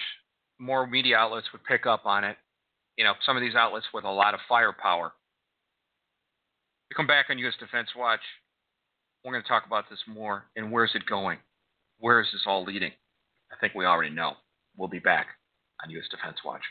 more 0.60 0.86
media 0.86 1.18
outlets 1.18 1.48
would 1.52 1.64
pick 1.64 1.86
up 1.86 2.06
on 2.06 2.24
it. 2.24 2.38
You 2.98 3.04
know, 3.04 3.14
some 3.26 3.36
of 3.36 3.42
these 3.42 3.56
outlets 3.56 3.88
with 3.94 4.04
a 4.06 4.12
lot 4.12 4.34
of 4.34 4.40
firepower. 4.48 5.12
We 6.90 6.96
come 6.96 7.08
back 7.08 7.28
on 7.30 7.40
U.S. 7.40 7.54
Defense 7.60 7.90
Watch. 7.98 8.20
We're 9.24 9.32
going 9.32 9.44
to 9.44 9.50
talk 9.50 9.66
about 9.66 9.86
this 9.90 10.00
more 10.08 10.46
and 10.56 10.72
where's 10.72 10.92
it 10.94 11.06
going? 11.06 11.40
Where 12.00 12.22
is 12.22 12.28
this 12.32 12.44
all 12.46 12.64
leading? 12.64 12.92
I 13.52 13.56
think 13.60 13.74
we 13.74 13.86
already 13.86 14.14
know. 14.14 14.34
We'll 14.78 14.90
be 14.90 15.00
back 15.00 15.28
on 15.84 15.90
U.S. 15.90 16.06
Defense 16.10 16.38
Watch. 16.46 16.62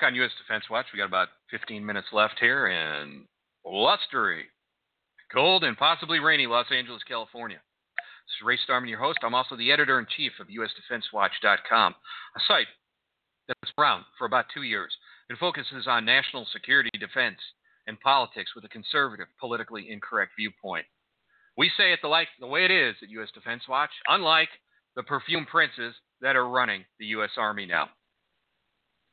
Back 0.00 0.08
on 0.08 0.14
U.S. 0.16 0.30
Defense 0.38 0.64
Watch. 0.70 0.86
We 0.92 0.98
got 0.98 1.06
about 1.06 1.28
15 1.50 1.84
minutes 1.84 2.08
left 2.12 2.34
here 2.38 2.68
in 2.68 3.24
blustery, 3.64 4.44
cold, 5.32 5.64
and 5.64 5.76
possibly 5.76 6.20
rainy 6.20 6.46
Los 6.46 6.66
Angeles, 6.70 7.02
California. 7.02 7.58
This 7.96 8.36
is 8.38 8.46
Ray 8.46 8.58
Starmann, 8.58 8.88
your 8.88 9.00
host. 9.00 9.18
I'm 9.24 9.34
also 9.34 9.56
the 9.56 9.72
editor 9.72 9.98
in 9.98 10.06
chief 10.16 10.32
of 10.38 10.46
USDefenseWatch.com, 10.46 11.94
a 12.36 12.40
site 12.46 12.68
that's 13.48 13.58
been 13.76 13.82
around 13.82 14.04
for 14.16 14.26
about 14.26 14.44
two 14.54 14.62
years 14.62 14.94
and 15.30 15.38
focuses 15.38 15.88
on 15.88 16.04
national 16.04 16.46
security, 16.52 16.90
defense, 17.00 17.38
and 17.88 17.98
politics 17.98 18.52
with 18.54 18.64
a 18.64 18.68
conservative, 18.68 19.26
politically 19.40 19.90
incorrect 19.90 20.32
viewpoint. 20.38 20.86
We 21.56 21.72
say 21.76 21.92
it 21.92 21.98
the, 22.02 22.08
like, 22.08 22.28
the 22.38 22.46
way 22.46 22.64
it 22.64 22.70
is 22.70 22.94
at 23.02 23.10
U.S. 23.10 23.30
Defense 23.34 23.62
Watch, 23.68 23.90
unlike 24.06 24.50
the 24.94 25.02
perfume 25.02 25.46
princes 25.46 25.94
that 26.20 26.36
are 26.36 26.48
running 26.48 26.84
the 27.00 27.06
U.S. 27.06 27.30
Army 27.36 27.66
now. 27.66 27.88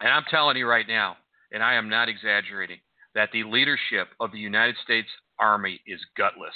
And 0.02 0.10
I'm 0.10 0.26
telling 0.30 0.58
you 0.58 0.68
right 0.68 0.88
now, 0.88 1.18
and 1.52 1.64
I 1.64 1.76
am 1.76 1.90
not 1.90 2.10
exaggerating, 2.10 2.80
that 3.14 3.30
the 3.32 3.44
leadership 3.44 4.10
of 4.20 4.32
the 4.32 4.40
United 4.40 4.76
States 4.84 5.08
Army 5.40 5.80
is 5.88 6.00
gutless. 6.18 6.54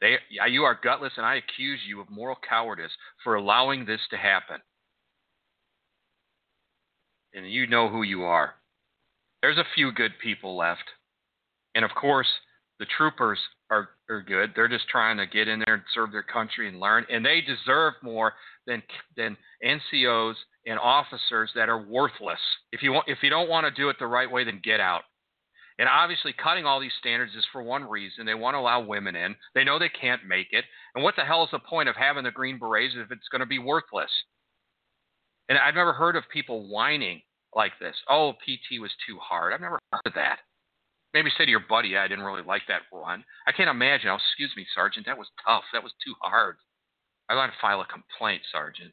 They, 0.00 0.16
you 0.48 0.64
are 0.64 0.78
gutless, 0.82 1.12
and 1.16 1.26
I 1.26 1.36
accuse 1.36 1.80
you 1.86 2.00
of 2.00 2.08
moral 2.10 2.36
cowardice 2.48 2.92
for 3.22 3.34
allowing 3.34 3.84
this 3.84 4.00
to 4.10 4.16
happen. 4.16 4.56
And 7.34 7.50
you 7.50 7.66
know 7.66 7.88
who 7.88 8.02
you 8.02 8.22
are. 8.22 8.54
There's 9.42 9.58
a 9.58 9.74
few 9.74 9.92
good 9.92 10.12
people 10.22 10.56
left. 10.56 10.84
And 11.74 11.84
of 11.84 11.90
course, 11.92 12.26
the 12.78 12.86
troopers 12.96 13.38
are, 13.70 13.90
are 14.08 14.22
good. 14.22 14.52
They're 14.56 14.68
just 14.68 14.88
trying 14.88 15.18
to 15.18 15.26
get 15.26 15.48
in 15.48 15.62
there 15.64 15.74
and 15.74 15.82
serve 15.94 16.12
their 16.12 16.22
country 16.22 16.68
and 16.68 16.80
learn. 16.80 17.06
And 17.10 17.24
they 17.24 17.40
deserve 17.42 17.94
more 18.02 18.32
than, 18.66 18.82
than 19.16 19.36
NCOs 19.64 20.34
and 20.66 20.78
officers 20.78 21.50
that 21.54 21.68
are 21.68 21.82
worthless. 21.82 22.40
If 22.72 22.82
you 22.82 22.92
want, 22.92 23.08
if 23.08 23.18
you 23.22 23.30
don't 23.30 23.48
want 23.48 23.66
to 23.66 23.70
do 23.70 23.88
it 23.88 23.96
the 23.98 24.06
right 24.06 24.30
way, 24.30 24.44
then 24.44 24.60
get 24.62 24.80
out. 24.80 25.02
And 25.78 25.88
obviously, 25.88 26.34
cutting 26.34 26.66
all 26.66 26.78
these 26.78 26.92
standards 26.98 27.34
is 27.34 27.46
for 27.52 27.62
one 27.62 27.84
reason. 27.84 28.26
They 28.26 28.34
want 28.34 28.54
to 28.54 28.58
allow 28.58 28.80
women 28.80 29.16
in. 29.16 29.34
They 29.54 29.64
know 29.64 29.78
they 29.78 29.88
can't 29.88 30.26
make 30.28 30.48
it. 30.52 30.64
And 30.94 31.02
what 31.02 31.16
the 31.16 31.24
hell 31.24 31.42
is 31.42 31.50
the 31.52 31.58
point 31.58 31.88
of 31.88 31.96
having 31.96 32.24
the 32.24 32.30
Green 32.30 32.58
Berets 32.58 32.94
if 32.96 33.10
it's 33.10 33.28
going 33.32 33.40
to 33.40 33.46
be 33.46 33.58
worthless? 33.58 34.10
And 35.48 35.56
I've 35.56 35.74
never 35.74 35.94
heard 35.94 36.16
of 36.16 36.24
people 36.30 36.68
whining 36.68 37.22
like 37.56 37.72
this. 37.80 37.96
Oh, 38.10 38.34
PT 38.44 38.78
was 38.78 38.90
too 39.06 39.18
hard. 39.18 39.54
I've 39.54 39.60
never 39.62 39.78
heard 39.90 40.02
of 40.04 40.14
that. 40.14 40.40
Maybe 41.14 41.30
say 41.36 41.44
to 41.44 41.50
your 41.50 41.64
buddy, 41.66 41.88
yeah, 41.88 42.02
I 42.02 42.08
didn't 42.08 42.24
really 42.24 42.44
like 42.46 42.62
that 42.68 42.82
run. 42.92 43.24
I 43.46 43.52
can't 43.52 43.70
imagine. 43.70 44.10
Oh, 44.10 44.16
excuse 44.16 44.52
me, 44.56 44.66
Sergeant. 44.74 45.06
That 45.06 45.18
was 45.18 45.28
tough. 45.44 45.64
That 45.72 45.82
was 45.82 45.92
too 46.04 46.14
hard. 46.20 46.56
I 47.28 47.34
got 47.34 47.46
to 47.46 47.52
file 47.60 47.80
a 47.80 47.86
complaint, 47.86 48.42
Sergeant. 48.52 48.92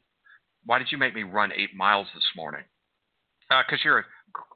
Why 0.68 0.78
did 0.78 0.92
you 0.92 0.98
make 0.98 1.14
me 1.14 1.22
run 1.22 1.50
eight 1.50 1.74
miles 1.74 2.08
this 2.14 2.26
morning? 2.36 2.60
Because 3.48 3.80
uh, 3.80 3.84
you're 3.84 4.04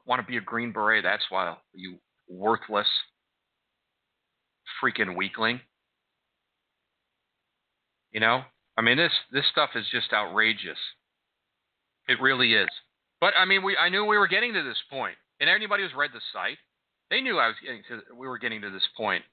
want 0.05 0.21
to 0.21 0.27
be 0.27 0.37
a 0.37 0.41
Green 0.41 0.71
Beret. 0.71 1.03
That's 1.03 1.23
why 1.31 1.55
you 1.73 1.97
worthless 2.29 2.85
freaking 4.79 5.17
weakling. 5.17 5.59
You 8.11 8.19
know, 8.19 8.43
I 8.77 8.83
mean 8.83 8.97
this 8.97 9.11
this 9.31 9.45
stuff 9.51 9.71
is 9.73 9.85
just 9.91 10.13
outrageous. 10.13 10.77
It 12.07 12.21
really 12.21 12.53
is. 12.53 12.69
But 13.19 13.33
I 13.35 13.45
mean, 13.45 13.63
we 13.63 13.75
I 13.75 13.89
knew 13.89 14.05
we 14.05 14.19
were 14.19 14.27
getting 14.27 14.53
to 14.53 14.61
this 14.61 14.77
point. 14.91 15.15
point, 15.15 15.17
and 15.39 15.49
anybody 15.49 15.81
who's 15.81 15.97
read 15.97 16.11
the 16.13 16.21
site, 16.31 16.59
they 17.09 17.21
knew 17.21 17.39
I 17.39 17.47
was 17.47 17.55
getting 17.59 17.81
to 17.89 18.15
we 18.15 18.27
were 18.27 18.37
getting 18.37 18.61
to 18.61 18.69
this 18.69 18.87
point. 18.95 19.23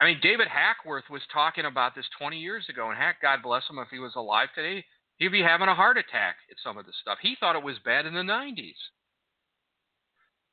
I 0.00 0.06
mean, 0.06 0.18
David 0.20 0.48
Hackworth 0.48 1.04
was 1.10 1.22
talking 1.32 1.66
about 1.66 1.94
this 1.94 2.06
20 2.18 2.38
years 2.38 2.64
ago, 2.68 2.88
and 2.88 2.98
Hack, 2.98 3.22
God 3.22 3.38
bless 3.40 3.62
him, 3.70 3.78
if 3.78 3.88
he 3.92 4.00
was 4.00 4.14
alive 4.16 4.48
today, 4.54 4.82
he'd 5.20 5.28
be 5.28 5.42
having 5.42 5.68
a 5.68 5.74
heart 5.74 5.98
attack 5.98 6.36
at 6.50 6.56
some 6.64 6.76
of 6.76 6.86
this 6.86 6.96
stuff. 7.00 7.18
He 7.22 7.36
thought 7.38 7.54
it 7.54 7.62
was 7.62 7.76
bad 7.84 8.06
in 8.06 8.14
the 8.14 8.20
90s. 8.20 8.74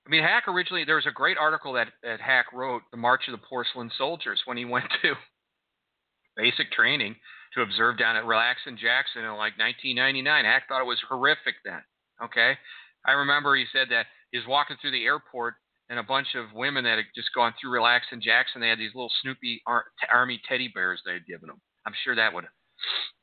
I 0.06 0.10
mean, 0.10 0.24
Hack 0.24 0.48
originally, 0.48 0.86
there 0.86 0.96
was 0.96 1.08
a 1.08 1.12
great 1.12 1.38
article 1.38 1.74
that, 1.74 1.88
that 2.04 2.22
Hack 2.22 2.46
wrote, 2.54 2.84
The 2.92 2.98
March 2.98 3.24
of 3.28 3.32
the 3.32 3.46
Porcelain 3.46 3.92
Soldiers, 3.98 4.42
when 4.46 4.58
he 4.58 4.66
went 4.66 4.86
to 5.02 5.16
basic 6.36 6.72
training 6.72 7.16
to 7.56 7.62
observe 7.62 7.98
down 7.98 8.16
at 8.16 8.24
Relaxin 8.24 8.78
Jackson 8.78 9.24
in 9.24 9.32
like 9.32 9.58
1999. 9.58 10.46
Hack 10.46 10.64
thought 10.68 10.82
it 10.82 10.88
was 10.88 11.02
horrific 11.10 11.56
then. 11.66 11.82
Okay? 12.24 12.54
I 13.06 13.14
remember 13.14 13.56
he 13.56 13.66
said 13.74 13.88
that 13.90 14.06
he 14.32 14.38
was 14.38 14.48
walking 14.48 14.78
through 14.80 14.92
the 14.92 15.06
airport 15.06 15.56
and 15.90 15.98
a 15.98 16.04
bunch 16.04 16.36
of 16.36 16.54
women 16.54 16.84
that 16.84 16.98
had 16.98 17.06
just 17.16 17.34
gone 17.34 17.54
through 17.60 17.72
Relaxin' 17.72 18.22
Jackson. 18.22 18.60
They 18.60 18.70
had 18.70 18.80
these 18.80 18.94
little 18.94 19.12
Snoopy 19.22 19.62
ar- 19.66 19.86
Army 20.12 20.42
teddy 20.48 20.68
bears 20.68 21.02
they 21.06 21.14
had 21.14 21.26
given 21.26 21.48
them. 21.48 21.62
I'm 21.86 21.94
sure 22.04 22.16
that 22.16 22.34
would, 22.34 22.44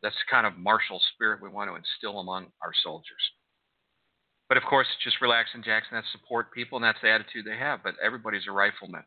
that's 0.03 0.17
the 0.17 0.31
kind 0.31 0.47
of 0.47 0.59
martial 0.59 1.01
spirit 1.15 1.43
we 1.43 1.49
want 1.49 1.71
to 1.71 1.77
instill 1.77 2.21
among 2.21 2.47
our 2.63 2.73
soldiers. 2.83 3.31
But 4.49 4.59
of 4.59 4.65
course, 4.65 4.87
just 5.03 5.17
Relaxin' 5.23 5.65
Jackson, 5.65 5.93
that's 5.93 6.07
support 6.13 6.53
people, 6.53 6.77
and 6.77 6.85
that's 6.85 7.01
the 7.03 7.11
attitude 7.11 7.47
they 7.47 7.57
have. 7.57 7.83
But 7.83 7.95
everybody's 8.05 8.47
a 8.49 8.53
rifleman. 8.53 9.05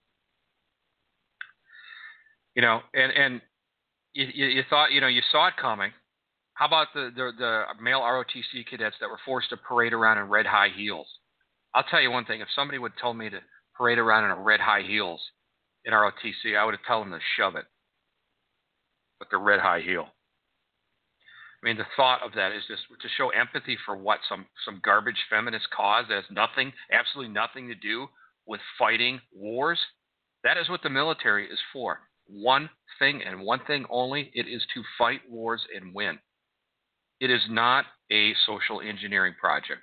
You 2.55 2.63
know, 2.63 2.81
and 2.93 3.11
and 3.11 3.41
you, 4.13 4.25
you, 4.33 4.45
you 4.47 4.63
thought, 4.69 4.91
you 4.91 4.99
know, 4.99 5.07
you 5.07 5.21
saw 5.31 5.47
it 5.47 5.53
coming. 5.61 5.91
How 6.53 6.65
about 6.65 6.87
the, 6.95 7.11
the 7.15 7.31
the 7.37 7.63
male 7.79 8.01
ROTC 8.01 8.65
cadets 8.67 8.95
that 8.99 9.09
were 9.09 9.19
forced 9.23 9.49
to 9.51 9.57
parade 9.57 9.93
around 9.93 10.17
in 10.17 10.27
red 10.27 10.47
high 10.47 10.69
heels? 10.75 11.07
I'll 11.75 11.83
tell 11.83 12.01
you 12.01 12.09
one 12.09 12.25
thing: 12.25 12.41
if 12.41 12.47
somebody 12.55 12.79
would 12.79 12.93
tell 12.99 13.13
me 13.13 13.29
to 13.29 13.39
parade 13.75 13.99
around 13.99 14.25
in 14.25 14.31
a 14.31 14.41
red 14.41 14.59
high 14.59 14.81
heels 14.81 15.21
in 15.85 15.93
ROTC, 15.93 16.57
I 16.57 16.65
would 16.65 16.73
have 16.73 16.85
told 16.87 17.05
them 17.05 17.13
to 17.13 17.19
shove 17.37 17.55
it 17.55 17.65
with 19.19 19.29
the 19.29 19.37
red 19.37 19.59
high 19.59 19.81
heel. 19.81 20.07
I 21.61 21.65
mean, 21.65 21.77
the 21.77 21.85
thought 21.95 22.21
of 22.23 22.33
that 22.35 22.51
is 22.51 22.63
just 22.67 22.83
to 23.01 23.09
show 23.17 23.29
empathy 23.29 23.77
for 23.85 23.97
what 23.97 24.19
some 24.29 24.45
some 24.63 24.79
garbage 24.83 25.25
feminist 25.29 25.69
cause 25.75 26.05
that 26.09 26.15
has 26.15 26.31
nothing, 26.31 26.71
absolutely 26.91 27.33
nothing 27.33 27.67
to 27.67 27.75
do 27.75 28.07
with 28.45 28.61
fighting 28.77 29.19
wars. 29.33 29.79
That 30.43 30.57
is 30.57 30.69
what 30.69 30.83
the 30.83 30.89
military 30.89 31.47
is 31.47 31.59
for. 31.73 31.99
One 32.27 32.69
thing 32.99 33.23
and 33.23 33.41
one 33.41 33.61
thing 33.65 33.85
only: 33.89 34.31
it 34.33 34.47
is 34.47 34.61
to 34.75 34.83
fight 34.97 35.21
wars 35.27 35.61
and 35.75 35.95
win. 35.95 36.19
It 37.19 37.31
is 37.31 37.41
not 37.49 37.85
a 38.11 38.33
social 38.45 38.81
engineering 38.81 39.33
project. 39.39 39.81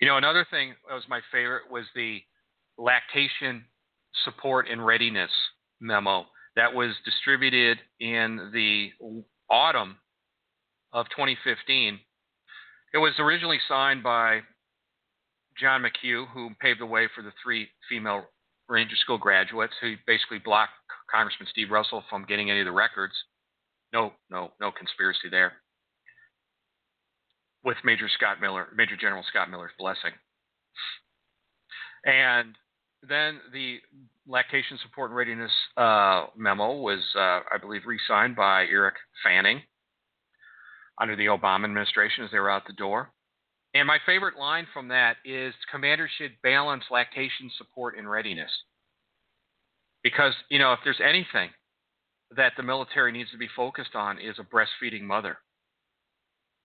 You 0.00 0.08
know, 0.08 0.16
another 0.16 0.46
thing 0.50 0.74
that 0.88 0.94
was 0.94 1.04
my 1.08 1.20
favorite 1.30 1.70
was 1.70 1.84
the 1.94 2.22
lactation 2.78 3.66
support 4.24 4.66
and 4.68 4.84
readiness 4.84 5.30
memo 5.78 6.24
that 6.56 6.72
was 6.72 6.94
distributed 7.04 7.78
in 8.00 8.50
the 8.52 8.90
autumn 9.50 9.96
of 10.92 11.06
2015. 11.10 11.98
It 12.92 12.98
was 12.98 13.12
originally 13.18 13.58
signed 13.68 14.02
by 14.02 14.40
John 15.58 15.82
McHugh, 15.82 16.26
who 16.32 16.50
paved 16.60 16.80
the 16.80 16.86
way 16.86 17.08
for 17.14 17.22
the 17.22 17.32
three 17.42 17.68
female 17.88 18.24
Ranger 18.68 18.96
School 18.96 19.18
graduates, 19.18 19.74
who 19.80 19.94
basically 20.06 20.38
blocked 20.38 20.72
Congressman 21.10 21.48
Steve 21.50 21.70
Russell 21.70 22.04
from 22.08 22.24
getting 22.24 22.50
any 22.50 22.60
of 22.60 22.66
the 22.66 22.72
records. 22.72 23.14
No, 23.92 24.12
no, 24.30 24.52
no 24.60 24.70
conspiracy 24.70 25.28
there. 25.30 25.54
With 27.64 27.76
Major 27.84 28.08
Scott 28.08 28.40
Miller, 28.40 28.68
Major 28.74 28.96
General 28.96 29.24
Scott 29.28 29.50
Miller's 29.50 29.72
blessing. 29.78 30.12
And 32.04 32.56
then 33.08 33.40
the 33.52 33.78
lactation 34.26 34.78
support 34.82 35.10
and 35.10 35.16
readiness 35.16 35.50
uh, 35.76 36.26
memo 36.36 36.76
was, 36.76 37.00
uh, 37.16 37.40
I 37.52 37.58
believe, 37.60 37.82
re-signed 37.86 38.36
by 38.36 38.64
Eric 38.64 38.94
Fanning 39.24 39.62
under 41.00 41.16
the 41.16 41.26
Obama 41.26 41.64
administration 41.64 42.24
as 42.24 42.30
they 42.30 42.38
were 42.38 42.50
out 42.50 42.66
the 42.66 42.72
door. 42.74 43.10
And 43.72 43.86
my 43.86 43.98
favorite 44.04 44.36
line 44.36 44.66
from 44.72 44.88
that 44.88 45.16
is 45.24 45.54
commanders 45.70 46.10
should 46.18 46.32
balance 46.42 46.84
lactation 46.90 47.50
support 47.56 47.96
and 47.96 48.10
readiness. 48.10 48.50
Because, 50.02 50.34
you 50.50 50.58
know, 50.58 50.72
if 50.72 50.80
there's 50.84 51.00
anything 51.02 51.50
that 52.36 52.52
the 52.56 52.62
military 52.62 53.12
needs 53.12 53.30
to 53.30 53.38
be 53.38 53.48
focused 53.56 53.94
on 53.94 54.18
is 54.18 54.36
a 54.38 54.44
breastfeeding 54.44 55.02
mother. 55.02 55.38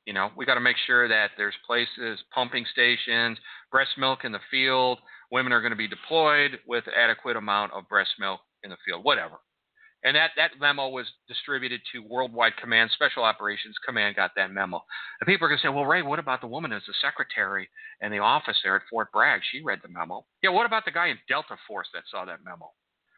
You 0.06 0.14
know, 0.14 0.30
we 0.38 0.46
got 0.46 0.54
to 0.56 0.62
make 0.62 0.78
sure 0.86 1.08
that 1.08 1.32
there's 1.36 1.56
places, 1.66 2.20
pumping 2.34 2.66
stations, 2.72 3.40
breast 3.72 3.92
milk 3.98 4.24
in 4.24 4.32
the 4.32 4.40
field. 4.52 5.00
Women 5.36 5.52
are 5.52 5.60
going 5.60 5.76
to 5.76 5.76
be 5.76 5.90
deployed 5.90 6.60
with 6.66 6.86
adequate 6.96 7.36
amount 7.36 7.74
of 7.74 7.90
breast 7.90 8.12
milk 8.18 8.40
in 8.64 8.70
the 8.70 8.78
field, 8.86 9.04
whatever. 9.04 9.36
And 10.02 10.16
that, 10.16 10.32
that 10.38 10.52
memo 10.62 10.88
was 10.88 11.08
distributed 11.28 11.82
to 11.92 12.08
Worldwide 12.08 12.56
Command, 12.56 12.92
Special 12.94 13.22
Operations 13.22 13.76
Command 13.86 14.16
got 14.16 14.32
that 14.38 14.54
memo. 14.54 14.80
And 15.20 15.28
people 15.28 15.44
are 15.44 15.50
going 15.50 15.60
to 15.60 15.68
say, 15.68 15.74
well, 15.74 15.84
Ray, 15.84 16.04
what 16.04 16.20
about 16.20 16.40
the 16.40 16.48
woman 16.48 16.72
as 16.72 16.84
the 16.88 16.94
secretary 17.02 17.68
and 18.00 18.14
the 18.14 18.20
officer 18.20 18.78
at 18.78 18.84
Fort 18.90 19.12
Bragg? 19.12 19.42
She 19.52 19.62
read 19.62 19.80
the 19.84 19.90
memo. 19.90 20.26
Yeah, 20.42 20.52
what 20.52 20.66
about 20.66 20.86
the 20.86 20.92
guy 20.92 21.08
in 21.08 21.18
Delta 21.28 21.58
Force 21.68 21.90
that 21.94 22.04
saw 22.10 22.24
that 22.24 22.46
memo? 22.46 22.72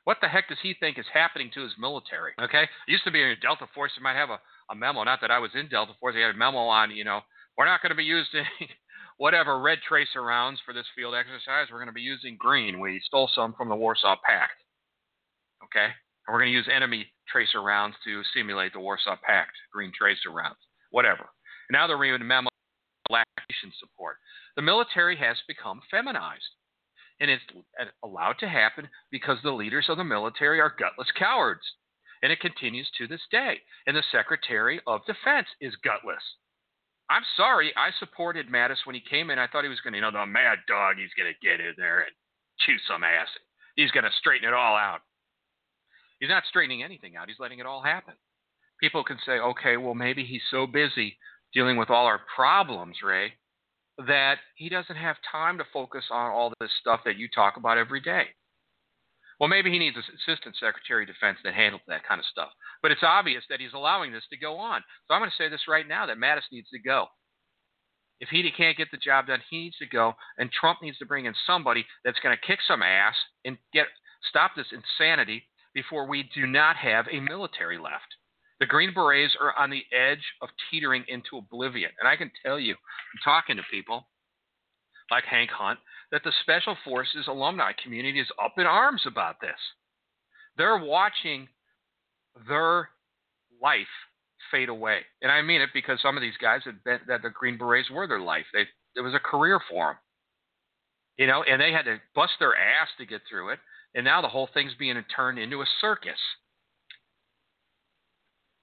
What 0.05 0.17
the 0.19 0.27
heck 0.27 0.49
does 0.49 0.57
he 0.63 0.73
think 0.79 0.97
is 0.97 1.05
happening 1.13 1.51
to 1.53 1.61
his 1.61 1.73
military? 1.77 2.31
Okay, 2.41 2.63
it 2.63 2.91
used 2.91 3.03
to 3.03 3.11
be 3.11 3.21
in 3.21 3.35
Delta 3.43 3.67
Force, 3.75 3.91
you 3.95 4.01
might 4.01 4.15
have 4.15 4.31
a, 4.31 4.39
a 4.71 4.75
memo. 4.75 5.03
Not 5.03 5.21
that 5.21 5.29
I 5.29 5.37
was 5.37 5.51
in 5.53 5.69
Delta 5.69 5.93
Force, 5.99 6.15
they 6.15 6.21
had 6.21 6.33
a 6.33 6.37
memo 6.37 6.65
on, 6.65 6.89
you 6.89 7.03
know, 7.03 7.21
we're 7.59 7.65
not 7.65 7.83
going 7.83 7.91
to 7.91 7.95
be 7.95 8.05
using 8.05 8.41
whatever 9.17 9.59
red 9.59 9.79
tracer 9.87 10.21
rounds 10.21 10.59
for 10.65 10.73
this 10.73 10.85
field 10.95 11.15
exercise. 11.15 11.67
We're 11.71 11.79
going 11.79 11.87
to 11.87 11.93
be 11.93 12.01
using 12.01 12.37
green. 12.39 12.79
We 12.79 13.01
stole 13.05 13.29
some 13.33 13.53
from 13.53 13.69
the 13.69 13.75
Warsaw 13.75 14.15
Pact. 14.23 14.63
Okay, 15.63 15.85
and 15.85 16.33
we're 16.33 16.39
going 16.39 16.51
to 16.51 16.57
use 16.57 16.69
enemy 16.73 17.07
tracer 17.27 17.61
rounds 17.61 17.95
to 18.05 18.21
simulate 18.33 18.73
the 18.73 18.79
Warsaw 18.79 19.17
Pact, 19.23 19.51
green 19.73 19.91
tracer 19.97 20.31
rounds, 20.31 20.59
whatever. 20.91 21.29
Now 21.71 21.87
they're 21.87 21.97
reading 21.97 22.25
memo 22.25 22.49
lactation 23.09 23.71
support. 23.79 24.17
The 24.55 24.61
military 24.61 25.17
has 25.17 25.37
become 25.47 25.81
feminized 25.91 26.55
and 27.19 27.31
it's 27.31 27.43
allowed 28.03 28.37
to 28.39 28.49
happen 28.49 28.87
because 29.11 29.37
the 29.41 29.51
leaders 29.51 29.87
of 29.89 29.97
the 29.97 30.03
military 30.03 30.59
are 30.59 30.75
gutless 30.77 31.11
cowards. 31.17 31.63
And 32.23 32.31
it 32.31 32.39
continues 32.39 32.89
to 32.97 33.07
this 33.07 33.21
day. 33.31 33.57
And 33.85 33.95
the 33.95 34.03
Secretary 34.11 34.81
of 34.87 35.05
Defense 35.05 35.47
is 35.61 35.75
gutless. 35.83 36.23
I'm 37.09 37.23
sorry, 37.37 37.71
I 37.77 37.91
supported 37.99 38.49
Mattis 38.49 38.85
when 38.85 38.95
he 38.95 39.01
came 39.01 39.29
in. 39.29 39.39
I 39.39 39.47
thought 39.47 39.63
he 39.63 39.69
was 39.69 39.79
going 39.79 39.93
to, 39.93 39.97
you 39.97 40.01
know, 40.01 40.11
the 40.11 40.25
mad 40.25 40.59
dog, 40.67 40.97
he's 40.97 41.13
going 41.15 41.31
to 41.31 41.47
get 41.47 41.59
in 41.59 41.73
there 41.77 41.99
and 41.99 42.11
chew 42.59 42.75
some 42.87 43.03
ass. 43.03 43.27
He's 43.75 43.91
going 43.91 44.03
to 44.03 44.11
straighten 44.19 44.47
it 44.47 44.53
all 44.53 44.75
out. 44.75 44.99
He's 46.19 46.29
not 46.29 46.43
straightening 46.49 46.83
anything 46.83 47.15
out, 47.15 47.27
he's 47.27 47.39
letting 47.39 47.59
it 47.59 47.65
all 47.65 47.81
happen. 47.81 48.15
People 48.81 49.03
can 49.03 49.17
say, 49.25 49.33
okay, 49.33 49.77
well, 49.77 49.93
maybe 49.93 50.23
he's 50.25 50.41
so 50.51 50.67
busy 50.67 51.17
dealing 51.53 51.77
with 51.77 51.89
all 51.89 52.05
our 52.05 52.21
problems, 52.35 52.97
Ray, 53.03 53.33
that 53.97 54.37
he 54.55 54.69
doesn't 54.69 54.95
have 54.95 55.15
time 55.31 55.57
to 55.57 55.63
focus 55.71 56.05
on 56.11 56.31
all 56.31 56.53
this 56.59 56.69
stuff 56.79 57.01
that 57.05 57.17
you 57.17 57.27
talk 57.33 57.57
about 57.57 57.77
every 57.77 58.01
day. 58.01 58.25
Well, 59.39 59.49
maybe 59.49 59.69
he 59.69 59.77
needs 59.77 59.95
an 59.95 60.03
assistant 60.17 60.55
secretary 60.59 61.03
of 61.03 61.07
defense 61.07 61.37
that 61.43 61.53
handles 61.53 61.83
that 61.87 62.07
kind 62.07 62.19
of 62.19 62.25
stuff. 62.25 62.49
But 62.81 62.91
it's 62.91 63.03
obvious 63.03 63.43
that 63.49 63.59
he's 63.59 63.73
allowing 63.73 64.11
this 64.11 64.25
to 64.31 64.37
go 64.37 64.57
on. 64.57 64.81
So 65.07 65.13
I'm 65.13 65.21
going 65.21 65.29
to 65.29 65.43
say 65.43 65.49
this 65.49 65.67
right 65.67 65.87
now 65.87 66.05
that 66.07 66.17
Mattis 66.17 66.49
needs 66.51 66.69
to 66.71 66.79
go. 66.79 67.05
If 68.19 68.29
he 68.29 68.49
can't 68.55 68.77
get 68.77 68.89
the 68.91 68.97
job 68.97 69.27
done, 69.27 69.41
he 69.49 69.65
needs 69.65 69.77
to 69.77 69.85
go, 69.85 70.13
and 70.39 70.51
Trump 70.51 70.79
needs 70.81 70.97
to 70.97 71.05
bring 71.05 71.25
in 71.25 71.35
somebody 71.45 71.85
that's 72.03 72.19
going 72.19 72.35
to 72.35 72.47
kick 72.47 72.59
some 72.67 72.81
ass 72.81 73.13
and 73.45 73.57
get 73.73 73.85
stop 74.27 74.51
this 74.55 74.71
insanity 74.71 75.43
before 75.75 76.07
we 76.07 76.27
do 76.33 76.47
not 76.47 76.75
have 76.77 77.05
a 77.11 77.19
military 77.19 77.77
left. 77.77 78.15
The 78.59 78.65
Green 78.65 78.91
Berets 78.91 79.37
are 79.39 79.53
on 79.57 79.69
the 79.69 79.83
edge 79.95 80.23
of 80.41 80.49
teetering 80.71 81.05
into 81.07 81.37
oblivion. 81.37 81.91
And 81.99 82.09
I 82.09 82.15
can 82.15 82.31
tell 82.43 82.59
you, 82.59 82.73
I'm 82.73 83.19
talking 83.23 83.57
to 83.57 83.63
people 83.69 84.07
like 85.11 85.25
Hank 85.25 85.51
Hunt, 85.51 85.79
that 86.11 86.23
the 86.23 86.31
Special 86.41 86.75
Forces 86.83 87.27
alumni 87.27 87.71
community 87.83 88.19
is 88.19 88.27
up 88.43 88.53
in 88.57 88.65
arms 88.65 89.01
about 89.05 89.41
this. 89.41 89.57
They're 90.57 90.77
watching 90.77 91.47
their 92.47 92.89
life 93.61 93.87
fade 94.51 94.69
away. 94.69 94.99
And 95.21 95.31
I 95.31 95.41
mean 95.41 95.61
it 95.61 95.69
because 95.73 95.99
some 96.01 96.15
of 96.15 96.21
these 96.21 96.37
guys 96.41 96.61
had 96.63 96.83
been, 96.83 96.99
that 97.07 97.21
the 97.21 97.29
Green 97.29 97.57
Berets 97.57 97.91
were 97.91 98.07
their 98.07 98.21
life. 98.21 98.45
They, 98.53 98.65
it 98.95 99.01
was 99.01 99.13
a 99.13 99.19
career 99.19 99.59
for 99.69 99.87
them. 99.87 99.95
You 101.17 101.27
know, 101.27 101.43
and 101.43 101.59
they 101.59 101.71
had 101.71 101.85
to 101.85 101.97
bust 102.15 102.33
their 102.39 102.55
ass 102.55 102.89
to 102.99 103.05
get 103.05 103.21
through 103.29 103.49
it. 103.49 103.59
And 103.95 104.05
now 104.05 104.21
the 104.21 104.27
whole 104.27 104.49
thing's 104.53 104.73
being 104.77 105.03
turned 105.15 105.39
into 105.39 105.61
a 105.61 105.65
circus 105.81 106.19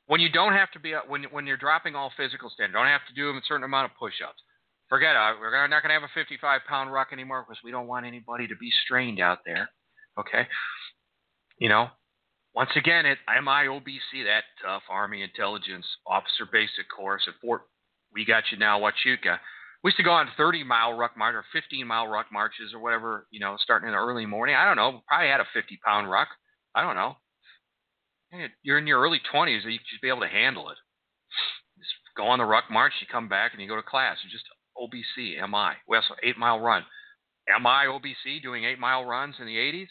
when 0.07 0.21
you 0.21 0.29
don't 0.29 0.53
have 0.53 0.71
to 0.73 0.81
be 0.81 0.95
when 1.09 1.25
when 1.25 1.47
you're 1.47 1.57
dropping 1.57 1.95
all 1.95 2.13
physical 2.17 2.51
standards, 2.51 2.75
don't 2.75 2.87
have 2.87 3.07
to 3.09 3.15
do 3.15 3.31
a 3.31 3.41
certain 3.47 3.65
amount 3.65 3.91
of 3.91 3.99
push-ups. 3.99 4.41
Forget 4.89 5.17
it. 5.17 5.41
We're 5.41 5.67
not 5.67 5.83
going 5.83 5.91
to 5.91 6.01
have 6.01 6.03
a 6.03 6.15
55 6.15 6.61
pound 6.69 6.93
ruck 6.93 7.09
anymore 7.13 7.45
because 7.47 7.63
we 7.65 7.71
don't 7.71 7.87
want 7.87 8.07
anybody 8.07 8.47
to 8.49 8.57
be 8.57 8.71
strained 8.85 9.21
out 9.21 9.39
there. 9.45 9.71
Okay, 10.19 10.47
you 11.59 11.69
know. 11.69 11.89
Once 12.55 12.71
again, 12.77 13.05
at 13.05 13.19
MIOBC, 13.29 14.23
that 14.27 14.45
tough 14.65 14.83
Army 14.89 15.23
Intelligence 15.23 15.85
Officer 16.07 16.47
Basic 16.53 16.89
Course 16.89 17.23
at 17.27 17.35
Fort, 17.43 17.63
we 18.13 18.25
got 18.25 18.45
you 18.53 18.59
now, 18.59 18.79
Huachuca. 18.79 19.39
We 19.83 19.89
used 19.89 19.97
to 19.97 20.05
go 20.05 20.13
on 20.13 20.29
30 20.37 20.63
mile 20.63 20.93
ruck 20.93 21.17
march 21.17 21.35
or 21.35 21.45
15 21.53 21.85
mile 21.85 22.07
ruck 22.07 22.27
marches 22.33 22.73
or 22.73 22.79
whatever, 22.79 23.27
you 23.33 23.41
know, 23.41 23.57
starting 23.59 23.89
in 23.89 23.93
the 23.93 23.99
early 23.99 24.25
morning. 24.25 24.55
I 24.55 24.67
don't 24.67 24.77
know. 24.77 25.03
Probably 25.09 25.27
had 25.27 25.41
a 25.41 25.47
50 25.53 25.81
pound 25.85 26.09
ruck. 26.09 26.29
I 26.77 26.83
don't 26.83 26.95
know 26.95 27.17
you're 28.63 28.79
in 28.79 28.87
your 28.87 29.01
early 29.01 29.21
20s, 29.33 29.65
you 29.65 29.79
should 29.87 30.01
be 30.03 30.09
able 30.09 30.21
to 30.21 30.29
handle 30.29 30.71
it. 30.71 30.79
Just 31.79 31.93
go 32.17 32.27
on 32.27 32.39
the 32.39 32.45
ruck 32.45 32.65
march, 32.71 32.93
you 33.01 33.07
come 33.11 33.29
back, 33.29 33.53
and 33.53 33.63
you 33.63 33.69
go 33.69 33.77
to 33.77 33.83
class. 33.83 34.19
You 34.25 34.31
just 34.31 34.49
OBC, 34.79 35.37
MI. 35.49 35.75
We 35.89 35.97
also 35.97 36.15
eight 36.23 36.39
mile 36.39 36.61
run. 36.61 36.85
MI 37.49 37.87
OBC 37.89 38.43
doing 38.43 38.65
eight 38.65 38.79
mile 38.79 39.05
runs 39.05 39.37
in 39.39 39.47
the 39.47 39.57
80s. 39.57 39.89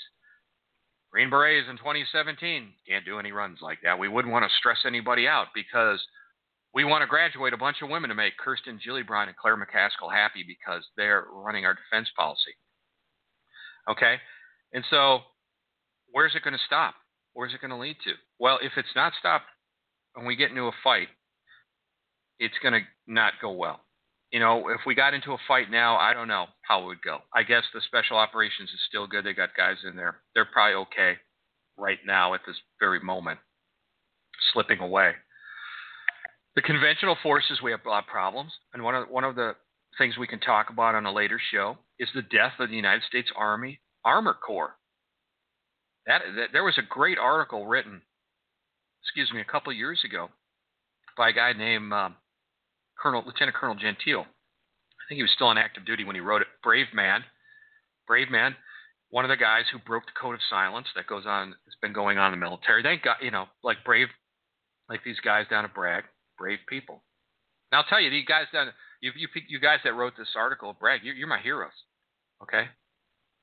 Green 1.12 1.30
Berets 1.30 1.70
in 1.70 1.78
2017 1.78 2.74
can't 2.88 3.06
do 3.06 3.20
any 3.20 3.32
runs 3.32 3.60
like 3.62 3.78
that. 3.84 4.00
We 4.00 4.08
wouldn't 4.08 4.32
want 4.32 4.46
to 4.46 4.58
stress 4.58 4.80
anybody 4.86 5.28
out 5.28 5.48
because 5.54 6.02
we 6.74 6.84
want 6.84 7.04
to 7.04 7.08
graduate 7.08 7.54
a 7.54 7.58
bunch 7.58 7.78
of 7.84 7.90
women 7.90 8.10
to 8.10 8.16
make 8.16 8.36
Kirsten 8.38 8.80
Gillibrand 8.80 9.28
and 9.28 9.38
Claire 9.38 9.58
McCaskill 9.58 10.12
happy 10.12 10.44
because 10.48 10.84
they're 10.98 11.26
running 11.32 11.66
our 11.66 11.76
defense 11.76 12.10
policy. 12.18 12.58
Okay? 13.88 14.16
And 14.74 14.84
so, 14.90 15.20
where's 16.12 16.34
it 16.34 16.44
going 16.44 16.58
to 16.58 16.66
stop? 16.66 16.96
Where's 17.34 17.54
it 17.54 17.62
going 17.62 17.72
to 17.72 17.78
lead 17.78 17.98
to? 18.06 18.14
Well, 18.40 18.58
if 18.64 18.72
it's 18.76 18.96
not 18.96 19.14
stopped 19.20 19.46
and 20.16 20.26
we 20.26 20.36
get 20.36 20.50
into 20.50 20.64
a 20.64 20.72
fight, 20.84 21.10
it's 22.40 22.58
going 22.64 22.74
to 22.74 22.82
not 23.06 23.34
go 23.40 23.52
well. 23.52 23.82
You 24.34 24.40
know, 24.40 24.70
if 24.70 24.82
we 24.88 24.96
got 24.96 25.14
into 25.14 25.34
a 25.34 25.38
fight 25.48 25.70
now, 25.70 25.96
I 25.96 26.12
don't 26.12 26.28
know 26.28 26.48
how 26.64 26.82
it 26.82 26.86
would 26.88 27.04
go. 27.04 27.20
I 27.36 27.44
guess 27.44 27.62
the 27.72 27.82
special 27.86 28.18
operations 28.18 28.72
is 28.72 28.80
still 28.90 29.06
good. 29.06 29.24
They 29.24 29.34
got 29.34 29.56
guys 29.56 29.78
in 29.88 29.96
there. 29.96 30.16
They're 30.34 30.50
probably 30.52 30.74
okay 30.74 31.18
right 31.78 32.00
now 32.04 32.34
at 32.34 32.42
this 32.48 32.56
very 32.80 33.00
moment, 33.00 33.40
slipping 34.52 34.80
away. 34.80 35.12
The 36.56 36.64
conventional 36.64 37.16
forces, 37.22 37.62
we 37.62 37.70
have 37.70 37.82
a 37.86 37.90
lot 37.90 38.06
of 38.06 38.10
problems. 38.10 38.52
And 38.74 38.84
one 38.84 38.96
of, 38.96 39.08
one 39.08 39.24
of 39.24 39.36
the 39.36 39.54
things 40.00 40.18
we 40.18 40.26
can 40.26 40.40
talk 40.40 40.72
about 40.72 40.96
on 40.96 41.06
a 41.06 41.14
later 41.14 41.40
show 41.52 41.78
is 42.00 42.10
the 42.16 42.24
death 42.24 42.54
of 42.60 42.70
the 42.70 42.76
United 42.76 43.04
States 43.08 43.30
Army 43.38 43.82
Armor 44.04 44.34
Corps. 44.34 44.76
That, 46.08 46.22
that 46.38 46.48
there 46.52 46.64
was 46.64 46.80
a 46.80 46.90
great 46.90 47.20
article 47.20 47.68
written, 47.68 48.02
excuse 49.04 49.32
me, 49.32 49.42
a 49.42 49.52
couple 49.52 49.72
years 49.74 50.02
ago 50.04 50.30
by 51.16 51.30
a 51.30 51.34
guy 51.34 51.54
named 51.54 51.94
um, 51.94 52.16
Colonel 52.98 53.24
Lieutenant 53.26 53.56
Colonel 53.56 53.76
Gentile. 53.76 54.26
I 54.26 55.04
think 55.08 55.18
he 55.18 55.24
was 55.24 55.32
still 55.36 55.48
on 55.48 55.58
active 55.58 55.86
duty 55.86 56.04
when 56.04 56.16
he 56.16 56.22
wrote 56.22 56.42
it. 56.42 56.48
Brave 56.64 56.88
man, 56.94 57.24
brave 58.08 58.30
man. 58.30 58.56
One 59.10 59.26
of 59.26 59.30
the 59.30 59.38
guys 59.38 59.66
who 59.72 59.78
broke 59.78 60.06
the 60.06 60.20
code 60.20 60.34
of 60.34 60.42
silence 60.50 60.88
that 60.96 61.08
goes 61.08 61.26
on, 61.28 61.50
has 61.50 61.76
been 61.82 61.94
going 61.94 62.18
on 62.18 62.34
in 62.34 62.40
the 62.40 62.46
military. 62.46 62.82
Thank 62.82 63.04
God, 63.04 63.18
you 63.22 63.30
know, 63.30 63.46
like 63.64 63.84
brave, 63.86 64.08
like 64.90 65.04
these 65.04 65.20
guys 65.20 65.46
down 65.50 65.66
at 65.66 65.76
Bragg, 65.76 66.06
brave 66.38 66.60
people. 66.68 67.04
Now 67.72 67.80
I'll 67.80 67.86
tell 67.86 68.02
you, 68.02 68.10
these 68.10 68.26
guys 68.26 68.46
down, 68.52 68.70
you, 69.02 69.12
you, 69.16 69.28
you 69.48 69.60
guys 69.60 69.80
that 69.84 69.94
wrote 69.94 70.14
this 70.18 70.34
article, 70.36 70.76
Bragg, 70.80 71.02
you're, 71.04 71.16
you're 71.16 71.28
my 71.28 71.40
heroes. 71.40 71.78
Okay, 72.42 72.66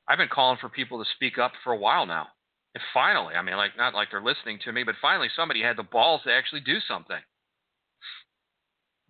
I've 0.07 0.17
been 0.17 0.27
calling 0.27 0.57
for 0.59 0.69
people 0.69 1.01
to 1.03 1.09
speak 1.15 1.37
up 1.37 1.53
for 1.63 1.73
a 1.73 1.77
while 1.77 2.05
now. 2.05 2.27
And 2.73 2.83
finally, 2.93 3.35
I 3.35 3.41
mean, 3.41 3.55
like 3.55 3.77
not 3.77 3.93
like 3.93 4.09
they're 4.11 4.23
listening 4.23 4.59
to 4.65 4.71
me, 4.71 4.83
but 4.83 4.95
finally 5.01 5.29
somebody 5.35 5.61
had 5.61 5.77
the 5.77 5.83
balls 5.83 6.21
to 6.25 6.33
actually 6.33 6.61
do 6.61 6.79
something 6.87 7.19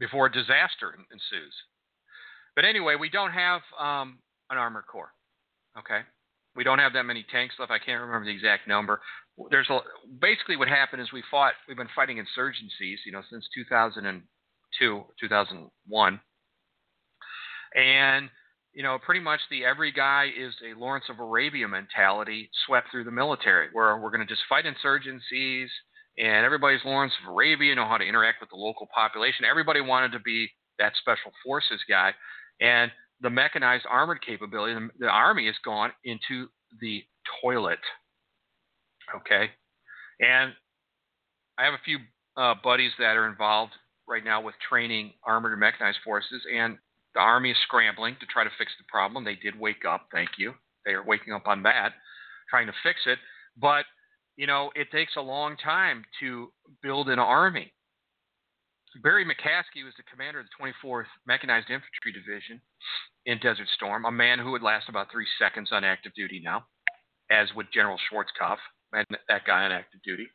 before 0.02 0.26
a 0.26 0.32
disaster 0.32 0.98
ensues. 1.14 1.54
But 2.56 2.66
anyway, 2.66 2.96
we 3.00 3.10
don't 3.10 3.32
have 3.32 3.62
um, 3.80 4.18
an 4.50 4.58
armored 4.58 4.88
corps. 4.92 5.14
Okay, 5.78 6.02
we 6.56 6.66
don't 6.66 6.80
have 6.80 6.94
that 6.94 7.04
many 7.04 7.24
tanks 7.32 7.56
left. 7.60 7.72
I 7.72 7.80
can't 7.80 8.02
remember 8.02 8.26
the 8.26 8.36
exact 8.36 8.68
number. 8.68 9.00
There's 9.50 9.70
a, 9.70 9.80
basically 10.20 10.58
what 10.58 10.68
happened 10.68 11.02
is 11.02 11.14
we 11.14 11.24
fought. 11.32 11.54
We've 11.68 11.78
been 11.78 11.88
fighting 11.96 12.18
insurgencies, 12.18 12.98
you 13.06 13.14
know, 13.14 13.22
since 13.30 13.48
2002, 13.56 15.04
2001, 15.22 16.20
and 17.76 18.30
you 18.74 18.84
know, 18.84 18.98
pretty 19.06 19.20
much 19.20 19.40
the 19.50 19.66
every 19.66 19.92
guy 19.92 20.30
is 20.38 20.54
a 20.66 20.80
Lawrence 20.80 21.06
of 21.10 21.20
Arabia 21.20 21.68
mentality 21.68 22.50
swept 22.66 22.90
through 22.90 23.04
the 23.04 23.12
military, 23.12 23.68
where 23.72 23.98
we're 23.98 24.12
going 24.12 24.26
to 24.26 24.34
just 24.34 24.44
fight 24.50 24.66
insurgencies, 24.66 25.68
and 26.18 26.46
everybody's 26.46 26.84
Lawrence 26.86 27.14
of 27.24 27.32
Arabia, 27.32 27.76
know 27.76 27.88
how 27.88 27.98
to 27.98 28.06
interact 28.06 28.42
with 28.42 28.50
the 28.50 28.56
local 28.56 28.88
population. 28.94 29.46
Everybody 29.46 29.82
wanted 29.82 30.12
to 30.14 30.20
be 30.20 30.50
that 30.80 30.94
special 30.98 31.32
forces 31.44 31.80
guy, 31.90 32.14
and 32.60 32.92
the 33.22 33.30
mechanized 33.30 33.86
armored 33.90 34.22
capability, 34.26 34.74
the, 34.74 34.90
the 35.00 35.08
army 35.08 35.46
has 35.46 35.56
gone 35.64 35.92
into 36.04 36.48
the 36.80 37.04
toilet. 37.42 37.80
Okay, 39.16 39.50
and 40.20 40.54
I 41.58 41.66
have 41.66 41.74
a 41.74 41.86
few 41.86 42.00
uh, 42.38 42.56
buddies 42.64 42.92
that 43.00 43.18
are 43.18 43.28
involved 43.28 43.74
right 44.08 44.24
now 44.24 44.42
with 44.42 44.56
training 44.68 45.14
armored 45.26 45.52
and 45.52 45.60
mechanized 45.60 46.00
forces, 46.04 46.42
and 46.54 46.78
the 47.14 47.20
Army 47.20 47.52
is 47.52 47.58
scrambling 47.64 48.16
to 48.20 48.26
try 48.26 48.44
to 48.44 48.50
fix 48.58 48.72
the 48.78 48.86
problem. 48.88 49.24
They 49.24 49.36
did 49.36 49.60
wake 49.60 49.84
up, 49.88 50.08
thank 50.14 50.30
you. 50.38 50.54
They 50.86 50.92
are 50.92 51.06
waking 51.06 51.34
up 51.34 51.48
on 51.48 51.64
that, 51.64 51.94
trying 52.50 52.68
to 52.68 52.74
fix 52.84 53.02
it. 53.06 53.20
But, 53.58 53.86
you 54.42 54.48
know, 54.48 54.72
it 54.74 54.90
takes 54.92 55.18
a 55.18 55.22
long 55.22 55.56
time 55.64 56.04
to 56.20 56.52
build 56.82 57.10
an 57.10 57.20
army. 57.20 57.72
Barry 59.04 59.24
McCaffrey 59.24 59.86
was 59.86 59.94
the 59.98 60.04
commander 60.12 60.40
of 60.40 60.48
the 60.48 60.66
24th 60.84 61.06
Mechanized 61.28 61.70
Infantry 61.70 62.12
Division 62.12 62.60
in 63.28 63.38
Desert 63.38 63.68
Storm, 63.76 64.04
a 64.06 64.12
man 64.12 64.40
who 64.40 64.50
would 64.50 64.64
last 64.64 64.90
about 64.90 65.12
three 65.12 65.28
seconds 65.38 65.70
on 65.72 65.84
active 65.84 66.12
duty 66.16 66.42
now, 66.44 66.66
as 67.30 67.50
would 67.56 67.68
General 67.72 68.00
Schwarzkopf, 68.12 68.58
and 68.94 69.06
that 69.30 69.46
guy 69.46 69.64
on 69.64 69.72
active 69.72 70.02
duty. 70.04 70.26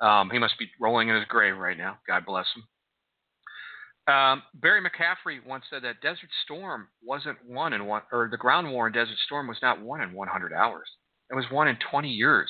Um, 0.00 0.30
he 0.30 0.40
must 0.40 0.58
be 0.58 0.66
rolling 0.80 1.10
in 1.10 1.14
his 1.14 1.26
grave 1.26 1.56
right 1.56 1.78
now. 1.78 1.98
God 2.08 2.26
bless 2.26 2.46
him. 2.56 4.12
Um, 4.12 4.42
Barry 4.52 4.80
McCaffrey 4.82 5.46
once 5.46 5.62
said 5.70 5.84
that 5.84 6.02
Desert 6.02 6.30
Storm 6.42 6.88
wasn't 7.04 7.38
won 7.48 7.72
in 7.72 7.86
one, 7.86 8.02
or 8.10 8.26
the 8.28 8.36
ground 8.36 8.72
war 8.72 8.88
in 8.88 8.92
Desert 8.92 9.18
Storm 9.26 9.46
was 9.46 9.58
not 9.62 9.80
won 9.80 10.00
in 10.00 10.12
100 10.12 10.52
hours. 10.52 10.88
It 11.34 11.36
was 11.36 11.50
won 11.50 11.66
in 11.66 11.76
20 11.90 12.10
years 12.10 12.48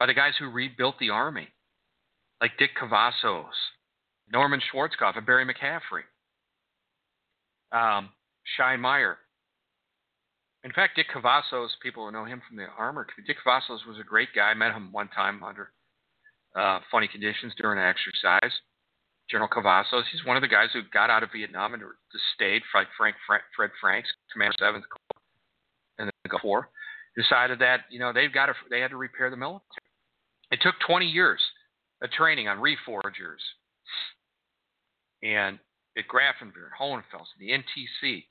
by 0.00 0.06
the 0.06 0.14
guys 0.14 0.32
who 0.38 0.48
rebuilt 0.48 0.94
the 0.98 1.10
army, 1.10 1.48
like 2.40 2.52
Dick 2.58 2.70
Cavazos, 2.80 3.52
Norman 4.32 4.62
Schwarzkopf, 4.72 5.18
and 5.18 5.26
Barry 5.26 5.44
McCaffrey, 5.44 6.04
um, 7.72 8.08
Shy 8.56 8.76
Meyer. 8.76 9.18
In 10.64 10.72
fact, 10.72 10.96
Dick 10.96 11.08
Cavazos, 11.14 11.68
people 11.82 12.10
know 12.10 12.24
him 12.24 12.40
from 12.48 12.56
the 12.56 12.68
armor. 12.78 13.06
Dick 13.26 13.36
Cavazos 13.44 13.86
was 13.86 13.98
a 14.00 14.04
great 14.04 14.30
guy. 14.34 14.44
I 14.44 14.54
met 14.54 14.72
him 14.72 14.90
one 14.90 15.08
time 15.08 15.44
under 15.44 15.72
uh, 16.56 16.80
funny 16.90 17.06
conditions 17.06 17.52
during 17.58 17.78
an 17.78 17.84
exercise. 17.84 18.52
General 19.30 19.50
Cavazos. 19.50 20.04
He's 20.10 20.24
one 20.24 20.38
of 20.38 20.42
the 20.42 20.48
guys 20.48 20.68
who 20.72 20.80
got 20.90 21.10
out 21.10 21.22
of 21.22 21.32
Vietnam 21.36 21.74
and 21.74 21.82
stayed. 22.34 22.62
Frank, 22.72 22.88
Frank, 22.96 23.16
Fred 23.26 23.70
Franks, 23.78 24.08
Commander 24.32 24.56
Seventh 24.58 24.84
Corps, 24.88 25.20
and 25.98 26.08
the 26.08 26.28
Gulf 26.30 26.44
War, 26.44 26.70
decided 27.16 27.58
that 27.60 27.80
you 27.90 27.98
know 27.98 28.12
they've 28.12 28.32
got 28.32 28.46
to 28.46 28.54
they 28.70 28.80
had 28.80 28.90
to 28.90 28.96
repair 28.96 29.30
the 29.30 29.36
military. 29.36 29.62
It 30.50 30.60
took 30.62 30.74
20 30.86 31.06
years 31.06 31.40
of 32.02 32.10
training 32.10 32.48
on 32.48 32.58
reforgers 32.58 33.40
and 35.22 35.58
at 35.96 36.04
Grafenwoehr, 36.08 36.70
Hohenfels, 36.78 37.28
the 37.38 37.50
NTC, 37.50 38.24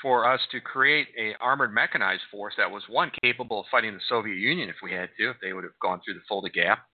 for 0.00 0.30
us 0.30 0.40
to 0.52 0.60
create 0.60 1.08
a 1.18 1.34
armored 1.40 1.74
mechanized 1.74 2.22
force 2.30 2.54
that 2.56 2.70
was 2.70 2.82
one 2.88 3.10
capable 3.22 3.60
of 3.60 3.66
fighting 3.70 3.94
the 3.94 4.00
Soviet 4.08 4.36
Union 4.36 4.68
if 4.68 4.76
we 4.82 4.92
had 4.92 5.10
to, 5.18 5.30
if 5.30 5.36
they 5.42 5.52
would 5.52 5.64
have 5.64 5.78
gone 5.82 6.00
through 6.04 6.14
the 6.14 6.20
Fulda 6.28 6.50
Gap 6.50 6.86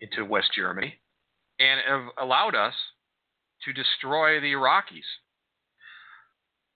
into 0.00 0.24
West 0.24 0.50
Germany 0.54 0.94
and 1.58 1.80
allowed 2.20 2.54
us 2.54 2.74
to 3.64 3.72
destroy 3.72 4.40
the 4.40 4.52
Iraqis. 4.52 5.06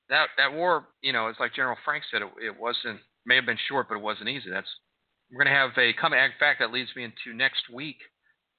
That 0.09 0.28
that 0.36 0.52
war, 0.52 0.86
you 1.02 1.12
know, 1.12 1.28
it's 1.28 1.40
like 1.40 1.54
General 1.54 1.76
Frank 1.84 2.04
said, 2.11 2.22
it, 2.22 2.28
it 2.42 2.61
wasn't 2.61 3.00
may 3.24 3.36
have 3.36 3.46
been 3.46 3.59
short, 3.68 3.88
but 3.88 3.96
it 3.96 4.02
wasn't 4.02 4.28
easy. 4.28 4.50
That's 4.50 4.68
we're 5.30 5.42
going 5.42 5.52
to 5.52 5.59
have 5.59 5.70
a 5.76 5.92
come. 5.92 6.12
In 6.12 6.30
fact, 6.38 6.61
that 6.61 6.72
leads 6.72 6.90
me 6.94 7.04
into 7.04 7.36
next 7.36 7.62
week. 7.72 7.96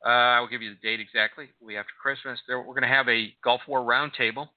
Uh, 0.06 0.10
I 0.10 0.40
will 0.40 0.50
give 0.50 0.62
you 0.62 0.70
the 0.72 0.88
date 0.88 1.00
exactly. 1.00 1.48
We 1.62 1.78
after 1.78 1.94
Christmas, 2.02 2.40
there, 2.48 2.60
we're 2.60 2.76
going 2.76 2.82
to 2.82 2.88
have 2.88 3.08
a 3.08 3.34
Gulf 3.44 3.62
War 3.68 3.82
roundtable 3.82 4.50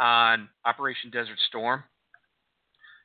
on 0.00 0.48
Operation 0.64 1.10
Desert 1.10 1.38
Storm, 1.48 1.84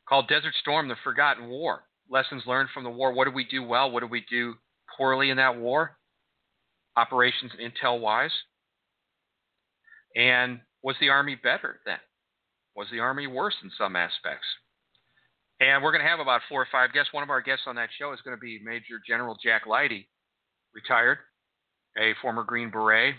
called 0.10 0.28
Desert 0.28 0.54
Storm: 0.60 0.88
The 0.88 0.96
Forgotten 1.04 1.48
War. 1.48 1.84
Lessons 2.10 2.44
learned 2.48 2.70
from 2.74 2.84
the 2.84 2.90
war. 2.90 3.12
What 3.12 3.26
did 3.26 3.36
we 3.36 3.46
do 3.46 3.62
well? 3.62 3.92
What 3.92 4.00
did 4.00 4.12
we 4.12 4.26
do 4.30 4.56
poorly 4.98 5.30
in 5.30 5.38
that 5.38 5.58
war? 5.58 5.98
operations 6.98 7.52
intel 7.62 8.00
wise? 8.02 8.32
And 10.16 10.60
was 10.84 10.96
the 11.00 11.10
Army 11.10 11.36
better 11.36 11.80
then? 11.86 12.00
Was 12.78 12.88
the 12.92 13.00
Army 13.00 13.26
worse 13.26 13.56
in 13.64 13.72
some 13.76 13.96
aspects? 13.96 14.46
And 15.60 15.82
we're 15.82 15.92
going 15.92 16.04
to 16.04 16.10
have 16.10 16.20
about 16.20 16.42
four 16.48 16.62
or 16.62 16.68
five 16.72 16.94
guests. 16.94 17.12
One 17.12 17.24
of 17.24 17.32
our 17.32 17.42
guests 17.42 17.66
on 17.66 17.76
that 17.78 17.90
show 17.98 18.14
is 18.14 18.22
going 18.22 18.38
to 18.38 18.40
be 18.40 18.60
Major 18.64 19.02
General 19.06 19.36
Jack 19.44 19.66
Leide, 19.66 20.06
retired, 20.76 21.18
a 21.98 22.14
former 22.22 22.44
Green 22.44 22.70
Beret. 22.70 23.16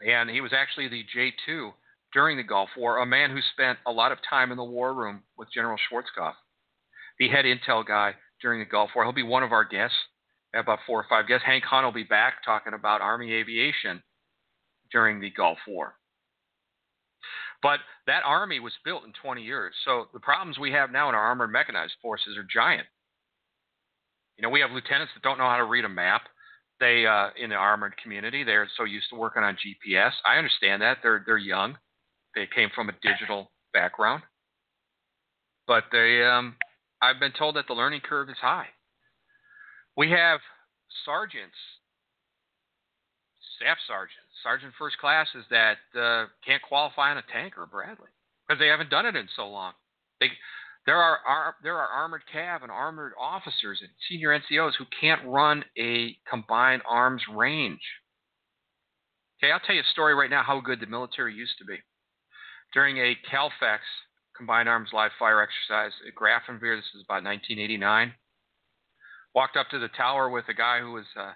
And 0.00 0.30
he 0.30 0.40
was 0.40 0.54
actually 0.54 0.88
the 0.88 1.04
J 1.14 1.34
2 1.44 1.70
during 2.14 2.38
the 2.38 2.42
Gulf 2.42 2.70
War, 2.74 2.98
a 2.98 3.06
man 3.06 3.30
who 3.30 3.40
spent 3.52 3.78
a 3.86 3.92
lot 3.92 4.12
of 4.12 4.18
time 4.28 4.50
in 4.50 4.56
the 4.56 4.64
war 4.64 4.94
room 4.94 5.24
with 5.36 5.52
General 5.52 5.76
Schwarzkopf, 5.76 6.32
the 7.18 7.28
head 7.28 7.44
intel 7.44 7.86
guy 7.86 8.14
during 8.40 8.60
the 8.60 8.64
Gulf 8.64 8.92
War. 8.94 9.04
He'll 9.04 9.12
be 9.12 9.22
one 9.22 9.42
of 9.42 9.52
our 9.52 9.66
guests 9.66 9.98
about 10.54 10.78
four 10.86 10.98
or 11.00 11.06
five 11.06 11.28
guests. 11.28 11.44
Hank 11.44 11.64
Hunt 11.64 11.84
will 11.84 11.92
be 11.92 12.02
back 12.02 12.42
talking 12.46 12.72
about 12.72 13.02
Army 13.02 13.34
aviation 13.34 14.02
during 14.90 15.20
the 15.20 15.30
Gulf 15.30 15.58
War. 15.68 15.94
But 17.62 17.80
that 18.06 18.22
Army 18.24 18.58
was 18.58 18.72
built 18.84 19.04
in 19.04 19.12
20 19.22 19.42
years. 19.42 19.74
So 19.84 20.06
the 20.14 20.20
problems 20.20 20.58
we 20.58 20.72
have 20.72 20.90
now 20.90 21.08
in 21.08 21.14
our 21.14 21.20
armored 21.20 21.52
mechanized 21.52 21.92
forces 22.00 22.36
are 22.36 22.46
giant. 22.50 22.86
You 24.36 24.42
know, 24.42 24.48
we 24.48 24.60
have 24.60 24.70
lieutenants 24.70 25.12
that 25.14 25.22
don't 25.22 25.36
know 25.36 25.48
how 25.48 25.58
to 25.58 25.64
read 25.64 25.84
a 25.84 25.88
map. 25.88 26.22
They 26.80 27.04
uh, 27.06 27.28
in 27.36 27.50
the 27.50 27.56
armored 27.56 27.94
community, 28.02 28.42
they're 28.42 28.68
so 28.78 28.84
used 28.84 29.10
to 29.10 29.16
working 29.16 29.42
on 29.42 29.56
GPS. 29.56 30.12
I 30.24 30.38
understand 30.38 30.80
that 30.80 30.98
they're 31.02 31.22
they're 31.26 31.36
young. 31.36 31.76
They 32.34 32.48
came 32.54 32.70
from 32.74 32.88
a 32.88 32.92
digital 33.02 33.50
background, 33.74 34.22
but 35.66 35.84
they 35.92 36.24
um, 36.24 36.56
I've 37.02 37.20
been 37.20 37.32
told 37.32 37.56
that 37.56 37.66
the 37.66 37.74
learning 37.74 38.00
curve 38.00 38.30
is 38.30 38.38
high. 38.40 38.68
We 39.94 40.10
have 40.10 40.40
sergeants, 41.04 41.56
staff 43.56 43.76
sergeants, 43.86 44.29
sergeant 44.42 44.72
first 44.78 44.98
classes 44.98 45.44
that 45.50 45.78
uh, 45.98 46.26
can't 46.44 46.62
qualify 46.62 47.10
on 47.10 47.18
a 47.18 47.24
tank 47.32 47.56
or 47.56 47.64
a 47.64 47.66
Bradley. 47.66 48.08
because 48.46 48.58
they 48.58 48.68
haven't 48.68 48.90
done 48.90 49.06
it 49.06 49.16
in 49.16 49.28
so 49.36 49.48
long. 49.48 49.72
They, 50.20 50.28
there 50.86 50.96
are, 50.96 51.18
are 51.26 51.54
there 51.62 51.76
are 51.76 51.88
armored 51.88 52.22
cav 52.34 52.62
and 52.62 52.70
armored 52.70 53.12
officers 53.20 53.78
and 53.80 53.90
senior 54.08 54.38
NCOs 54.38 54.72
who 54.78 54.86
can't 55.00 55.20
run 55.24 55.64
a 55.78 56.16
combined 56.28 56.82
arms 56.88 57.22
range. 57.34 57.82
Okay, 59.38 59.52
I'll 59.52 59.60
tell 59.60 59.74
you 59.74 59.82
a 59.82 59.92
story 59.92 60.14
right 60.14 60.30
now 60.30 60.42
how 60.42 60.60
good 60.60 60.80
the 60.80 60.86
military 60.86 61.34
used 61.34 61.56
to 61.58 61.64
be. 61.64 61.76
During 62.74 62.98
a 62.98 63.16
CALFEX 63.30 63.80
combined 64.36 64.68
arms 64.68 64.90
live 64.92 65.10
fire 65.18 65.42
exercise 65.42 65.92
at 66.06 66.14
Grafenwoehr, 66.14 66.76
this 66.76 66.84
is 66.94 67.04
about 67.04 67.24
1989, 67.24 68.12
walked 69.34 69.56
up 69.56 69.68
to 69.70 69.78
the 69.78 69.88
tower 69.88 70.28
with 70.28 70.44
a 70.48 70.54
guy 70.54 70.80
who 70.80 70.92
was 70.92 71.06
uh, 71.16 71.32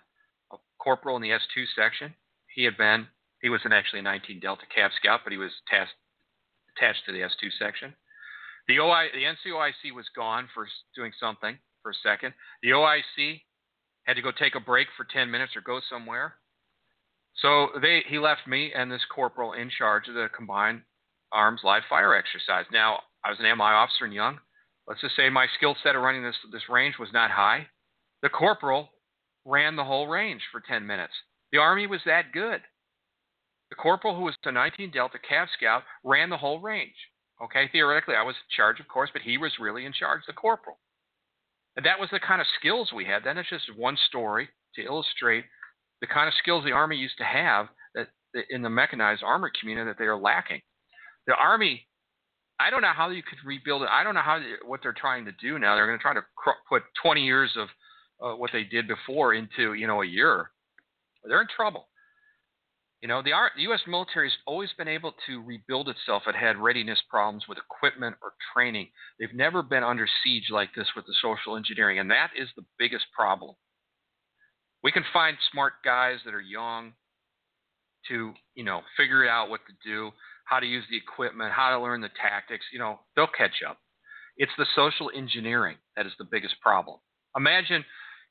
a 0.52 0.56
corporal 0.78 1.16
in 1.16 1.22
the 1.22 1.30
S2 1.30 1.64
section. 1.76 2.14
He 2.54 2.64
had 2.64 2.76
been, 2.76 3.06
he 3.42 3.48
was 3.48 3.60
an 3.64 3.72
actually 3.72 4.00
a 4.00 4.02
19 4.02 4.40
Delta 4.40 4.64
Cav 4.76 4.90
Scout, 4.96 5.20
but 5.24 5.32
he 5.32 5.38
was 5.38 5.50
tasked, 5.68 5.94
attached 6.76 7.04
to 7.06 7.12
the 7.12 7.20
S2 7.20 7.50
section. 7.58 7.94
The 8.68 8.78
OI, 8.78 9.08
the 9.12 9.24
NCOIC 9.24 9.94
was 9.94 10.06
gone 10.16 10.48
for 10.54 10.66
doing 10.96 11.12
something 11.20 11.58
for 11.82 11.90
a 11.90 11.94
second. 12.02 12.32
The 12.62 12.70
OIC 12.70 13.42
had 14.04 14.14
to 14.14 14.22
go 14.22 14.30
take 14.30 14.54
a 14.54 14.60
break 14.60 14.88
for 14.96 15.04
10 15.04 15.30
minutes 15.30 15.52
or 15.56 15.60
go 15.60 15.80
somewhere. 15.90 16.36
So 17.36 17.68
they, 17.82 18.02
he 18.08 18.18
left 18.18 18.46
me 18.46 18.72
and 18.74 18.90
this 18.90 19.04
corporal 19.12 19.52
in 19.52 19.68
charge 19.68 20.08
of 20.08 20.14
the 20.14 20.28
combined 20.34 20.82
arms 21.32 21.60
live 21.64 21.82
fire 21.88 22.14
exercise. 22.14 22.64
Now, 22.72 23.00
I 23.24 23.30
was 23.30 23.38
an 23.40 23.58
MI 23.58 23.64
officer 23.64 24.04
and 24.04 24.14
young. 24.14 24.38
Let's 24.86 25.00
just 25.00 25.16
say 25.16 25.28
my 25.28 25.46
skill 25.56 25.76
set 25.82 25.96
of 25.96 26.02
running 26.02 26.22
this, 26.22 26.36
this 26.52 26.68
range 26.68 26.94
was 26.98 27.08
not 27.12 27.30
high. 27.30 27.66
The 28.22 28.28
corporal 28.28 28.90
ran 29.44 29.76
the 29.76 29.84
whole 29.84 30.06
range 30.06 30.42
for 30.52 30.60
10 30.60 30.86
minutes. 30.86 31.12
The 31.54 31.60
Army 31.60 31.86
was 31.86 32.00
that 32.04 32.32
good. 32.32 32.62
The 33.70 33.76
corporal, 33.76 34.16
who 34.16 34.22
was 34.22 34.34
a 34.44 34.50
19 34.50 34.90
Delta 34.90 35.18
Cav 35.18 35.46
Scout, 35.56 35.84
ran 36.02 36.28
the 36.28 36.36
whole 36.36 36.58
range. 36.58 36.96
Okay, 37.44 37.68
theoretically, 37.70 38.16
I 38.16 38.24
was 38.24 38.34
in 38.34 38.56
charge, 38.56 38.80
of 38.80 38.88
course, 38.88 39.10
but 39.12 39.22
he 39.22 39.38
was 39.38 39.52
really 39.60 39.86
in 39.86 39.92
charge, 39.92 40.22
the 40.26 40.32
corporal. 40.32 40.80
And 41.76 41.86
that 41.86 42.00
was 42.00 42.08
the 42.10 42.18
kind 42.18 42.40
of 42.40 42.48
skills 42.58 42.90
we 42.92 43.04
had. 43.04 43.22
Then 43.22 43.38
it's 43.38 43.48
just 43.48 43.70
one 43.76 43.96
story 44.08 44.48
to 44.74 44.82
illustrate 44.82 45.44
the 46.00 46.08
kind 46.08 46.26
of 46.26 46.34
skills 46.42 46.64
the 46.64 46.72
Army 46.72 46.96
used 46.96 47.18
to 47.18 47.24
have 47.24 47.68
that, 47.94 48.08
in 48.50 48.62
the 48.62 48.68
mechanized 48.68 49.22
armor 49.22 49.52
community 49.60 49.88
that 49.88 49.96
they 49.96 50.06
are 50.06 50.18
lacking. 50.18 50.60
The 51.28 51.36
Army, 51.36 51.86
I 52.58 52.70
don't 52.70 52.82
know 52.82 52.92
how 52.92 53.10
you 53.10 53.22
could 53.22 53.38
rebuild 53.46 53.82
it. 53.82 53.88
I 53.92 54.02
don't 54.02 54.14
know 54.14 54.22
how 54.22 54.42
what 54.66 54.80
they're 54.82 54.92
trying 54.92 55.24
to 55.26 55.32
do 55.40 55.60
now. 55.60 55.76
They're 55.76 55.86
going 55.86 55.98
to 55.98 56.02
try 56.02 56.14
to 56.14 56.24
cr- 56.36 56.50
put 56.68 56.82
20 57.00 57.24
years 57.24 57.56
of 57.56 57.68
uh, 58.20 58.36
what 58.36 58.50
they 58.52 58.64
did 58.64 58.88
before 58.88 59.34
into 59.34 59.74
you 59.74 59.86
know 59.86 60.02
a 60.02 60.06
year. 60.06 60.50
They're 61.24 61.40
in 61.40 61.48
trouble. 61.54 61.88
You 63.00 63.08
know, 63.08 63.22
the, 63.22 63.32
the 63.56 63.62
U.S. 63.64 63.80
military 63.86 64.30
has 64.30 64.38
always 64.46 64.70
been 64.78 64.88
able 64.88 65.12
to 65.26 65.42
rebuild 65.42 65.90
itself. 65.90 66.22
It 66.26 66.34
had 66.34 66.56
readiness 66.56 66.98
problems 67.10 67.44
with 67.46 67.58
equipment 67.58 68.16
or 68.22 68.32
training. 68.54 68.88
They've 69.20 69.34
never 69.34 69.62
been 69.62 69.84
under 69.84 70.06
siege 70.22 70.48
like 70.50 70.70
this 70.74 70.88
with 70.96 71.04
the 71.04 71.14
social 71.20 71.56
engineering, 71.56 71.98
and 71.98 72.10
that 72.10 72.30
is 72.34 72.48
the 72.56 72.64
biggest 72.78 73.04
problem. 73.14 73.56
We 74.82 74.90
can 74.90 75.04
find 75.12 75.36
smart 75.52 75.74
guys 75.84 76.20
that 76.24 76.32
are 76.32 76.40
young 76.40 76.94
to, 78.08 78.32
you 78.54 78.64
know, 78.64 78.80
figure 78.96 79.28
out 79.28 79.50
what 79.50 79.60
to 79.66 79.74
do, 79.86 80.10
how 80.46 80.60
to 80.60 80.66
use 80.66 80.84
the 80.90 80.96
equipment, 80.96 81.52
how 81.52 81.76
to 81.76 81.82
learn 81.82 82.00
the 82.00 82.10
tactics. 82.20 82.64
You 82.72 82.78
know, 82.78 83.00
they'll 83.16 83.26
catch 83.26 83.62
up. 83.68 83.78
It's 84.36 84.52
the 84.58 84.66
social 84.74 85.10
engineering 85.14 85.76
that 85.96 86.06
is 86.06 86.12
the 86.18 86.28
biggest 86.30 86.60
problem. 86.60 86.98
Imagine, 87.36 87.84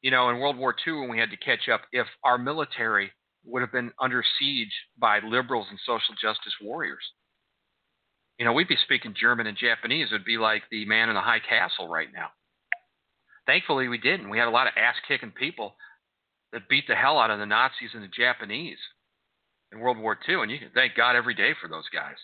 you 0.04 0.12
know, 0.12 0.30
in 0.30 0.38
World 0.38 0.58
War 0.58 0.76
II 0.86 0.94
when 0.94 1.10
we 1.10 1.18
had 1.18 1.32
to 1.32 1.38
catch 1.38 1.70
up, 1.70 1.82
if 1.92 2.06
our 2.24 2.38
military 2.38 3.12
would 3.46 3.62
have 3.62 3.72
been 3.72 3.92
under 4.00 4.24
siege 4.40 4.72
by 4.98 5.20
liberals 5.20 5.68
and 5.70 5.80
social 5.86 6.14
justice 6.22 6.54
warriors. 6.62 7.04
You 8.38 8.46
know, 8.46 8.54
we'd 8.54 8.68
be 8.68 8.78
speaking 8.84 9.16
German 9.20 9.48
and 9.48 9.58
Japanese. 9.58 10.08
It 10.12 10.14
would 10.14 10.26
be 10.26 10.38
like 10.38 10.64
the 10.70 10.86
man 10.86 11.10
in 11.10 11.16
the 11.16 11.22
high 11.22 11.40
castle 11.40 11.88
right 11.88 12.10
now. 12.14 12.28
Thankfully, 13.46 13.88
we 13.88 13.98
didn't. 13.98 14.30
We 14.30 14.38
had 14.38 14.48
a 14.48 14.52
lot 14.52 14.68
of 14.68 14.74
ass 14.78 14.96
kicking 15.08 15.32
people 15.32 15.76
that 16.52 16.70
beat 16.70 16.86
the 16.88 16.96
hell 16.96 17.18
out 17.18 17.32
of 17.32 17.40
the 17.40 17.46
Nazis 17.46 17.92
and 17.94 18.04
the 18.04 18.08
Japanese 18.08 18.78
in 19.72 19.80
World 19.80 19.98
War 19.98 20.18
II, 20.28 20.42
and 20.42 20.52
you 20.52 20.60
can 20.60 20.72
thank 20.74 20.96
God 20.96 21.16
every 21.16 21.34
day 21.34 21.52
for 21.62 21.68
those 21.68 21.88
guys. 21.94 22.18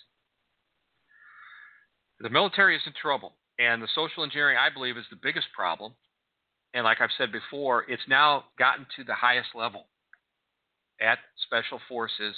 The 2.20 2.30
military 2.30 2.76
is 2.76 2.84
in 2.86 2.94
trouble, 3.00 3.36
and 3.58 3.82
the 3.82 3.88
social 3.96 4.24
engineering, 4.24 4.58
I 4.60 4.74
believe, 4.74 4.98
is 4.98 5.06
the 5.10 5.20
biggest 5.22 5.48
problem. 5.56 5.94
And 6.74 6.84
like 6.84 7.02
I've 7.02 7.10
said 7.18 7.32
before, 7.32 7.86
it's 7.88 8.04
now 8.08 8.46
gotten 8.58 8.86
to 8.96 9.04
the 9.04 9.16
highest 9.16 9.50
level 9.56 9.88
at 11.02 11.18
Special 11.46 11.80
Forces 11.88 12.36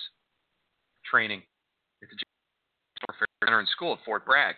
training 1.10 1.42
at 2.02 2.10
the 2.10 2.16
Warfare 3.08 3.28
Center 3.44 3.60
in 3.60 3.68
school 3.68 3.94
at 3.94 4.00
Fort 4.06 4.26
Bragg. 4.26 4.56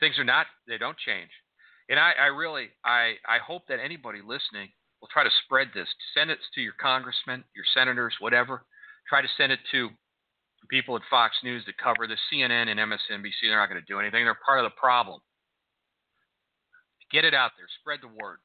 Things 0.00 0.18
are 0.18 0.24
not, 0.24 0.46
they 0.66 0.78
don't 0.78 0.96
change. 0.98 1.30
And 1.88 1.98
I, 1.98 2.12
I 2.18 2.26
really, 2.26 2.70
I, 2.84 3.14
I 3.28 3.38
hope 3.44 3.62
that 3.68 3.78
anybody 3.84 4.20
listening 4.20 4.70
will 5.00 5.08
try 5.12 5.24
to 5.24 5.30
spread 5.44 5.68
this. 5.74 5.88
Send 6.14 6.30
it 6.30 6.38
to 6.54 6.60
your 6.60 6.74
congressmen, 6.80 7.44
your 7.54 7.66
senators, 7.74 8.14
whatever. 8.20 8.64
Try 9.08 9.20
to 9.20 9.28
send 9.36 9.52
it 9.52 9.60
to 9.72 9.90
people 10.70 10.96
at 10.96 11.02
Fox 11.10 11.34
News 11.42 11.64
that 11.66 11.76
cover 11.76 12.06
the 12.06 12.16
CNN 12.30 12.68
and 12.68 12.80
MSNBC. 12.80 13.42
They're 13.42 13.58
not 13.58 13.68
going 13.68 13.80
to 13.80 13.92
do 13.92 14.00
anything. 14.00 14.24
They're 14.24 14.38
part 14.46 14.60
of 14.60 14.64
the 14.64 14.78
problem. 14.78 15.20
Get 17.10 17.24
it 17.26 17.34
out 17.34 17.50
there. 17.58 17.66
Spread 17.80 18.00
the 18.00 18.08
word. 18.08 18.38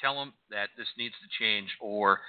Tell 0.00 0.14
them 0.14 0.32
that 0.50 0.68
this 0.76 0.88
needs 0.96 1.14
to 1.22 1.44
change 1.44 1.68
or 1.80 2.20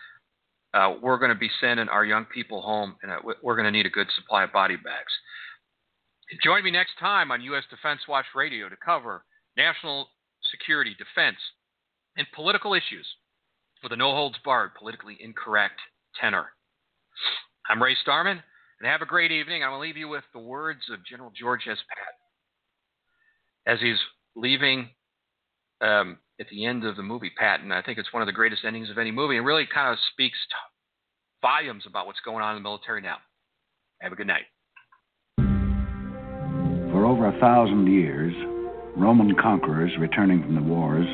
uh, 0.73 0.95
we're 1.01 1.17
going 1.17 1.33
to 1.33 1.35
be 1.37 1.49
sending 1.59 1.89
our 1.89 2.05
young 2.05 2.25
people 2.25 2.61
home, 2.61 2.95
and 3.03 3.11
uh, 3.11 3.17
we're 3.43 3.55
going 3.55 3.65
to 3.65 3.71
need 3.71 3.85
a 3.85 3.89
good 3.89 4.07
supply 4.15 4.43
of 4.43 4.53
body 4.53 4.77
bags. 4.77 5.11
Join 6.43 6.63
me 6.63 6.71
next 6.71 6.93
time 6.97 7.29
on 7.29 7.41
U.S. 7.41 7.63
Defense 7.69 8.01
Watch 8.07 8.25
Radio 8.33 8.69
to 8.69 8.75
cover 8.77 9.25
national 9.57 10.07
security, 10.49 10.95
defense, 10.97 11.37
and 12.15 12.25
political 12.33 12.73
issues 12.73 13.05
with 13.83 13.91
a 13.91 13.97
no 13.97 14.11
holds 14.11 14.37
barred, 14.45 14.71
politically 14.79 15.17
incorrect 15.19 15.79
tenor. 16.19 16.47
I'm 17.69 17.83
Ray 17.83 17.97
Starmann, 18.05 18.41
and 18.79 18.89
have 18.89 19.01
a 19.01 19.05
great 19.05 19.31
evening. 19.31 19.63
I'm 19.63 19.71
going 19.71 19.81
to 19.81 19.87
leave 19.87 19.97
you 19.97 20.07
with 20.07 20.23
the 20.33 20.39
words 20.39 20.81
of 20.91 21.05
General 21.05 21.33
George 21.37 21.67
S. 21.69 21.77
Patton 21.89 22.21
as 23.67 23.79
he's 23.81 23.99
leaving 24.35 24.89
um, 25.81 26.17
at 26.41 26.49
the 26.49 26.65
end 26.65 26.83
of 26.83 26.97
the 26.97 27.03
movie 27.03 27.31
Patton. 27.37 27.71
I 27.71 27.83
think 27.83 27.99
it's 27.99 28.11
one 28.11 28.23
of 28.23 28.25
the 28.25 28.33
greatest 28.33 28.65
endings 28.65 28.89
of 28.89 28.97
any 28.97 29.11
movie 29.11 29.37
and 29.37 29.45
really 29.45 29.67
kind 29.71 29.93
of 29.93 29.99
speaks 30.11 30.37
volumes 31.41 31.83
about 31.87 32.07
what's 32.07 32.19
going 32.25 32.43
on 32.43 32.57
in 32.57 32.63
the 32.63 32.67
military 32.67 33.01
now. 33.01 33.17
Have 34.01 34.11
a 34.11 34.15
good 34.15 34.27
night. 34.27 34.45
For 36.91 37.05
over 37.05 37.27
a 37.27 37.39
thousand 37.39 37.87
years, 37.87 38.33
Roman 38.97 39.35
conquerors 39.35 39.91
returning 39.99 40.41
from 40.41 40.55
the 40.55 40.61
wars 40.61 41.07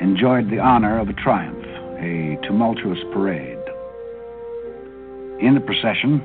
enjoyed 0.00 0.50
the 0.50 0.60
honor 0.60 1.00
of 1.00 1.08
a 1.08 1.12
triumph, 1.14 1.64
a 1.98 2.38
tumultuous 2.46 2.98
parade. 3.12 3.58
In 5.40 5.54
the 5.54 5.60
procession 5.60 6.22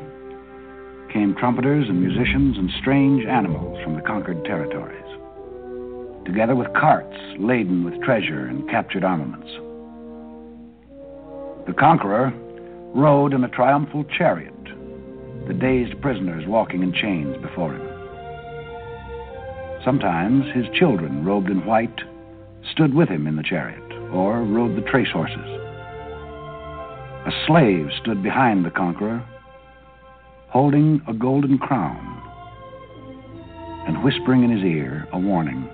came 1.11 1.35
trumpeters 1.35 1.89
and 1.89 1.99
musicians 1.99 2.57
and 2.57 2.69
strange 2.79 3.25
animals 3.25 3.83
from 3.83 3.95
the 3.95 4.01
conquered 4.01 4.45
territories 4.45 5.10
together 6.25 6.55
with 6.55 6.73
carts 6.73 7.17
laden 7.39 7.83
with 7.83 8.01
treasure 8.01 8.45
and 8.45 8.69
captured 8.69 9.03
armaments. 9.03 9.49
The 11.67 11.73
conqueror 11.73 12.33
rode 12.93 13.33
in 13.33 13.43
a 13.43 13.49
triumphal 13.49 14.03
chariot, 14.17 14.53
the 15.47 15.53
dazed 15.53 15.99
prisoners 16.01 16.45
walking 16.47 16.83
in 16.83 16.93
chains 16.93 17.37
before 17.41 17.73
him. 17.73 17.87
Sometimes 19.83 20.45
his 20.53 20.65
children, 20.77 21.25
robed 21.25 21.49
in 21.49 21.65
white, 21.65 22.01
stood 22.71 22.93
with 22.93 23.09
him 23.09 23.25
in 23.25 23.35
the 23.35 23.43
chariot 23.43 23.81
or 24.11 24.43
rode 24.43 24.75
the 24.75 24.87
trace 24.89 25.11
horses. 25.11 25.37
A 27.25 27.31
slave 27.47 27.87
stood 28.01 28.21
behind 28.21 28.65
the 28.65 28.71
conqueror, 28.71 29.23
holding 30.49 31.01
a 31.07 31.13
golden 31.13 31.57
crown 31.57 32.17
and 33.87 34.03
whispering 34.03 34.43
in 34.43 34.51
his 34.51 34.63
ear 34.63 35.07
a 35.13 35.19
warning 35.19 35.67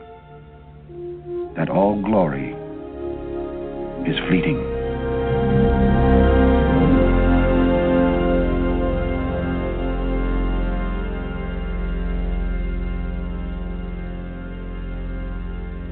that 1.58 1.70
all 1.70 2.00
glory 2.02 2.54
is 4.08 4.18
fleeting. 4.30 4.77